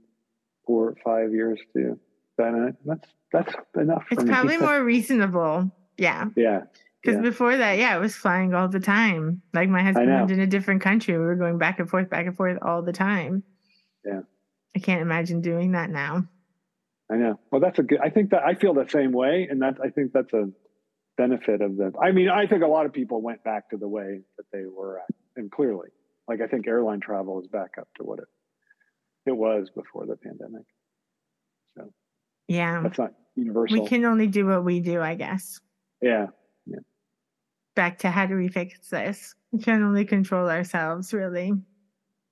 4 0.65 0.87
or 0.89 0.95
5 1.03 1.33
years 1.33 1.59
too. 1.73 1.99
Then 2.37 2.55
uh, 2.55 2.71
that's 2.85 3.09
that's 3.31 3.53
enough. 3.75 4.05
It's 4.11 4.23
probably 4.23 4.57
more 4.69 4.83
reasonable. 4.83 5.71
Yeah. 5.97 6.29
Yeah. 6.35 6.61
Because 7.03 7.17
yeah. 7.17 7.29
before 7.29 7.57
that, 7.57 7.77
yeah, 7.77 7.93
I 7.93 7.97
was 7.97 8.15
flying 8.15 8.53
all 8.53 8.69
the 8.69 8.79
time. 8.79 9.41
Like 9.53 9.67
my 9.67 9.83
husband 9.83 10.09
lived 10.09 10.31
in 10.31 10.39
a 10.39 10.47
different 10.47 10.81
country. 10.81 11.17
We 11.17 11.25
were 11.25 11.35
going 11.35 11.57
back 11.57 11.79
and 11.79 11.89
forth, 11.89 12.09
back 12.09 12.27
and 12.27 12.35
forth 12.35 12.57
all 12.61 12.81
the 12.81 12.93
time. 12.93 13.43
Yeah. 14.05 14.21
I 14.75 14.79
can't 14.79 15.01
imagine 15.01 15.41
doing 15.41 15.73
that 15.73 15.89
now. 15.89 16.25
I 17.11 17.17
know. 17.17 17.39
Well, 17.51 17.59
that's 17.59 17.77
a 17.77 17.83
good. 17.83 17.99
I 18.01 18.09
think 18.09 18.31
that 18.31 18.43
I 18.43 18.55
feel 18.55 18.73
the 18.73 18.87
same 18.89 19.11
way, 19.11 19.47
and 19.49 19.61
that 19.61 19.77
I 19.83 19.89
think 19.89 20.13
that's 20.13 20.33
a 20.33 20.49
benefit 21.17 21.61
of 21.61 21.75
the. 21.75 21.91
I 22.01 22.11
mean, 22.11 22.29
I 22.29 22.47
think 22.47 22.63
a 22.63 22.67
lot 22.67 22.85
of 22.85 22.93
people 22.93 23.21
went 23.21 23.43
back 23.43 23.69
to 23.71 23.77
the 23.77 23.87
way 23.87 24.21
that 24.37 24.45
they 24.51 24.65
were 24.65 24.99
at, 24.99 25.15
and 25.35 25.51
clearly, 25.51 25.89
like 26.27 26.41
I 26.41 26.47
think 26.47 26.67
airline 26.67 27.01
travel 27.01 27.39
is 27.41 27.47
back 27.47 27.71
up 27.77 27.89
to 27.97 28.03
what 28.03 28.19
it 28.19 28.25
it 29.25 29.35
was 29.35 29.69
before 29.75 30.05
the 30.05 30.15
pandemic. 30.15 30.63
So 31.77 31.91
yeah, 32.47 32.81
that's 32.81 32.97
not 32.97 33.13
universal. 33.35 33.81
We 33.81 33.87
can 33.87 34.05
only 34.05 34.27
do 34.27 34.47
what 34.47 34.63
we 34.63 34.79
do, 34.79 35.01
I 35.01 35.15
guess. 35.15 35.59
Yeah. 36.01 36.27
Back 37.75 37.99
to 37.99 38.11
how 38.11 38.25
do 38.25 38.35
we 38.35 38.47
fix 38.47 38.89
this? 38.89 39.35
We 39.51 39.59
can 39.59 39.83
only 39.83 40.05
control 40.05 40.49
ourselves, 40.49 41.13
really. 41.13 41.53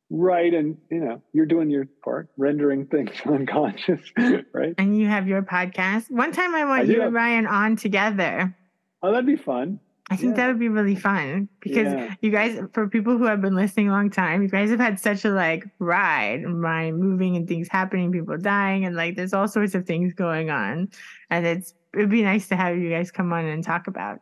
Right. 0.10 0.54
And, 0.54 0.78
you 0.90 1.00
know, 1.00 1.22
you're 1.32 1.46
doing 1.46 1.70
your 1.70 1.88
part, 2.04 2.30
rendering 2.38 2.86
things 2.86 3.12
unconscious, 3.26 4.02
right? 4.54 4.76
And 4.78 4.98
you 4.98 5.08
have 5.08 5.28
your 5.28 5.42
podcast. 5.42 6.12
One 6.12 6.32
time 6.32 6.54
I 6.54 6.66
want 6.66 6.82
I 6.82 6.94
you 6.94 7.02
and 7.02 7.14
Ryan 7.14 7.48
on 7.48 7.76
together. 7.78 8.56
Oh, 9.02 9.12
that'd 9.12 9.26
be 9.26 9.38
fun. 9.38 9.80
I 10.12 10.18
think 10.18 10.32
yeah. 10.32 10.44
that 10.44 10.48
would 10.48 10.60
be 10.60 10.68
really 10.68 10.96
fun 10.96 11.48
because 11.62 11.94
yeah. 11.94 12.14
you 12.20 12.32
guys, 12.32 12.60
for 12.74 12.90
people 12.90 13.18
who 13.18 13.24
have 13.24 13.40
been 13.40 13.56
listening 13.56 13.88
a 13.88 13.94
long 13.94 14.10
time, 14.10 14.44
you 14.44 14.50
guys 14.50 14.70
have 14.70 14.80
had 14.80 15.00
such 15.00 15.24
a 15.24 15.30
like 15.30 15.64
ride, 15.80 16.44
mind 16.44 17.00
moving 17.00 17.38
and 17.38 17.48
things 17.48 17.70
happening, 17.70 18.12
people 18.12 18.38
dying, 18.38 18.84
and 18.84 18.94
like 18.94 19.16
there's 19.16 19.32
all 19.32 19.48
sorts 19.48 19.74
of 19.74 19.86
things 19.86 20.14
going 20.14 20.50
on. 20.50 20.90
And 21.30 21.48
it's 21.48 21.74
it'd 21.94 22.10
be 22.10 22.24
nice 22.24 22.50
to 22.50 22.58
have 22.58 22.78
you 22.78 22.90
guys 22.90 23.10
come 23.10 23.32
on 23.32 23.46
and 23.46 23.64
talk 23.64 23.88
about 23.88 24.20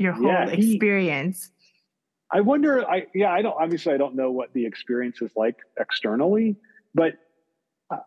your 0.00 0.12
whole 0.12 0.26
yeah, 0.26 0.50
he, 0.50 0.74
experience. 0.74 1.50
I 2.32 2.40
wonder. 2.40 2.88
I 2.88 3.06
yeah. 3.14 3.32
I 3.32 3.42
don't. 3.42 3.56
Obviously, 3.60 3.92
I 3.92 3.96
don't 3.96 4.16
know 4.16 4.30
what 4.30 4.52
the 4.52 4.66
experience 4.66 5.20
is 5.22 5.30
like 5.36 5.56
externally, 5.78 6.56
but 6.94 7.14
uh, 7.90 7.98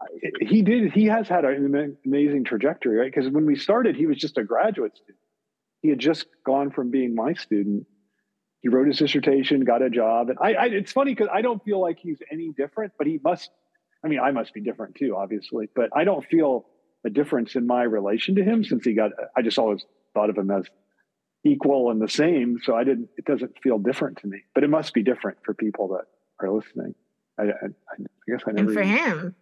he 0.42 0.62
did. 0.62 0.92
He 0.92 1.06
has 1.06 1.28
had 1.28 1.46
an 1.46 1.98
amazing 2.06 2.46
trajectory, 2.46 2.98
right? 2.98 3.14
Because 3.14 3.30
when 3.32 3.46
we 3.46 3.56
started, 3.56 3.96
he 3.96 4.06
was 4.06 4.18
just 4.18 4.38
a 4.38 4.44
graduate 4.44 4.96
student 4.96 5.18
he 5.84 5.90
had 5.90 6.00
just 6.00 6.26
gone 6.46 6.72
from 6.72 6.90
being 6.90 7.14
my 7.14 7.34
student. 7.34 7.86
He 8.62 8.70
wrote 8.70 8.88
his 8.88 8.98
dissertation, 8.98 9.66
got 9.66 9.82
a 9.82 9.90
job, 9.90 10.30
and 10.30 10.40
I, 10.42 10.54
I 10.54 10.66
it's 10.68 10.94
funny 10.94 11.14
because 11.14 11.28
I 11.32 11.42
don't 11.42 11.62
feel 11.64 11.82
like 11.82 12.00
he's 12.00 12.20
any 12.32 12.52
different, 12.58 12.94
but 12.98 13.06
he 13.06 13.20
must. 13.22 13.52
I 14.04 14.08
mean, 14.08 14.20
I 14.20 14.32
must 14.32 14.54
be 14.54 14.62
different 14.62 14.96
too, 14.96 15.16
obviously, 15.18 15.70
but 15.76 15.90
I 15.94 16.06
don't 16.06 16.26
feel 16.26 16.66
a 17.06 17.10
difference 17.10 17.56
in 17.56 17.68
my 17.68 17.84
relation 17.84 18.36
to 18.36 18.44
him 18.44 18.64
since 18.64 18.86
he 18.86 18.94
got. 18.94 19.12
I 19.36 19.42
just 19.42 19.60
always 19.60 19.86
thought 20.14 20.30
of 20.30 20.38
him 20.38 20.50
as 20.50 20.66
equal 21.46 21.92
and 21.92 22.02
the 22.02 22.10
same, 22.10 22.60
so 22.64 22.76
I 22.76 22.84
didn't. 22.84 23.10
It 23.18 23.26
doesn't 23.26 23.58
feel 23.62 23.80
different 23.80 24.20
to 24.20 24.28
me, 24.28 24.40
but 24.54 24.64
it 24.64 24.70
must 24.70 24.94
be 24.94 25.04
different 25.04 25.40
for 25.44 25.54
people 25.54 25.90
that 25.90 26.06
are 26.40 26.52
listening. 26.52 26.96
I, 27.40 27.44
I, 27.44 27.48
I 27.48 27.96
guess 28.28 28.42
I 28.48 28.52
never. 28.52 28.70
And 28.70 28.74
for 28.74 28.84
even, 28.84 28.98
him. 28.98 29.36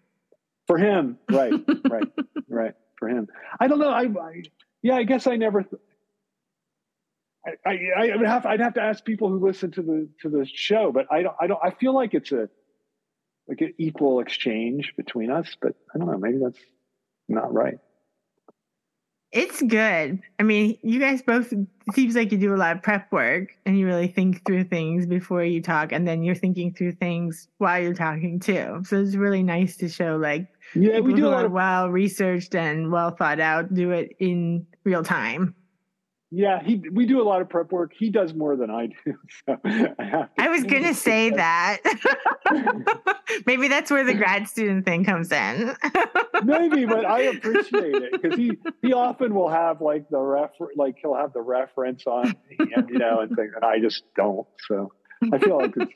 For 0.68 0.78
him, 0.78 1.18
right, 1.30 1.54
right, 1.90 2.08
right. 2.50 2.74
For 2.98 3.10
him, 3.10 3.28
I 3.60 3.68
don't 3.68 3.80
know. 3.80 3.90
I, 3.90 4.04
I 4.04 4.44
yeah, 4.82 4.96
I 4.96 5.04
guess 5.04 5.28
I 5.28 5.36
never. 5.36 5.64
Th- 5.64 5.82
I, 7.66 7.78
I, 7.98 8.18
would 8.18 8.28
have 8.28 8.46
I'd 8.46 8.60
have 8.60 8.76
to 8.76 8.82
ask 8.82 9.04
people 9.04 9.30
who 9.30 9.40
listen 9.44 9.72
to 9.72 9.82
the 9.82 10.08
to 10.22 10.30
the 10.30 10.46
show, 10.46 10.92
but 10.92 11.08
I 11.12 11.24
don't 11.24 11.36
I 11.42 11.48
don't 11.48 11.60
I 11.64 11.72
feel 11.72 11.94
like 11.94 12.14
it's 12.14 12.32
a 12.32 12.50
like 13.48 13.62
an 13.62 13.74
equal 13.80 14.20
exchange 14.20 14.94
between 14.96 15.32
us, 15.32 15.58
but 15.60 15.74
I 15.94 15.98
don't 15.98 16.08
know, 16.08 16.18
maybe 16.18 16.38
that's 16.38 16.60
not 17.28 17.52
right. 17.52 17.80
It's 19.32 19.62
good. 19.62 20.22
I 20.40 20.44
mean, 20.44 20.78
you 20.82 21.00
guys 21.00 21.22
both 21.22 21.54
it 21.54 21.66
seems 21.94 22.16
like 22.16 22.32
you 22.32 22.38
do 22.38 22.54
a 22.54 22.58
lot 22.58 22.76
of 22.76 22.84
prep 22.84 23.10
work 23.12 23.56
and 23.66 23.80
you 23.80 23.86
really 23.86 24.08
think 24.08 24.46
through 24.46 24.66
things 24.66 25.06
before 25.06 25.44
you 25.44 25.62
talk 25.62 25.94
and 25.94 26.06
then 26.06 26.22
you're 26.22 26.36
thinking 26.36 26.74
through 26.74 26.94
things 26.94 27.48
while 27.58 27.82
you're 27.82 27.94
talking 27.94 28.40
too. 28.40 28.84
So 28.86 29.00
it's 29.02 29.16
really 29.16 29.44
nice 29.44 29.78
to 29.78 29.88
show 29.88 30.18
like 30.18 30.48
yeah, 30.76 31.00
we 31.00 31.14
do 31.14 31.28
a 31.28 31.30
lot 31.30 31.46
of 31.46 31.52
well 31.52 31.90
researched 31.90 32.56
and 32.56 32.92
well 32.92 33.12
thought 33.12 33.40
out 33.40 33.74
do 33.74 33.92
it 33.92 34.16
in 34.20 34.66
real 34.84 35.04
time. 35.04 35.56
Yeah, 36.34 36.64
he 36.64 36.82
we 36.94 37.06
do 37.06 37.22
a 37.22 37.28
lot 37.28 37.42
of 37.42 37.50
prep 37.50 37.74
work. 37.74 37.92
He 37.94 38.10
does 38.10 38.34
more 38.34 38.56
than 38.56 38.72
I 38.72 38.88
do. 38.88 39.18
So 39.46 39.58
I, 39.66 40.28
I 40.38 40.50
was 40.50 40.64
going 40.64 40.84
to 40.92 40.94
say 40.94 41.30
that. 41.32 41.80
Maybe 43.46 43.68
that's 43.68 43.92
where 43.92 44.06
the 44.06 44.14
grad 44.14 44.48
student 44.48 44.86
thing 44.86 45.04
comes 45.04 45.32
in. 45.32 45.76
Maybe, 46.44 46.86
but 46.86 47.06
I 47.06 47.24
appreciate 47.24 47.96
it 47.96 48.12
because 48.14 48.38
he 48.38 48.58
he 48.82 48.94
often 48.94 49.36
will 49.36 49.50
have 49.50 49.82
like 49.82 50.10
the 50.10 50.20
ref 50.20 50.52
like 50.78 50.96
he'll 51.02 51.16
have 51.16 51.34
the 51.34 51.42
reference 51.42 52.08
on 52.08 52.34
and 52.60 52.90
you 52.90 52.98
know 52.98 53.20
and 53.20 53.36
things, 53.36 53.52
and 53.54 53.66
I 53.66 53.80
just 53.80 54.04
don't. 54.16 54.48
So 54.68 54.94
I 55.34 55.38
feel 55.38 55.58
like 55.58 55.74
it's 55.76 55.94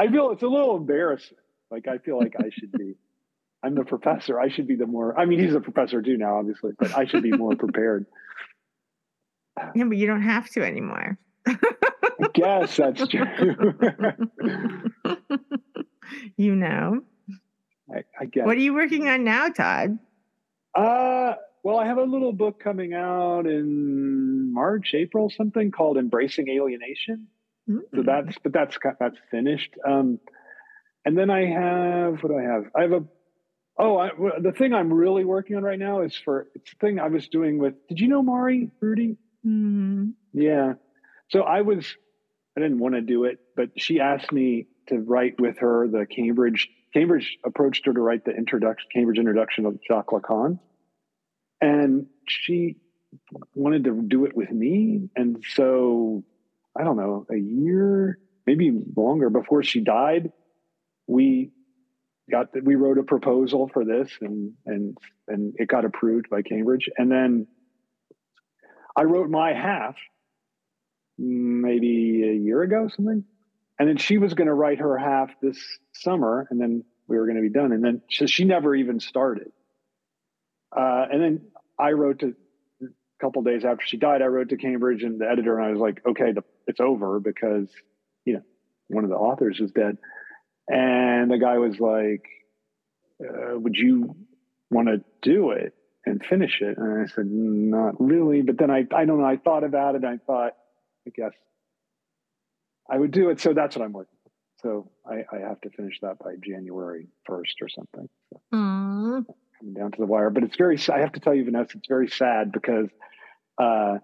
I 0.00 0.08
feel 0.08 0.32
it's 0.32 0.42
a 0.42 0.48
little 0.48 0.76
embarrassing. 0.76 1.38
Like 1.70 1.86
I 1.86 1.98
feel 1.98 2.18
like 2.18 2.34
I 2.38 2.50
should 2.50 2.72
be. 2.72 2.94
I'm 3.62 3.74
the 3.74 3.84
professor. 3.84 4.38
I 4.38 4.48
should 4.48 4.66
be 4.66 4.76
the 4.76 4.86
more. 4.86 5.18
I 5.18 5.24
mean, 5.26 5.38
he's 5.38 5.54
a 5.54 5.60
professor 5.60 6.02
too 6.02 6.16
now, 6.16 6.38
obviously, 6.38 6.72
but 6.78 6.96
I 6.96 7.06
should 7.06 7.22
be 7.22 7.32
more 7.32 7.56
prepared. 7.56 8.06
Yeah, 9.74 9.84
but 9.84 9.96
you 9.96 10.06
don't 10.06 10.22
have 10.22 10.48
to 10.50 10.62
anymore. 10.64 11.18
I 11.46 12.28
guess 12.34 12.76
that's 12.76 13.06
true. 13.08 13.74
you 16.36 16.54
know. 16.54 17.02
I, 17.90 18.02
I, 18.20 18.24
guess. 18.26 18.46
What 18.46 18.56
are 18.56 18.60
you 18.60 18.74
working 18.74 19.08
on 19.08 19.24
now, 19.24 19.48
Todd? 19.48 19.98
Uh, 20.74 21.34
well, 21.62 21.78
I 21.78 21.86
have 21.86 21.98
a 21.98 22.04
little 22.04 22.32
book 22.32 22.60
coming 22.62 22.94
out 22.94 23.46
in 23.46 24.52
March, 24.52 24.92
April, 24.94 25.30
something 25.30 25.70
called 25.70 25.96
"Embracing 25.96 26.48
Alienation." 26.48 27.28
Mm-hmm. 27.68 27.78
So 27.94 28.02
mm. 28.02 28.06
that's, 28.06 28.38
but 28.42 28.52
that's 28.52 28.76
that's 28.98 29.16
finished. 29.30 29.72
Um, 29.86 30.18
and 31.04 31.16
then 31.16 31.30
I 31.30 31.46
have 31.46 32.22
what 32.22 32.30
do 32.30 32.38
I 32.38 32.42
have? 32.42 32.64
I 32.74 32.82
have 32.82 32.92
a 32.92 33.04
Oh, 33.78 33.98
I, 33.98 34.10
the 34.40 34.52
thing 34.52 34.72
I'm 34.72 34.90
really 34.92 35.24
working 35.24 35.56
on 35.56 35.62
right 35.62 35.78
now 35.78 36.00
is 36.00 36.16
for 36.16 36.48
it's 36.54 36.70
the 36.70 36.76
thing 36.86 36.98
I 36.98 37.08
was 37.08 37.28
doing 37.28 37.58
with. 37.58 37.74
Did 37.88 38.00
you 38.00 38.08
know 38.08 38.22
Mari 38.22 38.70
Ruti? 38.82 39.16
Mm-hmm. 39.46 40.10
Yeah. 40.32 40.74
So 41.30 41.42
I 41.42 41.62
was, 41.62 41.86
I 42.56 42.60
didn't 42.60 42.78
want 42.78 42.94
to 42.94 43.00
do 43.00 43.24
it, 43.24 43.38
but 43.54 43.70
she 43.76 44.00
asked 44.00 44.32
me 44.32 44.66
to 44.88 44.98
write 44.98 45.40
with 45.40 45.58
her 45.58 45.88
the 45.88 46.06
Cambridge. 46.06 46.68
Cambridge 46.92 47.38
approached 47.44 47.86
her 47.86 47.92
to 47.92 48.00
write 48.00 48.24
the 48.24 48.32
introduction, 48.32 48.88
Cambridge 48.92 49.18
introduction 49.18 49.66
of 49.66 49.78
Jacques 49.86 50.10
Lacan, 50.10 50.58
and 51.60 52.06
she 52.26 52.76
wanted 53.54 53.84
to 53.84 54.02
do 54.02 54.24
it 54.24 54.36
with 54.36 54.50
me. 54.50 55.08
And 55.14 55.44
so, 55.54 56.24
I 56.78 56.84
don't 56.84 56.96
know, 56.96 57.26
a 57.30 57.36
year, 57.36 58.18
maybe 58.46 58.72
longer 58.96 59.30
before 59.30 59.62
she 59.62 59.80
died, 59.80 60.30
we 61.06 61.50
got 62.30 62.52
that 62.54 62.64
we 62.64 62.74
wrote 62.74 62.98
a 62.98 63.02
proposal 63.02 63.68
for 63.72 63.84
this 63.84 64.10
and 64.20 64.52
and 64.66 64.98
and 65.28 65.54
it 65.58 65.68
got 65.68 65.84
approved 65.84 66.28
by 66.28 66.42
Cambridge 66.42 66.88
and 66.96 67.10
then 67.10 67.46
I 68.96 69.02
wrote 69.02 69.28
my 69.28 69.52
half 69.52 69.96
maybe 71.18 72.22
a 72.24 72.34
year 72.34 72.62
ago, 72.62 72.88
something. 72.94 73.24
And 73.78 73.88
then 73.88 73.96
she 73.98 74.18
was 74.18 74.34
going 74.34 74.46
to 74.46 74.54
write 74.54 74.78
her 74.78 74.96
half 74.96 75.30
this 75.42 75.58
summer, 75.92 76.46
and 76.50 76.60
then 76.60 76.84
we 77.08 77.18
were 77.18 77.26
going 77.26 77.36
to 77.36 77.42
be 77.42 77.50
done. 77.50 77.72
And 77.72 77.84
then 77.84 78.02
she, 78.08 78.26
she 78.26 78.44
never 78.44 78.74
even 78.74 79.00
started. 79.00 79.52
Uh, 80.74 81.06
and 81.10 81.22
then 81.22 81.40
I 81.78 81.92
wrote 81.92 82.20
to 82.20 82.34
a 82.82 82.86
couple 83.20 83.42
days 83.42 83.64
after 83.64 83.84
she 83.86 83.98
died. 83.98 84.22
I 84.22 84.26
wrote 84.26 84.48
to 84.50 84.56
Cambridge 84.56 85.02
and 85.02 85.20
the 85.20 85.28
editor, 85.28 85.58
and 85.58 85.66
I 85.66 85.70
was 85.70 85.80
like, 85.80 86.02
"Okay, 86.06 86.32
the, 86.32 86.42
it's 86.66 86.80
over 86.80 87.20
because 87.20 87.68
you 88.24 88.34
know 88.34 88.42
one 88.88 89.04
of 89.04 89.10
the 89.10 89.16
authors 89.16 89.60
is 89.60 89.70
dead." 89.72 89.98
And 90.68 91.30
the 91.30 91.38
guy 91.38 91.58
was 91.58 91.78
like, 91.78 92.26
uh, 93.22 93.58
"Would 93.58 93.76
you 93.76 94.16
want 94.70 94.88
to 94.88 95.04
do 95.22 95.50
it?" 95.50 95.74
And 96.06 96.24
finish 96.24 96.60
it. 96.60 96.78
And 96.78 97.02
I 97.02 97.06
said, 97.06 97.26
not 97.26 98.00
really. 98.00 98.42
But 98.42 98.58
then 98.58 98.70
I, 98.70 98.86
I 98.94 99.04
don't 99.04 99.20
know. 99.20 99.26
I 99.26 99.36
thought 99.36 99.64
about 99.64 99.96
it. 99.96 100.04
I 100.04 100.18
thought, 100.18 100.52
I 101.06 101.10
guess 101.14 101.32
I 102.88 102.96
would 102.98 103.10
do 103.10 103.30
it. 103.30 103.40
So 103.40 103.52
that's 103.52 103.76
what 103.76 103.84
I'm 103.84 103.92
working. 103.92 104.16
On. 104.24 104.32
So 104.62 104.90
I, 105.04 105.36
I 105.36 105.40
have 105.40 105.60
to 105.62 105.70
finish 105.70 105.98
that 106.00 106.18
by 106.18 106.34
January 106.42 107.08
1st 107.28 107.42
or 107.60 107.68
something. 107.68 108.08
So 108.32 108.40
coming 109.58 109.74
down 109.74 109.92
to 109.92 109.98
the 109.98 110.06
wire, 110.06 110.30
but 110.30 110.44
it's 110.44 110.56
very, 110.56 110.78
I 110.92 111.00
have 111.00 111.12
to 111.12 111.20
tell 111.20 111.34
you, 111.34 111.44
Vanessa, 111.44 111.78
it's 111.78 111.88
very 111.88 112.08
sad 112.08 112.52
because, 112.52 112.88
uh, 113.58 113.98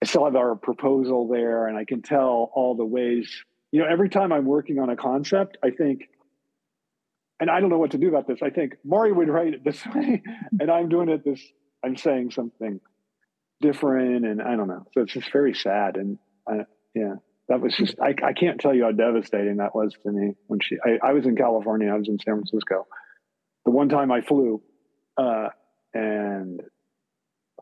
I 0.00 0.06
still 0.06 0.24
have 0.24 0.36
our 0.36 0.54
proposal 0.54 1.26
there 1.26 1.66
and 1.66 1.76
I 1.76 1.84
can 1.84 2.02
tell 2.02 2.50
all 2.54 2.76
the 2.76 2.84
ways, 2.84 3.44
you 3.72 3.80
know, 3.80 3.86
every 3.88 4.08
time 4.08 4.32
I'm 4.32 4.44
working 4.44 4.78
on 4.78 4.90
a 4.90 4.96
concept, 4.96 5.58
I 5.62 5.70
think, 5.70 6.08
and 7.40 7.50
I 7.50 7.60
don't 7.60 7.70
know 7.70 7.78
what 7.78 7.92
to 7.92 7.98
do 7.98 8.08
about 8.08 8.26
this. 8.26 8.38
I 8.42 8.50
think 8.50 8.74
Mari 8.84 9.12
would 9.12 9.28
write 9.28 9.54
it 9.54 9.64
this 9.64 9.84
way, 9.94 10.22
and 10.60 10.70
I'm 10.70 10.88
doing 10.88 11.08
it 11.08 11.24
this. 11.24 11.40
I'm 11.84 11.96
saying 11.96 12.32
something 12.32 12.80
different, 13.60 14.26
and 14.26 14.42
I 14.42 14.56
don't 14.56 14.68
know. 14.68 14.86
So 14.92 15.02
it's 15.02 15.12
just 15.12 15.32
very 15.32 15.54
sad. 15.54 15.96
And 15.96 16.18
I, 16.48 16.64
yeah, 16.94 17.14
that 17.48 17.60
was 17.60 17.76
just. 17.76 17.96
I, 18.00 18.14
I 18.24 18.32
can't 18.32 18.60
tell 18.60 18.74
you 18.74 18.84
how 18.84 18.92
devastating 18.92 19.56
that 19.58 19.74
was 19.74 19.94
to 20.02 20.12
me 20.12 20.32
when 20.46 20.60
she. 20.60 20.76
I, 20.84 21.08
I 21.08 21.12
was 21.12 21.26
in 21.26 21.36
California. 21.36 21.92
I 21.92 21.96
was 21.96 22.08
in 22.08 22.18
San 22.18 22.34
Francisco. 22.34 22.86
The 23.64 23.70
one 23.70 23.88
time 23.88 24.10
I 24.10 24.22
flew, 24.22 24.62
uh, 25.16 25.48
and 25.94 26.60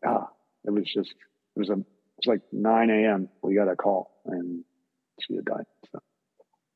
ah, 0.07 0.29
it 0.65 0.71
was 0.71 0.85
just. 0.85 1.15
It 1.57 1.61
was 1.61 1.71
a. 1.71 1.75
It 2.19 2.27
was 2.27 2.37
like 2.37 2.41
9 2.51 2.89
a.m. 2.89 3.29
We 3.43 3.55
got 3.55 3.69
a 3.69 3.77
call, 3.77 4.23
and 4.25 4.65
she 5.21 5.35
had 5.35 5.45
died. 5.45 5.67
So. 5.93 5.99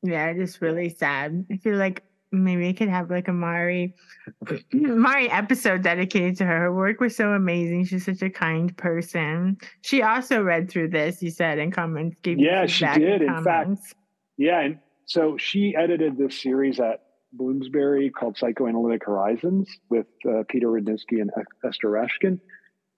Yeah, 0.03 0.31
just 0.33 0.61
really 0.61 0.89
sad. 0.89 1.47
I 1.51 1.57
feel 1.57 1.77
like 1.77 2.03
maybe 2.31 2.67
I 2.69 2.73
could 2.73 2.89
have 2.89 3.09
like 3.09 3.27
a 3.27 3.33
Mari 3.33 3.95
Mari 4.73 5.29
episode 5.29 5.83
dedicated 5.83 6.37
to 6.37 6.45
her. 6.45 6.59
Her 6.59 6.73
work 6.73 6.99
was 6.99 7.15
so 7.15 7.31
amazing. 7.31 7.85
She's 7.85 8.05
such 8.05 8.21
a 8.21 8.29
kind 8.29 8.75
person. 8.77 9.57
She 9.81 10.01
also 10.01 10.41
read 10.41 10.69
through 10.69 10.89
this, 10.89 11.21
you 11.21 11.31
said, 11.31 11.59
in 11.59 11.71
comments. 11.71 12.19
Gave 12.21 12.39
yeah, 12.39 12.65
she 12.65 12.85
did. 12.85 13.21
In 13.21 13.43
fact, 13.43 13.93
yeah. 14.37 14.61
And 14.61 14.79
so 15.05 15.37
she 15.37 15.75
edited 15.75 16.17
this 16.17 16.41
series 16.41 16.79
at 16.79 17.03
Bloomsbury 17.33 18.09
called 18.09 18.37
Psychoanalytic 18.37 19.05
Horizons 19.05 19.69
with 19.89 20.07
uh, 20.27 20.43
Peter 20.49 20.67
Rudnytsky 20.67 21.21
and 21.21 21.31
Esther 21.65 21.89
Rashkin. 21.89 22.39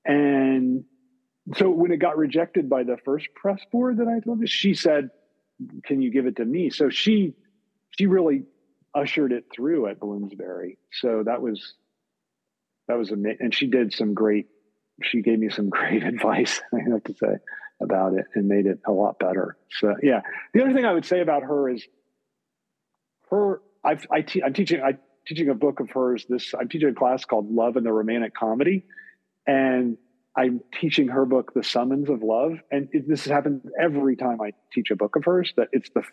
And 0.05 0.85
so 1.55 1.69
when 1.69 1.91
it 1.91 1.97
got 1.97 2.17
rejected 2.17 2.69
by 2.69 2.83
the 2.83 2.97
first 3.03 3.27
press 3.35 3.61
board 3.71 3.97
that 3.97 4.07
I 4.07 4.19
told 4.19 4.39
you, 4.39 4.47
she 4.47 4.73
said, 4.73 5.09
Can 5.85 6.01
you 6.01 6.11
give 6.11 6.25
it 6.25 6.35
to 6.37 6.45
me? 6.45 6.69
So 6.69 6.89
she 6.89 7.33
she 7.97 8.07
really 8.07 8.43
ushered 8.95 9.31
it 9.31 9.45
through 9.53 9.87
at 9.87 9.99
Bloomsbury. 9.99 10.77
So 10.91 11.23
that 11.25 11.41
was 11.41 11.73
that 12.87 12.97
was 12.97 13.11
amazing. 13.11 13.37
And 13.39 13.55
she 13.55 13.67
did 13.67 13.93
some 13.93 14.13
great. 14.13 14.47
She 15.01 15.21
gave 15.21 15.39
me 15.39 15.49
some 15.49 15.69
great 15.71 16.03
advice. 16.03 16.61
I 16.73 16.89
have 16.91 17.03
to 17.05 17.13
say, 17.13 17.37
about 17.83 18.13
it 18.13 18.25
and 18.35 18.47
made 18.47 18.65
it 18.65 18.79
a 18.87 18.91
lot 18.91 19.19
better. 19.19 19.57
So 19.79 19.95
yeah, 20.01 20.21
the 20.53 20.63
other 20.63 20.73
thing 20.73 20.85
I 20.85 20.93
would 20.93 21.05
say 21.05 21.21
about 21.21 21.43
her 21.43 21.69
is 21.69 21.85
her. 23.29 23.61
I've, 23.83 24.05
I 24.11 24.21
te- 24.21 24.41
I'm 24.41 24.53
teaching. 24.53 24.81
I 24.81 24.97
teaching 25.27 25.49
a 25.49 25.53
book 25.53 25.79
of 25.79 25.89
hers. 25.91 26.25
This 26.27 26.53
I'm 26.57 26.69
teaching 26.69 26.89
a 26.89 26.93
class 26.93 27.25
called 27.25 27.51
Love 27.51 27.75
and 27.75 27.85
the 27.85 27.91
Romantic 27.91 28.33
Comedy, 28.33 28.85
and 29.45 29.97
I'm 30.35 30.61
teaching 30.79 31.09
her 31.09 31.25
book, 31.25 31.53
The 31.53 31.63
Summons 31.63 32.09
of 32.09 32.23
Love. 32.23 32.53
And 32.71 32.89
it, 32.91 33.07
this 33.07 33.25
happens 33.25 33.63
every 33.79 34.15
time 34.15 34.41
I 34.41 34.53
teach 34.73 34.89
a 34.91 34.95
book 34.95 35.15
of 35.15 35.25
hers. 35.25 35.53
That 35.57 35.67
it's 35.71 35.89
the 35.93 36.03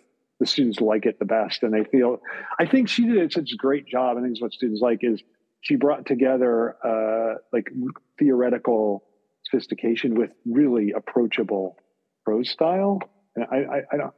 the 0.41 0.47
students 0.47 0.80
like 0.80 1.07
it 1.07 1.18
the 1.18 1.26
best, 1.26 1.62
and 1.62 1.72
they 1.72 1.84
feel. 1.84 2.20
I 2.59 2.66
think 2.66 2.88
she 2.88 3.07
did 3.07 3.32
such 3.32 3.53
a 3.53 3.57
great 3.57 3.86
job. 3.86 4.16
I 4.16 4.22
think 4.22 4.41
what 4.41 4.53
students 4.53 4.80
like 4.80 5.01
is 5.03 5.22
she 5.61 5.76
brought 5.76 6.07
together 6.07 6.76
uh, 6.84 7.38
like 7.53 7.70
theoretical 8.18 9.05
sophistication 9.45 10.14
with 10.14 10.30
really 10.47 10.93
approachable 10.93 11.76
prose 12.24 12.51
style. 12.51 13.01
And 13.36 13.45
I, 13.51 13.57
I, 13.57 13.82
I 13.93 13.97
don't 13.97 14.14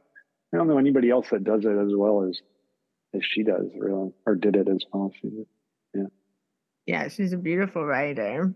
I 0.53 0.57
don't 0.57 0.67
know 0.67 0.77
anybody 0.77 1.09
else 1.09 1.29
that 1.31 1.43
does 1.43 1.65
it 1.65 1.77
as 1.77 1.91
well 1.95 2.27
as 2.27 2.41
as 3.13 3.21
she 3.23 3.43
does, 3.43 3.67
really, 3.77 4.11
or 4.25 4.35
did 4.35 4.55
it 4.55 4.67
as 4.67 4.83
well 4.91 5.11
as 5.13 5.19
she 5.19 5.29
did. 5.29 5.45
Yeah. 5.93 6.03
Yeah, 6.85 7.07
she's 7.09 7.33
a 7.33 7.37
beautiful 7.37 7.85
writer. 7.85 8.53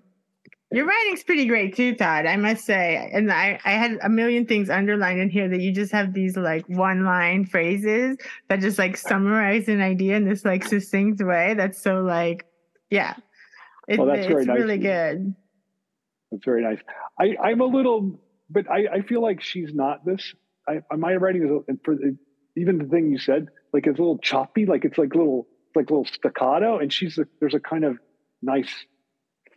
Your 0.70 0.86
writing's 0.86 1.24
pretty 1.24 1.46
great 1.46 1.76
too, 1.76 1.96
Todd. 1.96 2.26
I 2.26 2.36
must 2.36 2.66
say, 2.66 3.10
and 3.14 3.32
I, 3.32 3.58
I 3.64 3.72
had 3.72 4.00
a 4.04 4.10
million 4.10 4.46
things 4.46 4.70
underlined 4.70 5.22
in 5.22 5.30
here 5.30 5.48
that 5.48 5.62
you 5.62 5.72
just 5.72 5.94
have 5.94 6.14
these 6.14 6.36
like 6.36 6.68
one 6.68 7.06
line 7.06 7.46
phrases 7.46 8.18
that 8.50 8.60
just 8.60 8.78
like 8.78 8.98
summarize 8.98 9.70
an 9.70 9.80
idea 9.80 10.18
in 10.18 10.28
this 10.28 10.44
like 10.44 10.66
succinct 10.66 11.24
way. 11.24 11.54
That's 11.54 11.82
so 11.82 12.02
like, 12.02 12.46
yeah, 12.90 13.16
it, 13.88 13.98
well, 13.98 14.08
that's 14.08 14.28
it's 14.28 14.46
nice 14.46 14.60
really 14.60 14.78
good. 14.78 15.34
That's 16.32 16.44
very 16.44 16.64
nice. 16.64 16.80
I, 17.18 17.38
I'm 17.42 17.62
a 17.62 17.66
little, 17.66 18.20
but 18.50 18.70
I, 18.70 18.88
I 18.96 19.02
feel 19.04 19.22
like 19.22 19.42
she's 19.42 19.74
not 19.74 20.06
this. 20.06 20.34
I, 20.68 20.82
my 20.98 21.16
writing 21.16 21.64
is 21.70 21.78
for 21.86 21.96
even 22.58 22.78
the 22.78 22.86
thing 22.86 23.10
you 23.10 23.20
said, 23.20 23.48
like 23.72 23.88
it's 23.88 24.00
a 24.00 24.02
little 24.02 24.18
choppy, 24.18 24.66
like 24.66 24.84
it's 24.84 24.98
like 24.98 25.16
little, 25.16 25.48
like 25.76 25.90
little 25.90 26.06
staccato, 26.06 26.80
and 26.80 26.92
she's 26.92 27.18
a, 27.18 27.26
there's 27.40 27.54
a 27.54 27.60
kind 27.62 27.86
of 27.86 27.98
nice 28.42 28.74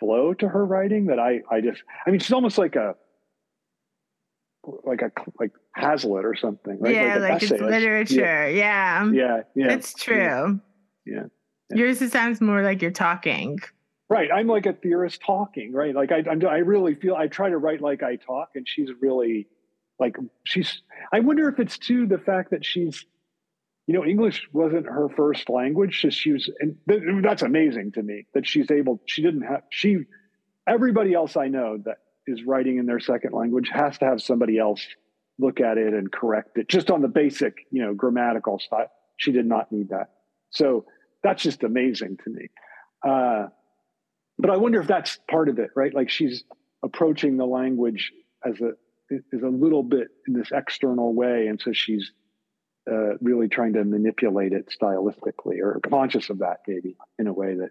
flow 0.01 0.35
to 0.35 0.49
her 0.49 0.65
writing 0.65 1.07
that 1.07 1.21
I 1.21 1.43
I 1.51 1.61
just 1.61 1.83
I 2.07 2.11
mean 2.11 2.19
she's 2.19 2.33
almost 2.33 2.59
like 2.59 2.75
a 2.75 2.97
like 4.85 5.03
a 5.03 5.13
like 5.39 5.53
Hazlitt 5.75 6.25
or 6.25 6.35
something, 6.35 6.79
right? 6.81 6.95
Yeah, 6.95 7.17
like, 7.17 7.31
like 7.31 7.43
it's 7.43 7.53
literature. 7.53 8.21
Yeah. 8.21 8.47
yeah. 8.49 9.01
Um, 9.01 9.15
yeah. 9.15 9.43
Yeah. 9.55 9.73
It's 9.73 9.95
true. 9.95 10.61
Yeah. 11.07 11.25
yeah. 11.71 11.77
Yours 11.77 12.03
it 12.03 12.11
sounds 12.11 12.41
more 12.41 12.63
like 12.63 12.83
you're 12.83 12.91
talking. 12.91 13.59
Right. 14.09 14.31
I'm 14.33 14.49
like 14.49 14.67
a 14.67 14.73
theorist 14.73 15.23
talking, 15.25 15.73
right? 15.73 15.95
Like 15.95 16.11
I 16.11 16.25
I'm, 16.29 16.45
I 16.47 16.59
really 16.59 16.95
feel 16.95 17.15
I 17.15 17.29
try 17.29 17.49
to 17.49 17.59
write 17.59 17.81
like 17.81 18.03
I 18.03 18.17
talk 18.17 18.51
and 18.55 18.67
she's 18.67 18.91
really 19.01 19.47
like 19.99 20.17
she's 20.45 20.83
I 21.13 21.21
wonder 21.21 21.49
if 21.49 21.61
it's 21.61 21.79
too 21.79 22.07
the 22.07 22.19
fact 22.19 22.51
that 22.51 22.65
she's 22.65 23.05
you 23.91 23.97
know, 23.97 24.05
English 24.05 24.49
wasn't 24.53 24.87
her 24.87 25.09
first 25.09 25.51
language. 25.51 26.01
So 26.01 26.11
she 26.11 26.31
was, 26.31 26.49
and 26.61 26.77
th- 26.89 27.03
that's 27.25 27.43
amazing 27.43 27.91
to 27.95 28.03
me 28.05 28.25
that 28.35 28.47
she's 28.47 28.71
able, 28.71 29.01
she 29.05 29.21
didn't 29.21 29.43
have, 29.43 29.63
she, 29.69 30.05
everybody 30.65 31.13
else 31.13 31.37
I 31.37 31.49
know 31.49 31.77
that 31.85 31.97
is 32.25 32.45
writing 32.45 32.79
in 32.79 32.87
their 32.87 33.01
second 33.01 33.33
language 33.33 33.69
has 33.73 33.99
to 33.99 34.05
have 34.05 34.23
somebody 34.23 34.61
else 34.61 34.87
look 35.41 35.59
at 35.59 35.77
it 35.77 35.93
and 35.93 36.13
correct 36.13 36.57
it 36.57 36.69
just 36.69 36.89
on 36.89 37.03
the 37.03 37.09
basic, 37.09 37.67
you 37.73 37.83
know, 37.83 37.93
grammatical 37.93 38.61
style. 38.61 38.87
She 39.17 39.33
did 39.33 39.47
not 39.47 39.73
need 39.73 39.89
that. 39.89 40.13
So 40.51 40.85
that's 41.25 41.43
just 41.43 41.65
amazing 41.65 42.19
to 42.23 42.31
me. 42.31 42.47
Uh, 43.05 43.49
but 44.39 44.51
I 44.51 44.57
wonder 44.57 44.81
if 44.81 44.87
that's 44.87 45.19
part 45.29 45.49
of 45.49 45.59
it, 45.59 45.71
right? 45.75 45.93
Like 45.93 46.11
she's 46.11 46.45
approaching 46.85 47.39
the 47.39 47.45
language 47.45 48.13
as 48.47 48.55
a, 48.61 48.71
is 49.11 49.43
a 49.43 49.49
little 49.49 49.83
bit 49.83 50.07
in 50.29 50.35
this 50.35 50.51
external 50.53 51.13
way. 51.13 51.49
And 51.49 51.61
so 51.61 51.73
she's 51.73 52.13
uh, 52.91 53.17
really 53.21 53.49
trying 53.49 53.73
to 53.75 53.85
manipulate 53.85 54.53
it 54.53 54.73
stylistically 54.81 55.59
or 55.63 55.81
conscious 55.89 56.31
of 56.31 56.39
that 56.39 56.59
maybe 56.67 56.97
in 57.19 57.27
a 57.27 57.33
way 57.33 57.55
that 57.55 57.71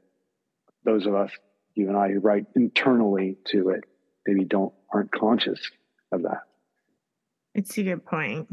those 0.83 1.05
of 1.05 1.15
us 1.15 1.31
you 1.75 1.87
and 1.87 1.97
i 1.97 2.09
who 2.09 2.19
write 2.19 2.45
internally 2.55 3.37
to 3.45 3.69
it 3.69 3.83
maybe 4.27 4.45
don't 4.45 4.73
aren't 4.93 5.11
conscious 5.11 5.59
of 6.11 6.23
that 6.23 6.41
it's 7.55 7.77
a 7.77 7.83
good 7.83 8.05
point 8.05 8.47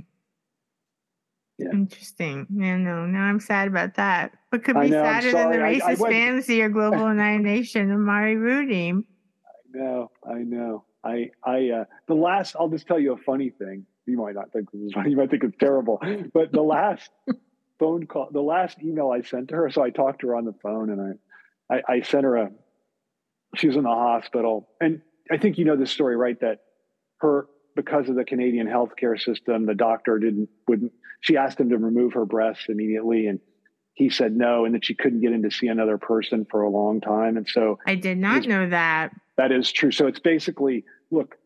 yeah. 1.58 1.70
Interesting. 1.72 2.46
Yeah, 2.54 2.76
no, 2.76 3.06
now 3.06 3.22
I'm 3.24 3.40
sad 3.40 3.68
about 3.68 3.94
that. 3.94 4.32
But 4.50 4.62
could 4.62 4.78
be 4.78 4.90
know, 4.90 5.02
sadder 5.02 5.32
than 5.32 5.50
the 5.50 5.56
racist 5.56 5.82
I, 5.82 5.92
I 5.92 5.94
went... 5.94 6.14
fantasy 6.14 6.60
or 6.60 6.68
global 6.68 7.06
annihilation 7.06 7.90
of 7.90 7.98
Mari 7.98 8.36
Ruti. 8.36 8.92
I 8.92 9.78
know, 9.78 10.10
I 10.28 10.38
know. 10.40 10.84
I, 11.02 11.30
I, 11.44 11.70
uh, 11.70 11.84
the 12.08 12.14
last, 12.14 12.56
I'll 12.58 12.68
just 12.68 12.86
tell 12.86 12.98
you 12.98 13.12
a 13.12 13.16
funny 13.16 13.50
thing 13.50 13.86
you 14.06 14.16
might 14.16 14.34
not 14.34 14.52
think 14.52 14.70
this 14.70 14.80
is 14.80 14.92
funny. 14.92 15.10
You 15.10 15.16
might 15.16 15.30
think 15.30 15.44
it's 15.44 15.56
terrible. 15.58 16.00
But 16.32 16.52
the 16.52 16.62
last 16.62 17.10
phone 17.78 18.06
call, 18.06 18.28
the 18.30 18.40
last 18.40 18.78
email 18.82 19.10
I 19.10 19.22
sent 19.22 19.48
to 19.48 19.56
her, 19.56 19.70
so 19.70 19.82
I 19.82 19.90
talked 19.90 20.20
to 20.20 20.28
her 20.28 20.36
on 20.36 20.44
the 20.44 20.54
phone 20.62 20.90
and 20.90 21.18
I, 21.70 21.74
I, 21.74 21.82
I 21.94 22.00
sent 22.02 22.24
her 22.24 22.36
a, 22.36 22.50
she 23.56 23.66
was 23.66 23.76
in 23.76 23.82
the 23.82 23.88
hospital. 23.88 24.68
And 24.80 25.02
I 25.30 25.38
think 25.38 25.58
you 25.58 25.64
know 25.64 25.76
this 25.76 25.90
story, 25.90 26.16
right? 26.16 26.38
That 26.40 26.60
her, 27.18 27.48
because 27.74 28.08
of 28.08 28.16
the 28.16 28.24
Canadian 28.24 28.66
healthcare 28.66 29.20
system, 29.20 29.66
the 29.66 29.74
doctor 29.74 30.18
didn't, 30.18 30.48
wouldn't, 30.68 30.92
she 31.20 31.36
asked 31.36 31.58
him 31.58 31.70
to 31.70 31.78
remove 31.78 32.14
her 32.14 32.24
breasts 32.24 32.66
immediately. 32.68 33.26
And 33.26 33.40
he 33.94 34.10
said 34.10 34.36
no, 34.36 34.64
and 34.64 34.74
that 34.74 34.84
she 34.84 34.94
couldn't 34.94 35.20
get 35.20 35.32
in 35.32 35.42
to 35.42 35.50
see 35.50 35.68
another 35.68 35.98
person 35.98 36.46
for 36.50 36.62
a 36.62 36.70
long 36.70 37.00
time. 37.00 37.36
And 37.36 37.48
so 37.48 37.78
I 37.86 37.94
did 37.94 38.18
not 38.18 38.46
know 38.46 38.68
that. 38.68 39.12
That 39.36 39.52
is 39.52 39.72
true. 39.72 39.90
So 39.90 40.06
it's 40.06 40.20
basically, 40.20 40.84
look, 41.10 41.36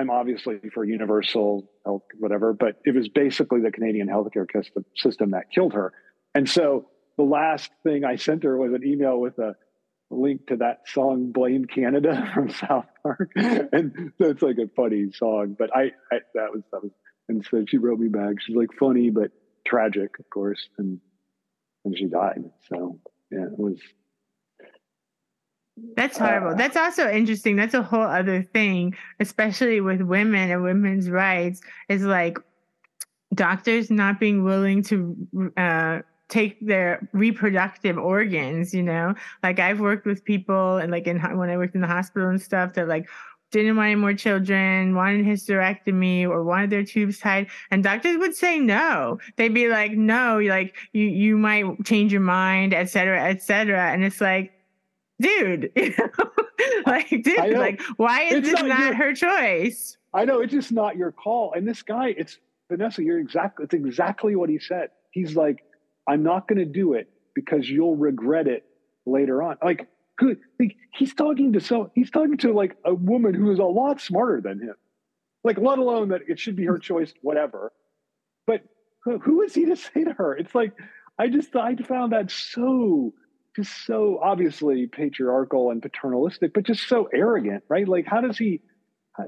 I'm 0.00 0.10
obviously 0.10 0.58
for 0.72 0.84
universal 0.84 1.70
health, 1.84 2.04
whatever, 2.18 2.54
but 2.54 2.80
it 2.86 2.94
was 2.94 3.08
basically 3.08 3.60
the 3.60 3.70
Canadian 3.70 4.08
healthcare 4.08 4.46
system 4.96 5.32
that 5.32 5.50
killed 5.54 5.74
her. 5.74 5.92
And 6.34 6.48
so 6.48 6.88
the 7.18 7.24
last 7.24 7.70
thing 7.82 8.04
I 8.04 8.16
sent 8.16 8.44
her 8.44 8.56
was 8.56 8.72
an 8.72 8.82
email 8.86 9.18
with 9.18 9.38
a 9.38 9.56
link 10.10 10.46
to 10.46 10.56
that 10.56 10.80
song 10.86 11.32
"Blame 11.32 11.66
Canada" 11.66 12.30
from 12.34 12.48
South 12.48 12.86
Park, 13.02 13.30
and 13.36 14.12
that's 14.18 14.40
like 14.42 14.56
a 14.56 14.68
funny 14.74 15.12
song. 15.12 15.54
But 15.58 15.76
I, 15.76 15.92
I 16.10 16.20
that 16.34 16.50
was 16.52 16.62
that 16.72 16.82
was, 16.82 16.92
and 17.28 17.44
so 17.50 17.64
she 17.68 17.76
wrote 17.76 17.98
me 17.98 18.08
back. 18.08 18.36
She's 18.40 18.56
like 18.56 18.70
funny 18.78 19.10
but 19.10 19.32
tragic, 19.66 20.18
of 20.18 20.30
course, 20.30 20.66
and 20.78 20.98
and 21.84 21.96
she 21.96 22.06
died. 22.06 22.42
So 22.70 22.98
yeah, 23.30 23.44
it 23.44 23.58
was 23.58 23.78
that's 25.96 26.18
horrible. 26.18 26.50
Uh, 26.50 26.54
That's 26.54 26.76
also 26.76 27.10
interesting. 27.10 27.56
That's 27.56 27.74
a 27.74 27.82
whole 27.82 28.02
other 28.02 28.42
thing, 28.42 28.96
especially 29.18 29.80
with 29.80 30.00
women 30.00 30.50
and 30.50 30.62
women's 30.62 31.10
rights, 31.10 31.60
is 31.88 32.02
like 32.02 32.38
doctors 33.34 33.90
not 33.90 34.18
being 34.18 34.42
willing 34.44 34.82
to 34.84 35.52
uh, 35.56 36.00
take 36.28 36.64
their 36.66 37.08
reproductive 37.12 37.98
organs, 37.98 38.72
you 38.72 38.82
know? 38.82 39.14
Like 39.42 39.58
I've 39.58 39.80
worked 39.80 40.06
with 40.06 40.24
people 40.24 40.78
and 40.78 40.90
like 40.90 41.06
in 41.06 41.18
when 41.36 41.50
I 41.50 41.56
worked 41.56 41.74
in 41.74 41.80
the 41.80 41.86
hospital 41.86 42.28
and 42.28 42.40
stuff 42.40 42.74
that 42.74 42.88
like 42.88 43.08
didn't 43.50 43.76
want 43.76 43.86
any 43.86 43.96
more 43.96 44.14
children, 44.14 44.94
wanted 44.94 45.26
hysterectomy 45.26 46.22
or 46.22 46.44
wanted 46.44 46.70
their 46.70 46.84
tubes 46.84 47.18
tied, 47.18 47.48
and 47.72 47.82
doctors 47.82 48.16
would 48.16 48.36
say 48.36 48.60
no. 48.60 49.18
They'd 49.36 49.52
be 49.52 49.68
like, 49.68 49.92
no, 49.92 50.38
like 50.38 50.76
you 50.92 51.06
you 51.06 51.36
might 51.36 51.64
change 51.84 52.12
your 52.12 52.20
mind, 52.20 52.72
et 52.72 52.88
cetera, 52.90 53.20
et 53.20 53.42
cetera. 53.42 53.90
And 53.90 54.04
it's 54.04 54.20
like, 54.20 54.52
dude, 55.20 55.72
like, 56.86 57.08
dude, 57.08 57.56
like, 57.56 57.82
why 57.96 58.22
is 58.22 58.38
it's 58.38 58.50
this 58.50 58.60
not, 58.60 58.68
not 58.68 58.94
her 58.94 59.14
choice? 59.14 59.96
I 60.12 60.24
know 60.24 60.40
it's 60.40 60.52
just 60.52 60.72
not 60.72 60.96
your 60.96 61.12
call. 61.12 61.52
And 61.54 61.66
this 61.66 61.82
guy, 61.82 62.14
it's 62.16 62.38
Vanessa, 62.70 63.02
you're 63.02 63.18
exactly, 63.18 63.64
it's 63.64 63.74
exactly 63.74 64.36
what 64.36 64.48
he 64.48 64.58
said. 64.58 64.88
He's 65.10 65.36
like, 65.36 65.64
I'm 66.08 66.22
not 66.22 66.48
going 66.48 66.58
to 66.58 66.64
do 66.64 66.94
it 66.94 67.08
because 67.34 67.68
you'll 67.68 67.96
regret 67.96 68.46
it 68.46 68.64
later 69.06 69.42
on. 69.42 69.56
Like, 69.62 69.88
good. 70.16 70.38
Like, 70.58 70.76
he's 70.92 71.14
talking 71.14 71.52
to 71.52 71.60
so 71.60 71.90
he's 71.94 72.10
talking 72.10 72.36
to 72.38 72.52
like 72.52 72.76
a 72.84 72.94
woman 72.94 73.34
who 73.34 73.50
is 73.52 73.58
a 73.58 73.64
lot 73.64 74.00
smarter 74.00 74.40
than 74.40 74.60
him. 74.60 74.74
Like, 75.44 75.58
let 75.58 75.78
alone 75.78 76.08
that 76.08 76.22
it 76.28 76.38
should 76.38 76.56
be 76.56 76.66
her 76.66 76.78
choice, 76.78 77.12
whatever. 77.22 77.72
But 78.46 78.62
who 79.04 79.42
is 79.42 79.54
he 79.54 79.66
to 79.66 79.76
say 79.76 80.04
to 80.04 80.12
her? 80.12 80.36
It's 80.36 80.54
like, 80.54 80.72
I 81.18 81.28
just 81.28 81.54
I 81.56 81.74
found 81.76 82.12
that 82.12 82.30
so 82.30 83.12
just 83.62 83.86
so 83.86 84.18
obviously 84.22 84.86
patriarchal 84.86 85.70
and 85.70 85.82
paternalistic, 85.82 86.52
but 86.54 86.64
just 86.64 86.88
so 86.88 87.08
arrogant, 87.12 87.64
right? 87.68 87.86
Like, 87.86 88.06
how 88.06 88.20
does 88.20 88.38
he? 88.38 88.62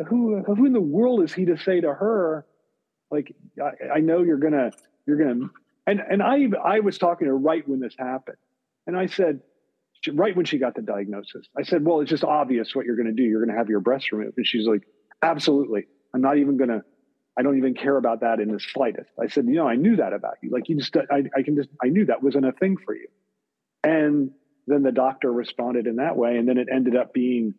Who 0.09 0.43
who 0.43 0.65
in 0.65 0.73
the 0.73 0.81
world 0.81 1.23
is 1.23 1.35
he 1.35 1.45
to 1.47 1.59
say 1.59 1.81
to 1.81 1.93
her, 1.93 2.47
like, 3.11 3.35
I, 3.61 3.97
I 3.97 4.01
know 4.01 4.23
you're 4.23 4.39
gonna 4.39 4.71
you're 5.07 5.19
gonna 5.19 5.49
and 5.87 6.01
and 6.01 6.23
I 6.23 6.49
I 6.63 6.81
was 6.81 6.99
talking 6.99 7.27
to 7.27 7.33
her 7.33 7.39
right 7.39 7.67
when 7.69 7.81
this 7.81 7.95
happened, 7.99 8.39
and 8.87 8.97
I 8.97 9.07
said 9.07 9.41
right 10.13 10.35
when 10.35 10.45
she 10.45 10.59
got 10.59 10.75
the 10.75 10.83
diagnosis, 10.83 11.47
I 11.57 11.63
said, 11.63 11.85
well, 11.85 12.01
it's 12.01 12.11
just 12.11 12.25
obvious 12.25 12.75
what 12.75 12.87
you're 12.87 12.97
to 13.07 13.13
do. 13.13 13.23
You're 13.23 13.41
to 13.53 13.59
have 13.59 13.69
your 13.69 13.81
breast 13.81 14.11
removed, 14.13 14.37
and 14.37 14.47
she's 14.47 14.67
like, 14.67 14.83
absolutely. 15.23 15.87
I'm 16.15 16.21
not 16.21 16.39
even 16.39 16.59
to. 16.71 16.83
I 17.37 17.43
don't 17.43 17.57
even 17.57 17.75
care 17.75 17.97
about 17.97 18.21
that 18.21 18.41
in 18.41 18.53
the 18.53 18.61
slightest. 18.61 19.09
I 19.19 19.27
said, 19.29 19.47
you 19.47 19.55
know, 19.55 19.67
I 19.67 19.77
knew 19.77 19.97
that 19.97 20.13
about 20.13 20.35
you. 20.43 20.51
Like 20.51 20.69
you 20.69 20.77
just, 20.77 20.95
I, 21.11 21.23
I 21.35 21.43
can 21.43 21.57
just, 21.57 21.71
I 21.83 21.89
knew 21.89 22.05
that 22.07 22.23
wasn't 22.23 22.45
a 22.45 22.53
thing 22.53 22.77
for 22.85 22.95
you. 22.95 23.09
And 23.85 24.31
then 24.67 24.83
the 24.83 24.93
doctor 24.93 25.33
responded 25.33 25.87
in 25.87 25.97
that 25.97 26.17
way. 26.17 26.37
And 26.37 26.49
then 26.49 26.59
it 26.59 26.69
ended 26.73 26.97
up 26.97 27.13
being 27.13 27.55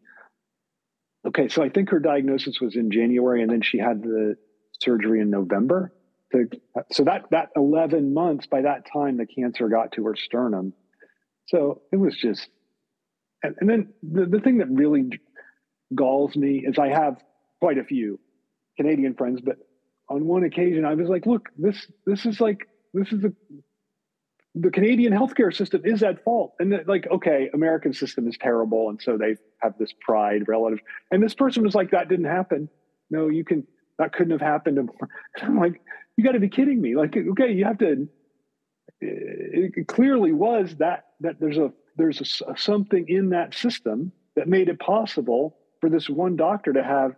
okay, 1.26 1.47
so 1.47 1.63
I 1.63 1.69
think 1.69 1.89
her 1.89 1.99
diagnosis 1.99 2.59
was 2.59 2.76
in 2.76 2.91
January, 2.91 3.41
and 3.41 3.51
then 3.51 3.61
she 3.61 3.78
had 3.78 4.01
the 4.01 4.36
surgery 4.82 5.21
in 5.21 5.30
November. 5.30 5.93
To, 6.34 6.49
so 6.91 7.03
that 7.03 7.26
that 7.32 7.49
11 7.55 8.13
months 8.13 8.47
by 8.47 8.63
that 8.63 8.86
time 8.91 9.17
the 9.17 9.26
cancer 9.26 9.69
got 9.69 9.93
to 9.93 10.05
her 10.05 10.15
sternum. 10.15 10.74
So 11.45 11.82
it 11.91 11.97
was 11.97 12.15
just, 12.17 12.47
and, 13.43 13.55
and 13.59 13.69
then 13.69 13.93
the, 14.01 14.26
the 14.26 14.39
thing 14.39 14.57
that 14.57 14.69
really 14.69 15.09
galls 15.93 16.36
me 16.36 16.63
is 16.65 16.80
I 16.80 16.89
have 16.89 17.17
quite 17.59 17.78
a 17.78 17.84
few 17.84 18.19
Canadian 18.78 19.13
friends, 19.13 19.41
but 19.43 19.57
on 20.09 20.26
one 20.26 20.43
occasion 20.43 20.86
I 20.86 20.95
was 20.95 21.07
like, 21.07 21.26
look, 21.26 21.49
this 21.57 21.88
this 22.05 22.26
is 22.26 22.41
like 22.41 22.67
this 22.93 23.11
is 23.11 23.21
the 23.21 23.34
the 24.56 24.70
Canadian 24.70 25.14
healthcare 25.14 25.54
system 25.56 25.82
is 25.84 26.04
at 26.04 26.24
fault. 26.24 26.54
And 26.60 26.80
like, 26.88 27.08
okay, 27.10 27.49
American 27.54 27.93
system 27.93 28.28
is 28.28 28.38
terrible. 28.38 28.89
And 28.89 29.01
so 29.01 29.18
they 29.18 29.36
have 29.62 29.74
this 29.80 29.91
pride 29.99 30.47
relative. 30.47 30.80
And 31.12 31.24
this 31.24 31.34
person 31.34 31.64
was 31.64 31.74
like, 31.74 31.91
that 31.91 32.08
didn't 32.08 32.26
happen. 32.26 32.70
No, 33.10 33.30
you 33.30 33.43
can, 33.43 33.66
that 33.97 34.14
couldn't 34.14 34.32
have 34.32 34.41
happened. 34.41 34.78
And 34.80 34.89
I'm 35.41 35.60
like, 35.60 35.82
you 36.18 36.24
got 36.24 36.34
to 36.34 36.39
be 36.39 36.49
kidding 36.49 36.80
me. 36.80 36.95
Like, 36.95 37.18
okay, 37.18 37.51
you 37.51 37.66
have 37.66 37.80
to, 37.80 38.08
it 39.01 39.88
clearly 39.88 40.32
was 40.32 40.76
that, 40.78 41.06
that 41.22 41.39
there's 41.39 41.58
a, 41.58 41.74
there's 41.97 42.22
a, 42.22 42.56
something 42.56 43.06
in 43.08 43.30
that 43.30 43.56
system 43.56 44.12
that 44.36 44.47
made 44.47 44.70
it 44.70 44.80
possible 44.80 45.58
for 45.82 45.89
this 45.89 46.10
one 46.10 46.36
doctor 46.36 46.74
to 46.74 46.84
have 46.84 47.16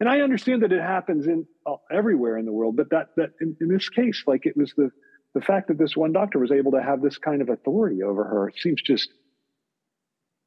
and 0.00 0.08
I 0.08 0.20
understand 0.20 0.62
that 0.62 0.72
it 0.72 0.80
happens 0.80 1.26
in 1.26 1.46
uh, 1.66 1.76
everywhere 1.90 2.36
in 2.36 2.44
the 2.44 2.52
world, 2.52 2.76
but 2.76 2.90
that 2.90 3.10
that 3.16 3.30
in, 3.40 3.56
in, 3.60 3.68
this 3.68 3.88
case, 3.88 4.24
like 4.26 4.44
it 4.44 4.56
was 4.56 4.72
the 4.76 4.90
the 5.34 5.40
fact 5.40 5.68
that 5.68 5.78
this 5.78 5.96
one 5.96 6.12
doctor 6.12 6.38
was 6.38 6.52
able 6.52 6.72
to 6.72 6.82
have 6.82 7.02
this 7.02 7.18
kind 7.18 7.42
of 7.42 7.48
authority 7.48 8.02
over 8.02 8.24
her 8.24 8.52
seems 8.56 8.80
just 8.80 9.10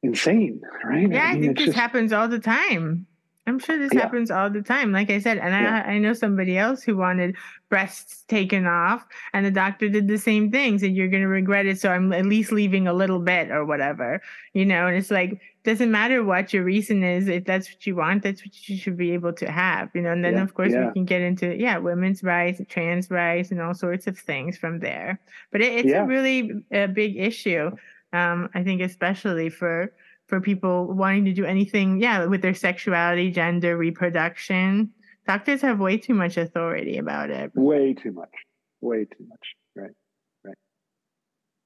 insane, 0.02 0.60
right? 0.84 1.10
Yeah, 1.10 1.24
I, 1.24 1.34
mean, 1.34 1.40
I 1.40 1.40
think 1.40 1.58
this 1.58 1.66
just... 1.66 1.78
happens 1.78 2.12
all 2.12 2.28
the 2.28 2.38
time. 2.38 3.06
I'm 3.46 3.58
sure 3.58 3.78
this 3.78 3.94
yeah. 3.94 4.00
happens 4.00 4.30
all 4.30 4.50
the 4.50 4.60
time. 4.60 4.92
Like 4.92 5.10
I 5.10 5.18
said, 5.18 5.38
and 5.38 5.50
yeah. 5.50 5.82
I, 5.86 5.92
I 5.92 5.98
know 5.98 6.12
somebody 6.12 6.58
else 6.58 6.82
who 6.82 6.96
wanted 6.96 7.34
breasts 7.70 8.24
taken 8.28 8.66
off, 8.66 9.06
and 9.32 9.44
the 9.44 9.50
doctor 9.50 9.88
did 9.88 10.06
the 10.06 10.18
same 10.18 10.50
thing. 10.50 10.78
Said 10.78 10.92
you're 10.92 11.08
going 11.08 11.22
to 11.22 11.28
regret 11.28 11.64
it, 11.64 11.80
so 11.80 11.90
I'm 11.90 12.12
at 12.12 12.26
least 12.26 12.52
leaving 12.52 12.86
a 12.86 12.92
little 12.92 13.20
bit 13.20 13.50
or 13.50 13.64
whatever, 13.64 14.20
you 14.52 14.66
know. 14.66 14.86
And 14.86 14.96
it's 14.96 15.10
like 15.10 15.40
doesn't 15.68 15.90
matter 15.90 16.24
what 16.24 16.54
your 16.54 16.64
reason 16.64 17.02
is. 17.02 17.28
If 17.28 17.44
that's 17.44 17.68
what 17.68 17.86
you 17.86 17.94
want, 17.94 18.22
that's 18.22 18.42
what 18.42 18.68
you 18.68 18.78
should 18.78 18.96
be 18.96 19.12
able 19.12 19.34
to 19.34 19.50
have, 19.50 19.90
you 19.94 20.00
know. 20.00 20.12
And 20.12 20.24
then 20.24 20.34
yeah. 20.34 20.42
of 20.42 20.54
course 20.54 20.72
we 20.72 20.92
can 20.94 21.04
get 21.04 21.20
into 21.20 21.54
yeah, 21.54 21.76
women's 21.76 22.22
rights, 22.22 22.60
trans 22.68 23.10
rights, 23.10 23.50
and 23.50 23.60
all 23.60 23.74
sorts 23.74 24.06
of 24.06 24.18
things 24.18 24.56
from 24.56 24.80
there. 24.80 25.20
But 25.52 25.60
it, 25.60 25.84
it's 25.84 25.92
a 25.92 26.04
really 26.04 26.52
a 26.72 26.88
big 26.88 27.18
issue. 27.18 27.70
Um, 28.14 28.48
I 28.54 28.64
think 28.64 28.80
especially 28.80 29.50
for 29.50 29.92
for 30.26 30.40
people 30.40 30.86
wanting 30.86 31.26
to 31.26 31.34
do 31.34 31.44
anything, 31.44 32.00
yeah, 32.00 32.24
with 32.24 32.40
their 32.40 32.54
sexuality, 32.54 33.30
gender, 33.30 33.76
reproduction. 33.76 34.90
Doctors 35.26 35.60
have 35.60 35.78
way 35.80 35.98
too 35.98 36.14
much 36.14 36.38
authority 36.38 36.96
about 36.96 37.28
it. 37.28 37.52
Way 37.54 37.92
too 37.92 38.12
much. 38.12 38.32
Way 38.80 39.04
too 39.04 39.26
much. 39.28 39.46
Right. 39.76 39.90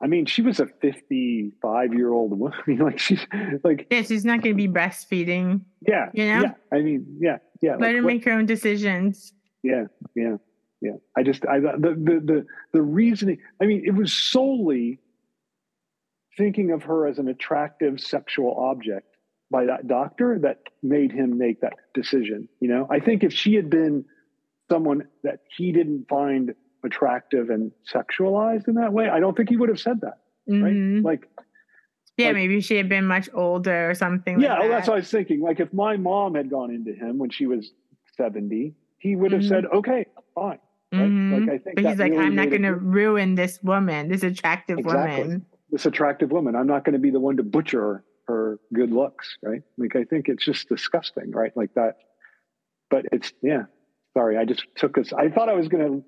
I 0.03 0.09
mean, 0.09 0.27
she 0.27 0.43
was 0.43 0.59
a 0.59 0.67
55 0.67 1.95
year 1.95 2.13
old 2.13 2.39
woman. 2.39 2.59
like 2.81 2.99
she's 2.99 3.25
like 3.63 3.87
Yeah, 3.91 4.03
she's 4.03 4.25
not 4.25 4.43
gonna 4.43 4.55
be 4.55 4.69
breastfeeding. 4.69 5.63
Yeah. 5.81 6.11
You 6.13 6.27
know? 6.27 6.43
Yeah. 6.43 6.53
I 6.73 6.81
mean, 6.81 7.19
yeah, 7.21 7.39
yeah. 7.61 7.73
Let 7.73 7.81
like, 7.81 7.97
her 7.97 8.03
make 8.03 8.25
her 8.25 8.33
own 8.33 8.47
decisions. 8.47 9.33
Yeah, 9.63 9.85
yeah, 10.17 10.37
yeah. 10.81 10.97
I 11.17 11.23
just 11.23 11.47
I 11.47 11.61
the 11.61 11.77
the 11.79 12.21
the 12.25 12.47
the 12.73 12.83
reasoning 12.83 13.39
I 13.61 13.67
mean, 13.67 13.85
it 13.87 13.95
was 13.95 14.13
solely 14.13 14.99
thinking 16.37 16.73
of 16.73 16.83
her 16.85 17.07
as 17.07 17.19
an 17.19 17.29
attractive 17.29 18.01
sexual 18.01 18.57
object 18.59 19.07
by 19.51 19.67
that 19.67 19.87
doctor 19.87 20.39
that 20.41 20.59
made 20.83 21.13
him 21.13 21.39
make 21.39 21.61
that 21.61 21.75
decision. 21.95 22.49
You 22.59 22.69
know, 22.69 22.89
I 22.91 22.99
think 22.99 23.23
if 23.23 23.33
she 23.33 23.55
had 23.55 23.71
been 23.71 24.05
someone 24.71 25.07
that 25.23 25.41
he 25.57 25.71
didn't 25.71 26.09
find 26.09 26.55
attractive 26.85 27.51
and 27.51 27.73
sexualized 27.93 28.69
in 28.69 28.75
that 28.75 28.93
way, 28.93 29.09
I 29.09 29.21
don't 29.21 29.37
think 29.37 29.49
he 29.49 29.57
would 29.57 29.69
have 29.69 29.81
said 29.81 30.01
that. 30.03 30.19
Mm-hmm. 30.49 31.05
Right? 31.05 31.05
Like, 31.13 31.29
yeah, 32.17 32.29
like, 32.29 32.35
maybe 32.37 32.61
she 32.61 32.77
had 32.77 32.89
been 32.89 33.07
much 33.07 33.29
older 33.33 33.91
or 33.91 33.95
something. 33.95 34.41
Yeah, 34.41 34.55
like 34.55 34.63
that. 34.63 34.69
that's 34.69 34.89
what 34.89 34.95
I 34.95 34.97
was 34.99 35.11
thinking. 35.11 35.41
Like, 35.41 35.61
if 35.61 35.73
my 35.73 35.97
mom 35.97 36.35
had 36.35 36.51
gone 36.51 36.71
into 36.71 36.93
him 36.93 37.19
when 37.19 37.31
she 37.31 37.47
was 37.47 37.71
70, 38.17 38.75
he 38.99 39.17
would 39.17 39.33
have 39.33 39.43
mm-hmm. 39.43 39.49
said, 39.49 39.67
okay, 39.67 40.07
fine. 40.35 40.59
Right? 40.93 41.01
Mm-hmm. 41.01 41.33
Like, 41.33 41.43
I 41.43 41.59
think 41.59 41.77
but 41.77 41.87
he's 41.87 41.99
like, 41.99 42.13
really 42.13 42.27
I'm 42.27 42.35
not 42.35 42.51
going 42.51 42.63
to 42.63 42.75
ruin 42.75 43.35
this 43.35 43.59
woman, 43.63 44.09
this 44.09 44.23
attractive 44.23 44.79
exactly. 44.79 45.23
woman 45.23 45.47
this 45.73 45.87
attractive 45.87 46.31
woman. 46.31 46.55
I'm 46.55 46.67
not 46.67 46.85
going 46.85 46.93
to 46.93 47.01
be 47.01 47.11
the 47.11 47.19
one 47.19 47.39
to 47.39 47.43
butcher 47.43 48.05
her 48.29 48.61
good 48.73 48.93
looks, 48.93 49.39
right? 49.43 49.63
Like 49.79 49.97
I 49.97 50.05
think 50.05 50.29
it's 50.29 50.45
just 50.45 50.69
disgusting, 50.69 51.33
right? 51.33 51.57
Like 51.57 51.75
that. 51.75 51.97
But 52.91 53.07
it's 53.11 53.33
yeah. 53.43 53.65
Sorry, 54.13 54.37
I 54.37 54.45
just 54.45 54.65
took 54.77 54.99
us. 54.99 55.13
I 55.13 55.31
thought 55.31 55.49
I 55.49 55.55
was 55.55 55.69
going 55.69 55.85
to. 55.85 56.05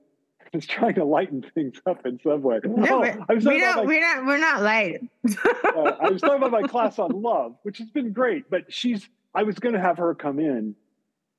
Just 0.55 0.71
trying 0.71 0.95
to 0.95 1.05
lighten 1.05 1.45
things 1.53 1.81
up 1.85 2.07
in 2.07 2.21
some 2.23 2.41
way. 2.41 2.61
No, 2.65 3.05
oh, 3.05 3.35
was 3.35 3.45
we 3.45 3.59
don't, 3.59 3.77
my, 3.79 3.83
we're 3.83 4.01
not. 4.01 4.25
We're 4.25 4.39
not 4.39 4.63
light. 4.63 5.01
uh, 5.27 5.81
I 6.01 6.11
was 6.11 6.21
talking 6.21 6.37
about 6.37 6.53
my 6.53 6.63
class 6.63 7.01
on 7.01 7.11
love, 7.11 7.57
which 7.65 7.79
has 7.79 7.91
been 7.91 8.13
great. 8.13 8.49
But 8.49 8.73
she's. 8.73 9.09
I 9.35 9.43
was 9.43 9.59
going 9.59 9.75
to 9.75 9.81
have 9.81 9.99
her 9.99 10.15
come 10.15 10.39
in, 10.39 10.77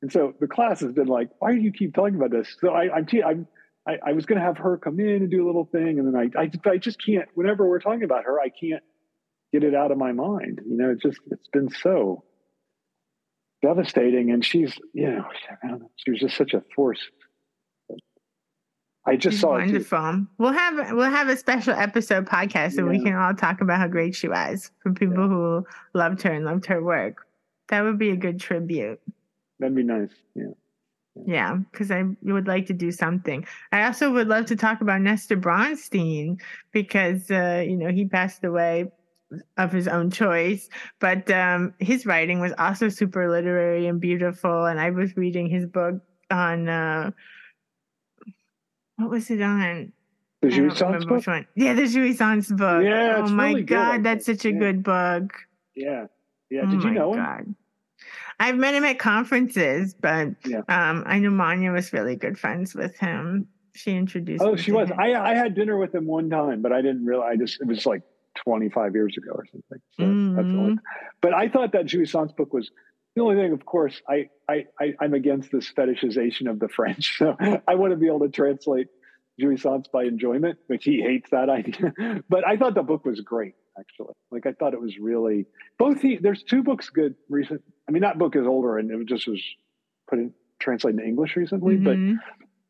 and 0.02 0.12
so 0.12 0.34
the 0.42 0.48
class 0.48 0.82
has 0.82 0.92
been 0.92 1.08
like, 1.08 1.30
"Why 1.40 1.54
do 1.54 1.62
you 1.62 1.72
keep 1.72 1.96
talking 1.96 2.16
about 2.16 2.32
this?" 2.32 2.58
So 2.60 2.72
I, 2.72 2.94
I'm. 2.94 3.08
I'm 3.26 3.48
I, 3.88 4.00
I 4.08 4.14
was 4.14 4.26
going 4.26 4.40
to 4.40 4.46
have 4.46 4.58
her 4.58 4.78
come 4.78 5.00
in 5.00 5.08
and 5.08 5.32
do 5.32 5.46
a 5.46 5.48
little 5.48 5.66
thing, 5.66 5.98
and 6.00 6.14
then 6.14 6.16
I, 6.36 6.42
I, 6.42 6.52
I 6.70 6.78
just 6.78 7.04
can't. 7.04 7.30
Whenever 7.36 7.70
we're 7.70 7.80
talking 7.80 8.04
about 8.04 8.26
her, 8.26 8.38
I 8.40 8.50
can't 8.50 8.84
get 9.54 9.64
it 9.64 9.76
out 9.76 9.92
of 9.92 9.98
my 9.98 10.12
mind. 10.12 10.60
You 10.68 10.76
know, 10.76 10.90
it's 10.90 11.04
just 11.04 11.20
it's 11.32 11.48
been 11.48 11.70
so 11.70 12.26
devastating, 13.62 14.32
and 14.32 14.44
she's 14.44 14.78
you 14.92 15.10
know, 15.10 15.90
she 15.96 16.12
was 16.12 16.20
just 16.20 16.36
such 16.36 16.54
a 16.54 16.64
force. 16.76 17.00
I 19.08 19.16
just 19.16 19.36
she's 19.36 19.42
saw 19.42 19.52
wonderful. 19.52 20.26
We'll 20.38 20.54
have 20.54 20.92
we'll 20.94 21.10
have 21.10 21.30
a 21.30 21.38
special 21.38 21.74
episode 21.74 22.26
podcast 22.26 22.74
so 22.74 22.86
yeah. 22.86 22.90
we 22.90 23.04
can 23.04 23.16
all 23.16 23.34
talk 23.34 23.62
about 23.62 23.80
how 23.80 23.88
great 23.88 24.16
she 24.16 24.28
was 24.28 24.72
from 24.82 24.96
people 24.96 25.24
yeah. 25.24 25.28
who 25.28 25.66
loved 25.94 26.22
her 26.24 26.32
and 26.32 26.46
loved 26.46 26.66
her 26.66 26.84
work. 26.84 27.28
That 27.68 27.82
would 27.82 28.00
be 28.00 28.10
a 28.10 28.16
good 28.16 28.40
tribute. 28.40 29.00
That'd 29.60 29.76
be 29.76 29.84
nice. 29.84 30.10
Yeah. 30.36 30.52
Yeah, 31.26 31.58
because 31.72 31.92
I 31.92 32.04
would 32.24 32.48
like 32.48 32.66
to 32.66 32.74
do 32.74 32.92
something. 32.92 33.48
I 33.72 33.86
also 33.86 34.12
would 34.12 34.28
love 34.28 34.48
to 34.48 34.56
talk 34.58 34.82
about 34.82 35.00
Nestor 35.00 35.38
Braunstein 35.38 36.42
because 36.74 37.32
uh, 37.32 37.64
you 37.66 37.78
know 37.78 37.90
he 37.90 38.06
passed 38.06 38.44
away 38.44 38.92
of 39.58 39.72
his 39.72 39.88
own 39.88 40.12
choice, 40.12 40.68
but 41.00 41.30
um, 41.32 41.74
his 41.80 42.06
writing 42.06 42.42
was 42.42 42.54
also 42.58 42.90
super 42.90 43.30
literary 43.30 43.88
and 43.88 44.02
beautiful. 44.02 44.66
And 44.66 44.80
I 44.80 44.90
was 44.90 45.16
reading 45.16 45.48
his 45.48 45.66
book 45.66 45.96
on 46.32 46.68
uh, 46.68 47.12
what 48.98 49.10
was 49.10 49.30
it 49.30 49.42
on? 49.42 49.92
The 50.42 50.48
Jouissance 50.50 51.08
book. 51.08 51.26
One. 51.26 51.48
Yeah, 51.56 51.74
the 51.74 51.84
Jouissance 51.84 52.56
book. 52.56 52.84
Yeah, 52.84 53.24
oh 53.26 53.30
my 53.30 53.50
really 53.50 53.64
god, 53.64 54.04
that's 54.04 54.26
such 54.26 54.46
a 54.46 54.52
yeah. 54.52 54.60
good 54.60 54.84
book. 54.84 55.34
Yeah, 55.76 56.06
yeah. 56.50 56.66
Did 56.66 56.82
oh 56.82 56.88
you 56.88 56.92
know 56.92 57.14
god. 57.14 57.40
him? 57.40 57.56
I've 58.40 58.56
met 58.56 58.74
him 58.74 58.84
at 58.84 59.00
conferences, 59.00 59.94
but 59.94 60.30
yeah. 60.46 60.62
um, 60.68 61.04
I 61.06 61.20
know 61.20 61.30
Manya 61.30 61.72
was 61.72 61.94
really 61.94 62.16
good 62.16 62.38
friends 62.38 62.76
with 62.76 62.98
him. 62.98 63.48
She 63.74 63.96
introduced. 63.96 64.44
Oh, 64.44 64.56
she 64.56 64.72
was. 64.72 64.90
I 64.92 65.14
I 65.14 65.36
had 65.36 65.56
dinner 65.56 65.78
with 65.78 65.94
him 65.96 66.06
one 66.06 66.30
time, 66.30 66.62
but 66.62 66.72
I 66.72 66.82
didn't 66.82 67.06
realize. 67.06 67.32
I 67.34 67.36
just 67.38 67.62
it 67.62 67.68
was 67.68 67.86
like 67.86 68.04
25 68.36 68.94
years 68.94 69.18
ago 69.18 69.32
or 69.32 69.46
something. 69.52 69.82
So 69.98 70.04
mm-hmm. 70.04 70.76
But 71.22 71.34
I 71.34 71.48
thought 71.50 71.72
that 71.72 71.86
Jouissance 71.86 72.36
book 72.36 72.54
was 72.54 72.72
the 73.16 73.22
only 73.22 73.36
thing. 73.36 73.54
Of 73.54 73.66
course, 73.66 74.02
I 74.08 74.30
I, 74.50 74.66
I 74.80 74.94
I'm 75.00 75.14
against 75.14 75.52
this 75.52 75.72
fetishization 75.72 76.50
of 76.50 76.60
the 76.60 76.70
French, 76.70 77.16
so 77.20 77.36
I 77.68 77.76
want 77.76 77.92
to 77.92 77.98
be 77.98 78.08
able 78.08 78.22
to 78.22 78.30
translate 78.30 78.88
jouissance 79.42 79.86
by 79.92 80.04
enjoyment, 80.04 80.60
which 80.68 80.86
he 80.86 81.02
hates 81.02 81.30
that 81.32 81.50
idea. 81.50 81.94
but 82.30 82.48
I 82.48 82.58
thought 82.58 82.76
the 82.76 82.84
book 82.84 83.06
was 83.06 83.22
great, 83.22 83.56
actually. 83.80 84.14
Like 84.32 84.46
I 84.46 84.54
thought 84.54 84.74
it 84.74 84.82
was 84.82 84.98
really 84.98 85.46
both. 85.78 86.02
He 86.02 86.18
there's 86.18 86.44
two 86.44 86.64
books 86.64 86.90
good 86.90 87.16
recent 87.30 87.62
I 87.88 87.92
mean, 87.92 88.02
that 88.02 88.18
book 88.18 88.36
is 88.36 88.46
older 88.46 88.78
and 88.78 88.90
it 88.92 89.06
just 89.08 89.28
was 89.28 89.42
put 90.10 90.20
in 90.20 90.34
translated 90.60 91.00
into 91.00 91.10
English 91.10 91.36
recently. 91.36 91.76
Mm-hmm. 91.76 92.16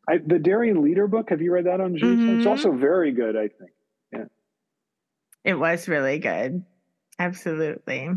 But 0.07 0.13
I, 0.13 0.17
the 0.25 0.39
Darian 0.39 0.83
Leader 0.83 1.07
book, 1.07 1.29
have 1.29 1.41
you 1.41 1.51
read 1.53 1.65
that 1.65 1.79
on 1.81 1.97
Juice? 1.97 2.19
Mm-hmm. 2.19 2.39
It's 2.39 2.47
also 2.47 2.71
very 2.71 3.11
good, 3.11 3.35
I 3.35 3.47
think. 3.47 3.71
Yeah. 4.11 4.25
It 5.43 5.53
was 5.55 5.87
really 5.87 6.19
good. 6.19 6.63
Absolutely. 7.17 8.11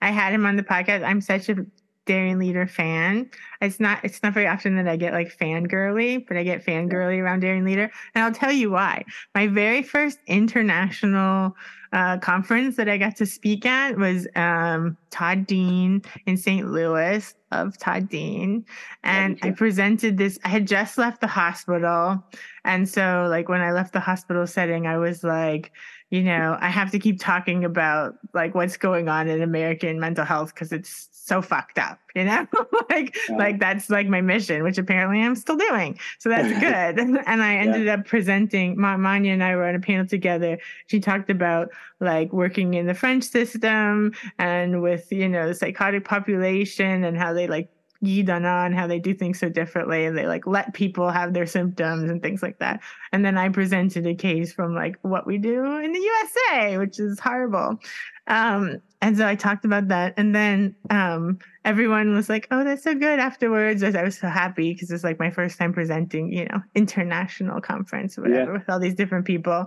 I 0.00 0.10
had 0.10 0.32
him 0.32 0.46
on 0.46 0.56
the 0.56 0.62
podcast. 0.62 1.04
I'm 1.04 1.20
such 1.20 1.48
a 1.48 1.64
Darian 2.06 2.38
Leader 2.38 2.66
fan. 2.66 3.30
It's 3.60 3.80
not 3.80 4.04
it's 4.04 4.22
not 4.22 4.34
very 4.34 4.46
often 4.46 4.76
that 4.76 4.88
I 4.88 4.96
get 4.96 5.12
like 5.12 5.36
fangirly, 5.36 6.26
but 6.26 6.36
I 6.36 6.42
get 6.42 6.64
fangirly 6.64 7.20
around 7.20 7.40
Darian 7.40 7.64
Leader. 7.64 7.90
And 8.14 8.24
I'll 8.24 8.32
tell 8.32 8.52
you 8.52 8.70
why. 8.70 9.04
My 9.34 9.46
very 9.46 9.82
first 9.82 10.18
international 10.26 11.56
uh, 11.94 12.18
conference 12.18 12.76
that 12.76 12.88
I 12.88 12.98
got 12.98 13.14
to 13.16 13.26
speak 13.26 13.64
at 13.64 13.96
was 13.96 14.26
um, 14.34 14.96
Todd 15.10 15.46
Dean 15.46 16.02
in 16.26 16.36
St. 16.36 16.68
Louis 16.68 17.34
of 17.52 17.78
Todd 17.78 18.08
Dean. 18.08 18.66
And 19.04 19.38
I 19.42 19.52
presented 19.52 20.18
this, 20.18 20.36
I 20.44 20.48
had 20.48 20.66
just 20.66 20.98
left 20.98 21.20
the 21.20 21.28
hospital. 21.28 22.22
And 22.64 22.88
so 22.88 23.28
like 23.30 23.48
when 23.48 23.60
I 23.60 23.70
left 23.70 23.92
the 23.92 24.00
hospital 24.00 24.44
setting, 24.44 24.88
I 24.88 24.98
was 24.98 25.22
like, 25.22 25.70
you 26.14 26.22
know, 26.22 26.56
I 26.60 26.68
have 26.68 26.92
to 26.92 27.00
keep 27.00 27.18
talking 27.18 27.64
about 27.64 28.14
like 28.34 28.54
what's 28.54 28.76
going 28.76 29.08
on 29.08 29.26
in 29.26 29.42
American 29.42 29.98
mental 29.98 30.24
health 30.24 30.54
because 30.54 30.70
it's 30.70 31.08
so 31.10 31.42
fucked 31.42 31.76
up, 31.76 31.98
you 32.14 32.22
know? 32.24 32.46
like 32.90 33.16
yeah. 33.28 33.36
like 33.36 33.58
that's 33.58 33.90
like 33.90 34.06
my 34.06 34.20
mission, 34.20 34.62
which 34.62 34.78
apparently 34.78 35.20
I'm 35.20 35.34
still 35.34 35.56
doing. 35.56 35.98
So 36.20 36.28
that's 36.28 36.52
good. 36.60 37.00
and 37.26 37.42
I 37.42 37.56
ended 37.56 37.86
yeah. 37.86 37.94
up 37.94 38.06
presenting 38.06 38.80
Ma- 38.80 38.96
Manya 38.96 39.32
and 39.32 39.42
I 39.42 39.56
were 39.56 39.66
on 39.66 39.74
a 39.74 39.80
panel 39.80 40.06
together. 40.06 40.56
She 40.86 41.00
talked 41.00 41.30
about 41.30 41.70
like 41.98 42.32
working 42.32 42.74
in 42.74 42.86
the 42.86 42.94
French 42.94 43.24
system 43.24 44.12
and 44.38 44.82
with, 44.82 45.10
you 45.10 45.28
know, 45.28 45.48
the 45.48 45.54
psychotic 45.54 46.04
population 46.04 47.02
and 47.02 47.18
how 47.18 47.32
they 47.32 47.48
like 47.48 47.68
Dana 48.04 48.62
and 48.64 48.74
how 48.74 48.86
they 48.86 48.98
do 48.98 49.14
things 49.14 49.38
so 49.38 49.48
differently 49.48 50.04
and 50.04 50.16
they 50.16 50.26
like 50.26 50.46
let 50.46 50.74
people 50.74 51.10
have 51.10 51.32
their 51.32 51.46
symptoms 51.46 52.10
and 52.10 52.22
things 52.22 52.42
like 52.42 52.58
that. 52.58 52.80
And 53.12 53.24
then 53.24 53.36
I 53.36 53.48
presented 53.48 54.06
a 54.06 54.14
case 54.14 54.52
from 54.52 54.74
like 54.74 54.96
what 55.02 55.26
we 55.26 55.38
do 55.38 55.64
in 55.78 55.92
the 55.92 56.00
USA, 56.00 56.78
which 56.78 56.98
is 56.98 57.18
horrible. 57.18 57.78
Um, 58.26 58.80
and 59.02 59.16
so 59.16 59.26
I 59.26 59.34
talked 59.34 59.64
about 59.64 59.88
that. 59.88 60.14
And 60.16 60.34
then 60.34 60.74
um, 60.90 61.38
everyone 61.64 62.14
was 62.14 62.28
like, 62.28 62.48
oh, 62.50 62.64
that's 62.64 62.82
so 62.82 62.94
good 62.94 63.18
afterwards. 63.18 63.82
I 63.82 64.02
was 64.02 64.18
so 64.18 64.28
happy 64.28 64.72
because 64.72 64.90
it's 64.90 65.04
like 65.04 65.18
my 65.18 65.30
first 65.30 65.58
time 65.58 65.72
presenting, 65.72 66.32
you 66.32 66.46
know, 66.46 66.62
international 66.74 67.60
conference 67.60 68.16
or 68.16 68.22
whatever 68.22 68.52
yeah. 68.52 68.58
with 68.58 68.70
all 68.70 68.78
these 68.78 68.94
different 68.94 69.26
people. 69.26 69.66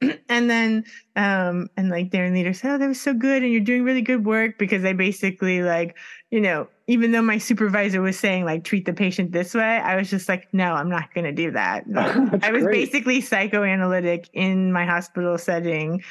and 0.28 0.50
then 0.50 0.84
um 1.16 1.68
and 1.76 1.88
like 1.88 2.10
Darian 2.10 2.34
Leader 2.34 2.52
said, 2.52 2.74
Oh, 2.74 2.78
that 2.78 2.88
was 2.88 3.00
so 3.00 3.14
good 3.14 3.42
and 3.42 3.52
you're 3.52 3.60
doing 3.60 3.84
really 3.84 4.02
good 4.02 4.24
work 4.24 4.58
because 4.58 4.84
I 4.84 4.92
basically 4.92 5.62
like, 5.62 5.96
you 6.30 6.40
know, 6.40 6.68
even 6.86 7.12
though 7.12 7.22
my 7.22 7.38
supervisor 7.38 8.00
was 8.00 8.18
saying 8.18 8.44
like 8.44 8.64
treat 8.64 8.84
the 8.84 8.92
patient 8.92 9.32
this 9.32 9.54
way, 9.54 9.62
I 9.62 9.96
was 9.96 10.10
just 10.10 10.28
like, 10.28 10.52
no, 10.52 10.72
I'm 10.74 10.90
not 10.90 11.14
gonna 11.14 11.32
do 11.32 11.50
that. 11.52 11.84
Like, 11.96 12.44
I 12.44 12.52
was 12.52 12.64
great. 12.64 12.92
basically 12.92 13.20
psychoanalytic 13.20 14.28
in 14.32 14.72
my 14.72 14.84
hospital 14.84 15.38
setting 15.38 16.02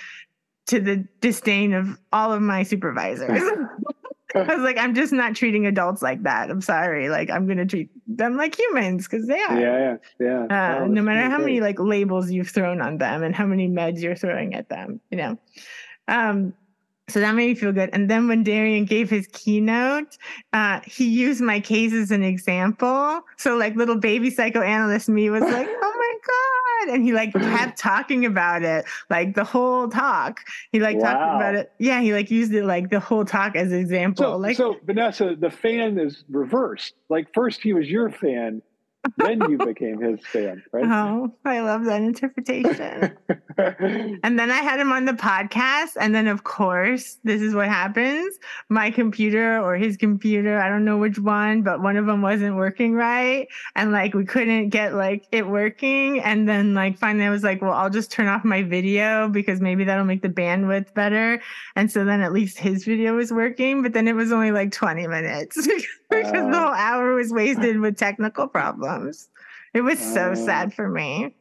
to 0.68 0.80
the 0.80 1.08
disdain 1.22 1.74
of 1.74 1.98
all 2.12 2.34
of 2.34 2.42
my 2.42 2.64
supervisors. 2.64 3.42
I 4.50 4.56
was 4.56 4.64
like, 4.64 4.78
I'm 4.78 4.94
just 4.94 5.14
not 5.14 5.36
treating 5.36 5.66
adults 5.66 6.02
like 6.02 6.24
that. 6.24 6.50
I'm 6.50 6.62
sorry. 6.62 7.10
Like, 7.10 7.30
I'm 7.30 7.46
going 7.46 7.58
to 7.58 7.66
treat 7.66 7.90
them 8.08 8.38
like 8.38 8.58
humans 8.58 9.08
because 9.08 9.28
they 9.28 9.42
are. 9.42 9.60
Yeah, 9.60 9.98
yeah, 10.20 10.48
yeah. 10.50 10.82
Uh, 10.82 10.86
no 10.88 11.02
matter 11.02 11.30
how 11.30 11.38
many 11.38 11.62
like 11.62 11.80
labels 11.80 12.32
you've 12.32 12.50
thrown 12.50 12.82
on 12.82 12.98
them 12.98 13.24
and 13.24 13.36
how 13.36 13.46
many 13.46 13.68
meds 13.68 14.02
you're 14.02 14.16
throwing 14.16 14.54
at 14.54 14.70
them, 14.70 15.00
you 15.10 15.18
know. 15.18 15.40
Um, 16.08 16.54
so 17.08 17.20
that 17.20 17.36
made 17.36 17.48
me 17.48 17.56
feel 17.56 17.72
good. 17.72 17.92
And 17.94 18.10
then 18.10 18.28
when 18.28 18.44
Darian 18.44 18.86
gave 18.86 19.10
his 19.10 19.28
keynote, 19.28 20.18
uh, 20.54 20.80
he 20.86 21.08
used 21.08 21.40
my 21.40 21.60
case 21.60 21.94
as 21.94 22.10
an 22.10 22.24
example. 22.24 23.22
So 23.38 23.56
like 23.58 23.76
little 23.76 23.98
baby 23.98 24.32
psychoanalyst 24.32 25.08
me 25.08 25.30
was 25.30 25.44
like, 25.44 25.68
oh 25.82 25.95
my 26.16 26.88
God. 26.88 26.96
And 26.96 27.04
he 27.04 27.14
like 27.14 27.34
kept 27.34 27.78
talking 27.80 28.26
about 28.26 28.64
it 28.64 28.86
like 29.10 29.36
the 29.36 29.44
whole 29.44 29.88
talk. 29.90 30.42
He 30.72 30.80
like 30.80 30.98
wow. 30.98 31.14
talked 31.14 31.36
about 31.36 31.56
it. 31.56 31.72
Yeah, 31.80 32.02
he 32.02 32.14
like 32.14 32.32
used 32.32 32.54
it 32.54 32.66
like 32.66 32.90
the 32.90 33.00
whole 33.00 33.26
talk 33.26 33.56
as 33.56 33.72
an 33.72 33.80
example. 33.80 34.24
So, 34.24 34.38
like 34.38 34.58
so 34.58 34.78
Vanessa, 34.86 35.36
the 35.38 35.50
fan 35.50 35.98
is 35.98 36.24
reversed. 36.30 36.96
Like 37.10 37.34
first 37.34 37.62
he 37.62 37.74
was 37.74 37.90
your 37.90 38.10
fan 38.10 38.62
then 39.18 39.50
you 39.50 39.58
became 39.58 40.00
his 40.00 40.20
fan, 40.26 40.64
right? 40.72 40.86
Oh, 40.86 41.34
I 41.46 41.60
love 41.60 41.86
that 41.86 42.02
interpretation. 42.02 43.16
and 43.58 44.40
then 44.40 44.52
I 44.52 44.58
had 44.58 44.80
him 44.80 44.92
on 44.92 45.06
the 45.06 45.14
podcast. 45.14 45.92
And 46.00 46.14
then, 46.14 46.28
of 46.28 46.44
course, 46.44 47.18
this 47.24 47.42
is 47.42 47.54
what 47.54 47.68
happens. 47.68 48.38
My 48.70 48.92
computer 48.92 49.60
or 49.60 49.76
his 49.76 49.98
computer, 49.98 50.60
I 50.60 50.70
don't 50.70 50.86
know 50.86 50.98
which 50.98 51.20
one, 51.20 51.62
but 51.62 51.82
one 51.82 51.98
of 51.98 52.06
them 52.06 52.22
wasn't 52.22 52.56
working 52.56 52.94
right. 52.94 53.48
And 53.76 53.92
like, 53.92 54.14
we 54.14 54.26
couldn't 54.26 54.70
get 54.70 54.94
like 54.94 55.26
it 55.32 55.48
working. 55.48 56.22
And 56.22 56.48
then, 56.48 56.74
like, 56.74 56.98
finally, 56.98 57.26
I 57.26 57.30
was 57.30 57.44
like, 57.44 57.62
well, 57.62 57.74
I'll 57.74 57.90
just 57.90 58.12
turn 58.12 58.28
off 58.28 58.44
my 58.44 58.64
video 58.64 59.30
because 59.30 59.62
maybe 59.62 59.84
that'll 59.84 60.06
make 60.06 60.22
the 60.22 60.30
bandwidth 60.30 60.94
better. 60.94 61.42
And 61.76 61.92
so 61.92 62.06
then 62.06 62.22
at 62.22 62.34
least 62.34 62.58
his 62.60 62.86
video 62.86 63.16
was 63.16 63.32
working. 63.32 63.84
But 63.84 63.94
then 63.94 64.08
it 64.08 64.16
was 64.16 64.32
only 64.32 64.52
like 64.52 64.72
20 64.72 65.08
minutes 65.08 65.68
because 66.24 66.46
uh, 66.46 66.52
the 66.52 66.60
whole 66.60 66.74
hour 66.74 67.14
was 67.16 67.32
wasted 67.32 67.80
with 67.80 67.98
technical 67.98 68.48
problems. 68.48 69.30
It 69.74 69.82
was 69.82 70.00
so 70.00 70.32
uh, 70.32 70.36
sad 70.36 70.74
for 70.74 70.88
me. 70.90 71.36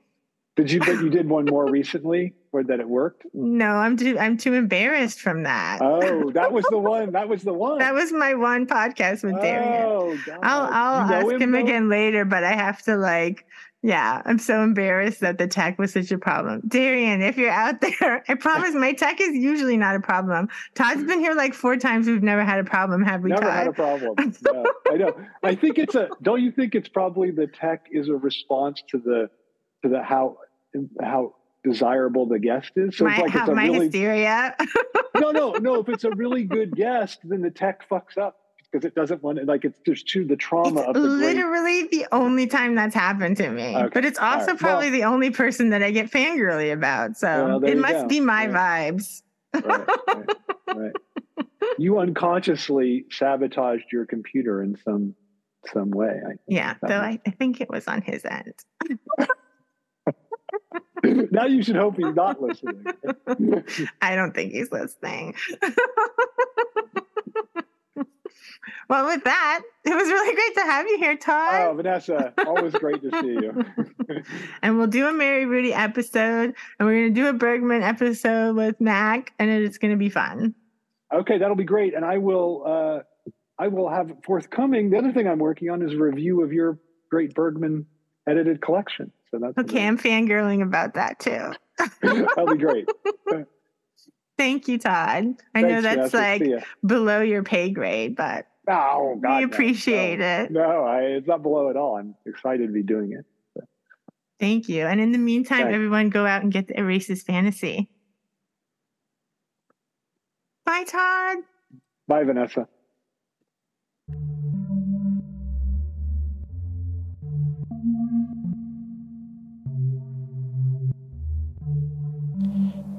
Did 0.56 0.70
you? 0.70 0.80
But 0.80 1.00
you 1.00 1.10
did 1.10 1.28
one 1.28 1.46
more 1.46 1.68
recently, 1.68 2.32
where 2.52 2.62
that 2.64 2.78
it 2.78 2.88
worked. 2.88 3.26
No, 3.34 3.70
I'm 3.70 3.96
too. 3.96 4.16
I'm 4.18 4.36
too 4.36 4.54
embarrassed 4.54 5.20
from 5.20 5.42
that. 5.42 5.80
Oh, 5.82 6.30
that 6.30 6.52
was 6.52 6.64
the 6.70 6.78
one. 6.78 7.10
That 7.12 7.28
was 7.28 7.42
the 7.42 7.52
one. 7.66 7.78
that 7.78 7.92
was 7.92 8.12
my 8.12 8.34
one 8.34 8.66
podcast 8.66 9.24
with 9.24 9.40
Darian. 9.40 9.82
Oh, 9.84 10.16
God. 10.24 10.38
I'll 10.42 10.68
I'll 10.72 11.02
you 11.02 11.10
know 11.10 11.32
ask 11.32 11.42
him, 11.42 11.54
him 11.54 11.66
again 11.66 11.88
later, 11.88 12.24
but 12.24 12.44
I 12.44 12.52
have 12.52 12.82
to 12.82 12.96
like 12.96 13.46
yeah, 13.84 14.22
I'm 14.24 14.38
so 14.38 14.62
embarrassed 14.62 15.20
that 15.20 15.36
the 15.36 15.46
tech 15.46 15.78
was 15.78 15.92
such 15.92 16.10
a 16.10 16.16
problem. 16.16 16.62
Darian, 16.66 17.20
if 17.20 17.36
you're 17.36 17.50
out 17.50 17.82
there, 18.00 18.24
I 18.26 18.34
promise 18.34 18.74
my 18.74 18.94
tech 18.94 19.20
is 19.20 19.36
usually 19.36 19.76
not 19.76 19.94
a 19.94 20.00
problem. 20.00 20.48
Todd's 20.74 21.04
been 21.04 21.20
here 21.20 21.34
like 21.34 21.52
four 21.52 21.76
times. 21.76 22.06
We've 22.06 22.22
never 22.22 22.42
had 22.44 22.58
a 22.60 22.64
problem, 22.64 23.02
have 23.02 23.20
we? 23.22 23.28
Never 23.28 23.42
Todd? 23.42 23.52
had 23.52 23.66
a 23.66 23.72
problem. 23.72 24.14
Yeah, 24.54 24.64
I 24.90 24.96
know. 24.96 25.14
I 25.42 25.54
think 25.54 25.78
it's 25.78 25.94
a. 25.94 26.08
Don't 26.22 26.42
you 26.42 26.50
think 26.50 26.74
it's 26.74 26.88
probably 26.88 27.30
the 27.30 27.46
tech 27.46 27.84
is 27.92 28.08
a 28.08 28.14
response 28.14 28.82
to 28.88 28.98
the 28.98 29.28
to 29.82 29.90
the 29.90 30.02
how 30.02 30.38
how 31.02 31.34
desirable 31.62 32.26
the 32.26 32.38
guest 32.38 32.70
is. 32.76 32.96
So 32.96 33.04
my, 33.04 33.12
it's 33.12 33.20
like 33.20 33.34
it's 33.34 33.48
a 33.48 33.54
my 33.54 33.64
really, 33.64 33.86
hysteria. 33.86 34.56
no, 35.20 35.30
no, 35.30 35.52
no. 35.52 35.80
If 35.80 35.90
it's 35.90 36.04
a 36.04 36.10
really 36.10 36.44
good 36.44 36.74
guest, 36.74 37.18
then 37.22 37.42
the 37.42 37.50
tech 37.50 37.86
fucks 37.88 38.16
up 38.16 38.36
because 38.74 38.84
it 38.84 38.94
doesn't 38.96 39.22
want 39.22 39.38
to 39.38 39.44
like 39.44 39.64
it's 39.64 39.78
there's 39.86 40.02
too 40.02 40.24
the 40.24 40.34
trauma 40.34 40.80
it's 40.80 40.88
of 40.88 40.94
the 40.94 41.00
literally 41.00 41.82
great... 41.82 41.90
the 41.92 42.06
only 42.12 42.46
time 42.46 42.74
that's 42.74 42.94
happened 42.94 43.36
to 43.36 43.48
me 43.50 43.76
okay. 43.76 43.88
but 43.92 44.04
it's 44.04 44.18
also 44.18 44.48
right. 44.48 44.58
probably 44.58 44.90
well, 44.90 44.98
the 44.98 45.04
only 45.04 45.30
person 45.30 45.70
that 45.70 45.82
i 45.82 45.92
get 45.92 46.10
fangirly 46.10 46.72
about 46.72 47.16
so 47.16 47.46
well, 47.46 47.64
it 47.64 47.78
must 47.78 48.02
go. 48.02 48.08
be 48.08 48.18
my 48.18 48.48
right. 48.48 48.92
vibes 48.92 49.22
right, 49.54 49.88
right, 50.74 50.92
you 51.78 51.98
unconsciously 51.98 53.06
sabotaged 53.12 53.86
your 53.92 54.04
computer 54.06 54.60
in 54.62 54.76
some 54.84 55.14
some 55.72 55.90
way 55.90 56.20
yeah 56.48 56.74
though 56.82 57.00
I, 57.00 57.20
I 57.24 57.30
think 57.30 57.60
it 57.60 57.70
was 57.70 57.86
on 57.86 58.02
his 58.02 58.24
end 58.24 58.54
now 61.30 61.46
you 61.46 61.62
should 61.62 61.76
hope 61.76 61.96
he's 61.96 62.14
not 62.14 62.42
listening 62.42 62.84
i 64.02 64.16
don't 64.16 64.34
think 64.34 64.52
he's 64.52 64.72
listening 64.72 65.36
well, 68.88 69.06
with 69.06 69.24
that, 69.24 69.62
it 69.84 69.94
was 69.94 70.08
really 70.08 70.34
great 70.34 70.54
to 70.54 70.70
have 70.70 70.86
you 70.86 70.98
here, 70.98 71.16
Todd. 71.16 71.68
Oh, 71.68 71.74
Vanessa, 71.74 72.32
always 72.46 72.72
great 72.74 73.02
to 73.02 73.10
see 73.20 73.28
you. 73.28 74.22
and 74.62 74.78
we'll 74.78 74.86
do 74.86 75.06
a 75.08 75.12
Mari 75.12 75.44
Ruti 75.44 75.72
episode, 75.72 76.54
and 76.78 76.88
we're 76.88 76.94
going 76.94 77.14
to 77.14 77.20
do 77.20 77.28
a 77.28 77.32
Bergman 77.32 77.82
episode 77.82 78.56
with 78.56 78.80
Mac, 78.80 79.32
and 79.38 79.50
it's 79.50 79.78
going 79.78 79.92
to 79.92 79.98
be 79.98 80.08
fun. 80.08 80.54
Okay, 81.12 81.38
that'll 81.38 81.56
be 81.56 81.64
great. 81.64 81.94
And 81.94 82.04
I 82.04 82.18
will, 82.18 82.62
uh, 82.66 83.30
I 83.58 83.68
will 83.68 83.88
have 83.88 84.10
forthcoming. 84.24 84.90
The 84.90 84.98
other 84.98 85.12
thing 85.12 85.28
I'm 85.28 85.38
working 85.38 85.70
on 85.70 85.82
is 85.82 85.94
a 85.94 85.98
review 85.98 86.42
of 86.42 86.52
your 86.52 86.78
great 87.10 87.34
Bergman 87.34 87.86
edited 88.26 88.60
collection. 88.60 89.12
So 89.30 89.38
that's 89.38 89.58
okay. 89.58 89.86
I'm 89.86 89.98
fangirling 89.98 90.62
about 90.62 90.94
that 90.94 91.18
too. 91.18 91.52
that'll 92.02 92.54
be 92.54 92.58
great. 92.58 92.88
Thank 94.36 94.68
you, 94.68 94.78
Todd. 94.78 95.36
I 95.54 95.62
Thanks, 95.62 95.68
know 95.70 95.80
that's 95.82 96.14
like 96.14 96.42
below 96.84 97.20
your 97.20 97.42
pay 97.42 97.70
grade, 97.70 98.16
but 98.16 98.46
Oh 98.68 99.18
God, 99.22 99.38
we 99.38 99.44
appreciate 99.44 100.18
no, 100.18 100.42
it. 100.42 100.50
No, 100.50 100.84
I, 100.84 101.00
it's 101.00 101.26
not 101.26 101.42
below 101.42 101.68
at 101.68 101.76
all. 101.76 101.96
I'm 101.96 102.14
excited 102.24 102.66
to 102.66 102.72
be 102.72 102.82
doing 102.82 103.12
it. 103.12 103.24
So. 103.54 103.64
Thank 104.40 104.68
you. 104.68 104.86
And 104.86 105.00
in 105.00 105.12
the 105.12 105.18
meantime, 105.18 105.64
Thanks. 105.64 105.74
everyone 105.74 106.08
go 106.08 106.24
out 106.26 106.42
and 106.42 106.52
get 106.52 106.68
the 106.68 106.74
Racist 106.74 107.24
Fantasy. 107.24 107.90
Bye, 110.64 110.84
Todd. 110.84 111.38
Bye, 112.08 112.24
Vanessa. 112.24 112.66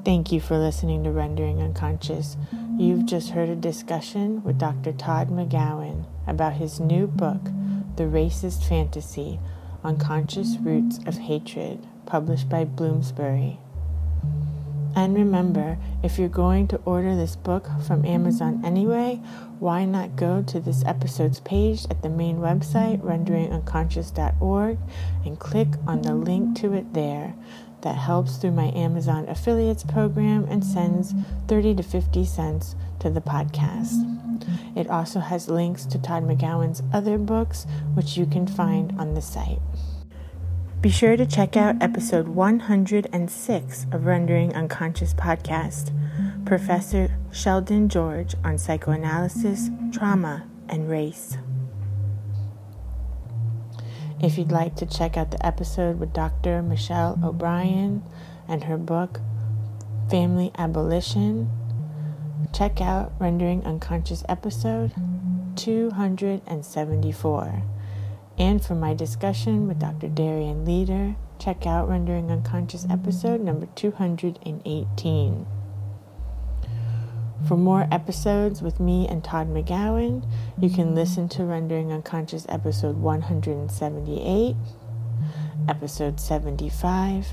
Thank 0.05 0.31
you 0.31 0.39
for 0.39 0.59
listening 0.59 1.03
to 1.03 1.09
Rendering 1.09 1.63
Unconscious. 1.63 2.37
You've 2.77 3.07
just 3.07 3.31
heard 3.31 3.49
a 3.49 3.55
discussion 3.55 4.43
with 4.43 4.59
Dr. 4.59 4.91
Todd 4.91 5.29
McGowan 5.29 6.05
about 6.27 6.53
his 6.53 6.79
new 6.79 7.07
book, 7.07 7.43
The 7.95 8.03
Racist 8.03 8.69
Fantasy 8.69 9.39
Unconscious 9.83 10.57
Roots 10.59 10.99
of 11.07 11.17
Hatred, 11.17 11.87
published 12.05 12.47
by 12.47 12.65
Bloomsbury. 12.65 13.57
And 14.95 15.15
remember, 15.15 15.79
if 16.03 16.19
you're 16.19 16.29
going 16.29 16.67
to 16.67 16.81
order 16.85 17.15
this 17.15 17.35
book 17.35 17.67
from 17.87 18.05
Amazon 18.05 18.61
anyway, 18.63 19.19
why 19.57 19.85
not 19.85 20.15
go 20.15 20.43
to 20.43 20.59
this 20.59 20.85
episode's 20.85 21.39
page 21.39 21.85
at 21.89 22.03
the 22.03 22.09
main 22.09 22.37
website, 22.37 23.01
renderingunconscious.org, 23.01 24.77
and 25.25 25.39
click 25.39 25.69
on 25.87 26.03
the 26.03 26.13
link 26.13 26.55
to 26.59 26.73
it 26.73 26.93
there 26.93 27.33
that 27.85 27.95
helps 27.95 28.37
through 28.37 28.51
my 28.51 28.71
Amazon 28.75 29.29
affiliates 29.29 29.83
program 29.83 30.43
and 30.49 30.65
sends 30.65 31.13
30 31.47 31.75
to 31.75 31.83
50 31.83 32.25
cents 32.25 32.75
to 32.99 33.11
the 33.11 33.21
podcast. 33.21 34.11
It 34.75 34.89
also 34.89 35.19
has 35.19 35.49
links 35.49 35.85
to 35.85 35.99
Todd 35.99 36.23
McGowan's 36.23 36.81
other 36.91 37.19
books, 37.19 37.67
which 37.93 38.17
you 38.17 38.25
can 38.25 38.47
find 38.47 38.99
on 38.99 39.13
the 39.13 39.21
site. 39.21 39.59
Be 40.81 40.89
sure 40.89 41.15
to 41.15 41.27
check 41.27 41.55
out 41.55 41.75
episode 41.79 42.27
106 42.27 43.85
of 43.91 44.05
Rendering 44.07 44.55
Unconscious 44.55 45.13
podcast, 45.13 45.91
Professor 46.43 47.15
Sheldon 47.31 47.87
George 47.87 48.33
on 48.43 48.57
psychoanalysis, 48.57 49.69
trauma, 49.91 50.47
and 50.69 50.89
race. 50.89 51.37
If 54.21 54.37
you'd 54.37 54.51
like 54.51 54.75
to 54.77 54.85
check 54.85 55.17
out 55.17 55.31
the 55.31 55.45
episode 55.45 55.99
with 55.99 56.13
Dr. 56.13 56.61
Michelle 56.61 57.19
O'Brien 57.21 58.01
and 58.47 58.63
her 58.63 58.77
book, 58.77 59.19
Family 60.09 60.51
Abolition, 60.57 61.49
check 62.53 62.79
out 62.79 63.11
Rendering 63.19 63.65
Unconscious 63.65 64.23
episode 64.29 64.93
274. 65.57 67.63
And 68.37 68.63
for 68.63 68.75
my 68.75 68.93
discussion 68.93 69.67
with 69.67 69.79
Dr. 69.79 70.07
Darian 70.07 70.63
Leader, 70.63 71.15
check 71.37 71.67
out 71.67 71.89
Rendering 71.89 72.31
Unconscious 72.31 72.87
episode 72.89 73.41
number 73.41 73.67
218. 73.75 75.45
For 77.47 77.55
more 77.55 77.87
episodes 77.91 78.63
with 78.63 78.79
me 78.79 79.07
and 79.07 79.23
Todd 79.23 79.53
McGowan, 79.53 80.27
you 80.59 80.67
can 80.67 80.95
listen 80.95 81.29
to 81.29 81.43
Rendering 81.45 81.91
Unconscious 81.91 82.47
episode 82.49 82.97
178, 82.97 84.55
episode 85.69 86.19
75, 86.19 87.27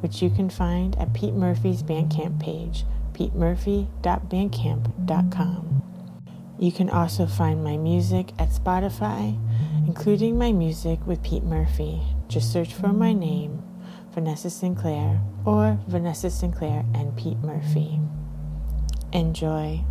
which 0.00 0.20
you 0.20 0.30
can 0.30 0.50
find 0.50 0.98
at 0.98 1.12
Pete 1.12 1.34
Murphy's 1.34 1.84
Bandcamp 1.84 2.40
page, 2.40 2.84
petemurphy.bandcamp.com. 3.12 5.82
You 6.60 6.70
can 6.70 6.90
also 6.90 7.24
find 7.24 7.64
my 7.64 7.78
music 7.78 8.32
at 8.38 8.50
Spotify, 8.50 9.34
including 9.86 10.36
my 10.36 10.52
music 10.52 10.98
with 11.06 11.22
Pete 11.22 11.42
Murphy. 11.42 12.02
Just 12.28 12.52
search 12.52 12.74
for 12.74 12.88
my 12.88 13.14
name, 13.14 13.62
Vanessa 14.12 14.50
Sinclair, 14.50 15.22
or 15.46 15.78
Vanessa 15.88 16.28
Sinclair 16.28 16.84
and 16.94 17.16
Pete 17.16 17.38
Murphy. 17.38 17.98
Enjoy. 19.14 19.82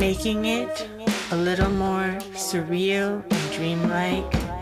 Making 0.00 0.46
it 0.46 0.88
a 1.30 1.36
little 1.36 1.70
more 1.70 2.16
surreal 2.32 3.22
and 3.30 3.52
dreamlike. 3.52 4.53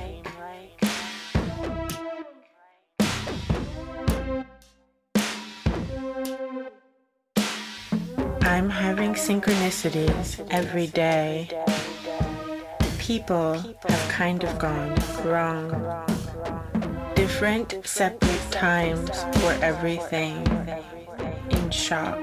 Synchronicities 9.22 10.44
every 10.50 10.88
day. 10.88 11.48
People 12.98 13.54
have 13.54 14.08
kind 14.08 14.42
of 14.42 14.58
gone 14.58 14.96
wrong. 15.24 15.70
Different 17.14 17.78
separate 17.84 18.50
times 18.50 19.10
for 19.38 19.52
everything. 19.62 20.44
In 21.50 21.70
shock. 21.70 22.18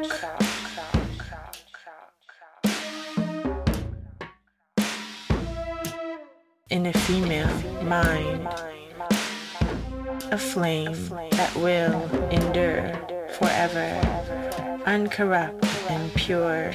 In 6.70 6.86
a 6.86 6.94
female 7.08 7.56
mind. 7.82 8.46
A 10.32 10.38
flame 10.38 10.98
that 11.32 11.56
will 11.56 11.96
endure 12.30 13.19
forever. 13.40 13.90
Uncorrupt 14.86 15.66
and 15.90 16.14
pure. 16.14 16.74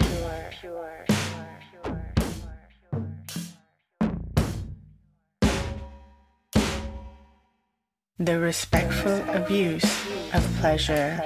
The 8.18 8.40
respectful 8.40 9.20
abuse 9.28 9.84
of 10.32 10.42
pleasure. 10.60 11.20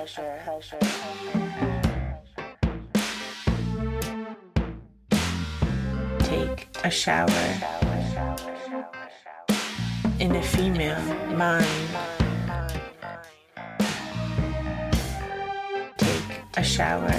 Take 6.18 6.68
a 6.82 6.90
shower 6.90 7.28
in 10.18 10.34
a 10.34 10.42
female 10.42 11.00
mind. 11.36 12.17
A 16.58 16.64
shower 16.64 17.14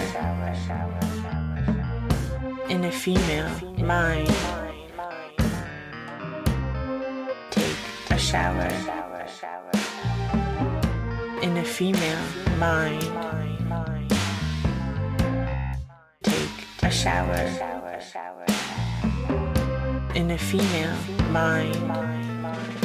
in 2.68 2.84
a 2.84 2.92
female 2.92 3.50
mind. 3.78 4.28
Take 7.50 7.78
a 8.12 8.18
shower 8.18 8.68
in 11.42 11.56
a 11.56 11.64
female 11.64 12.26
mind. 12.58 13.02
Take 16.22 16.58
a 16.84 16.92
shower 16.92 17.48
shower 18.12 18.46
in 20.16 20.32
a 20.32 20.38
female 20.38 20.98
mind. 21.32 22.79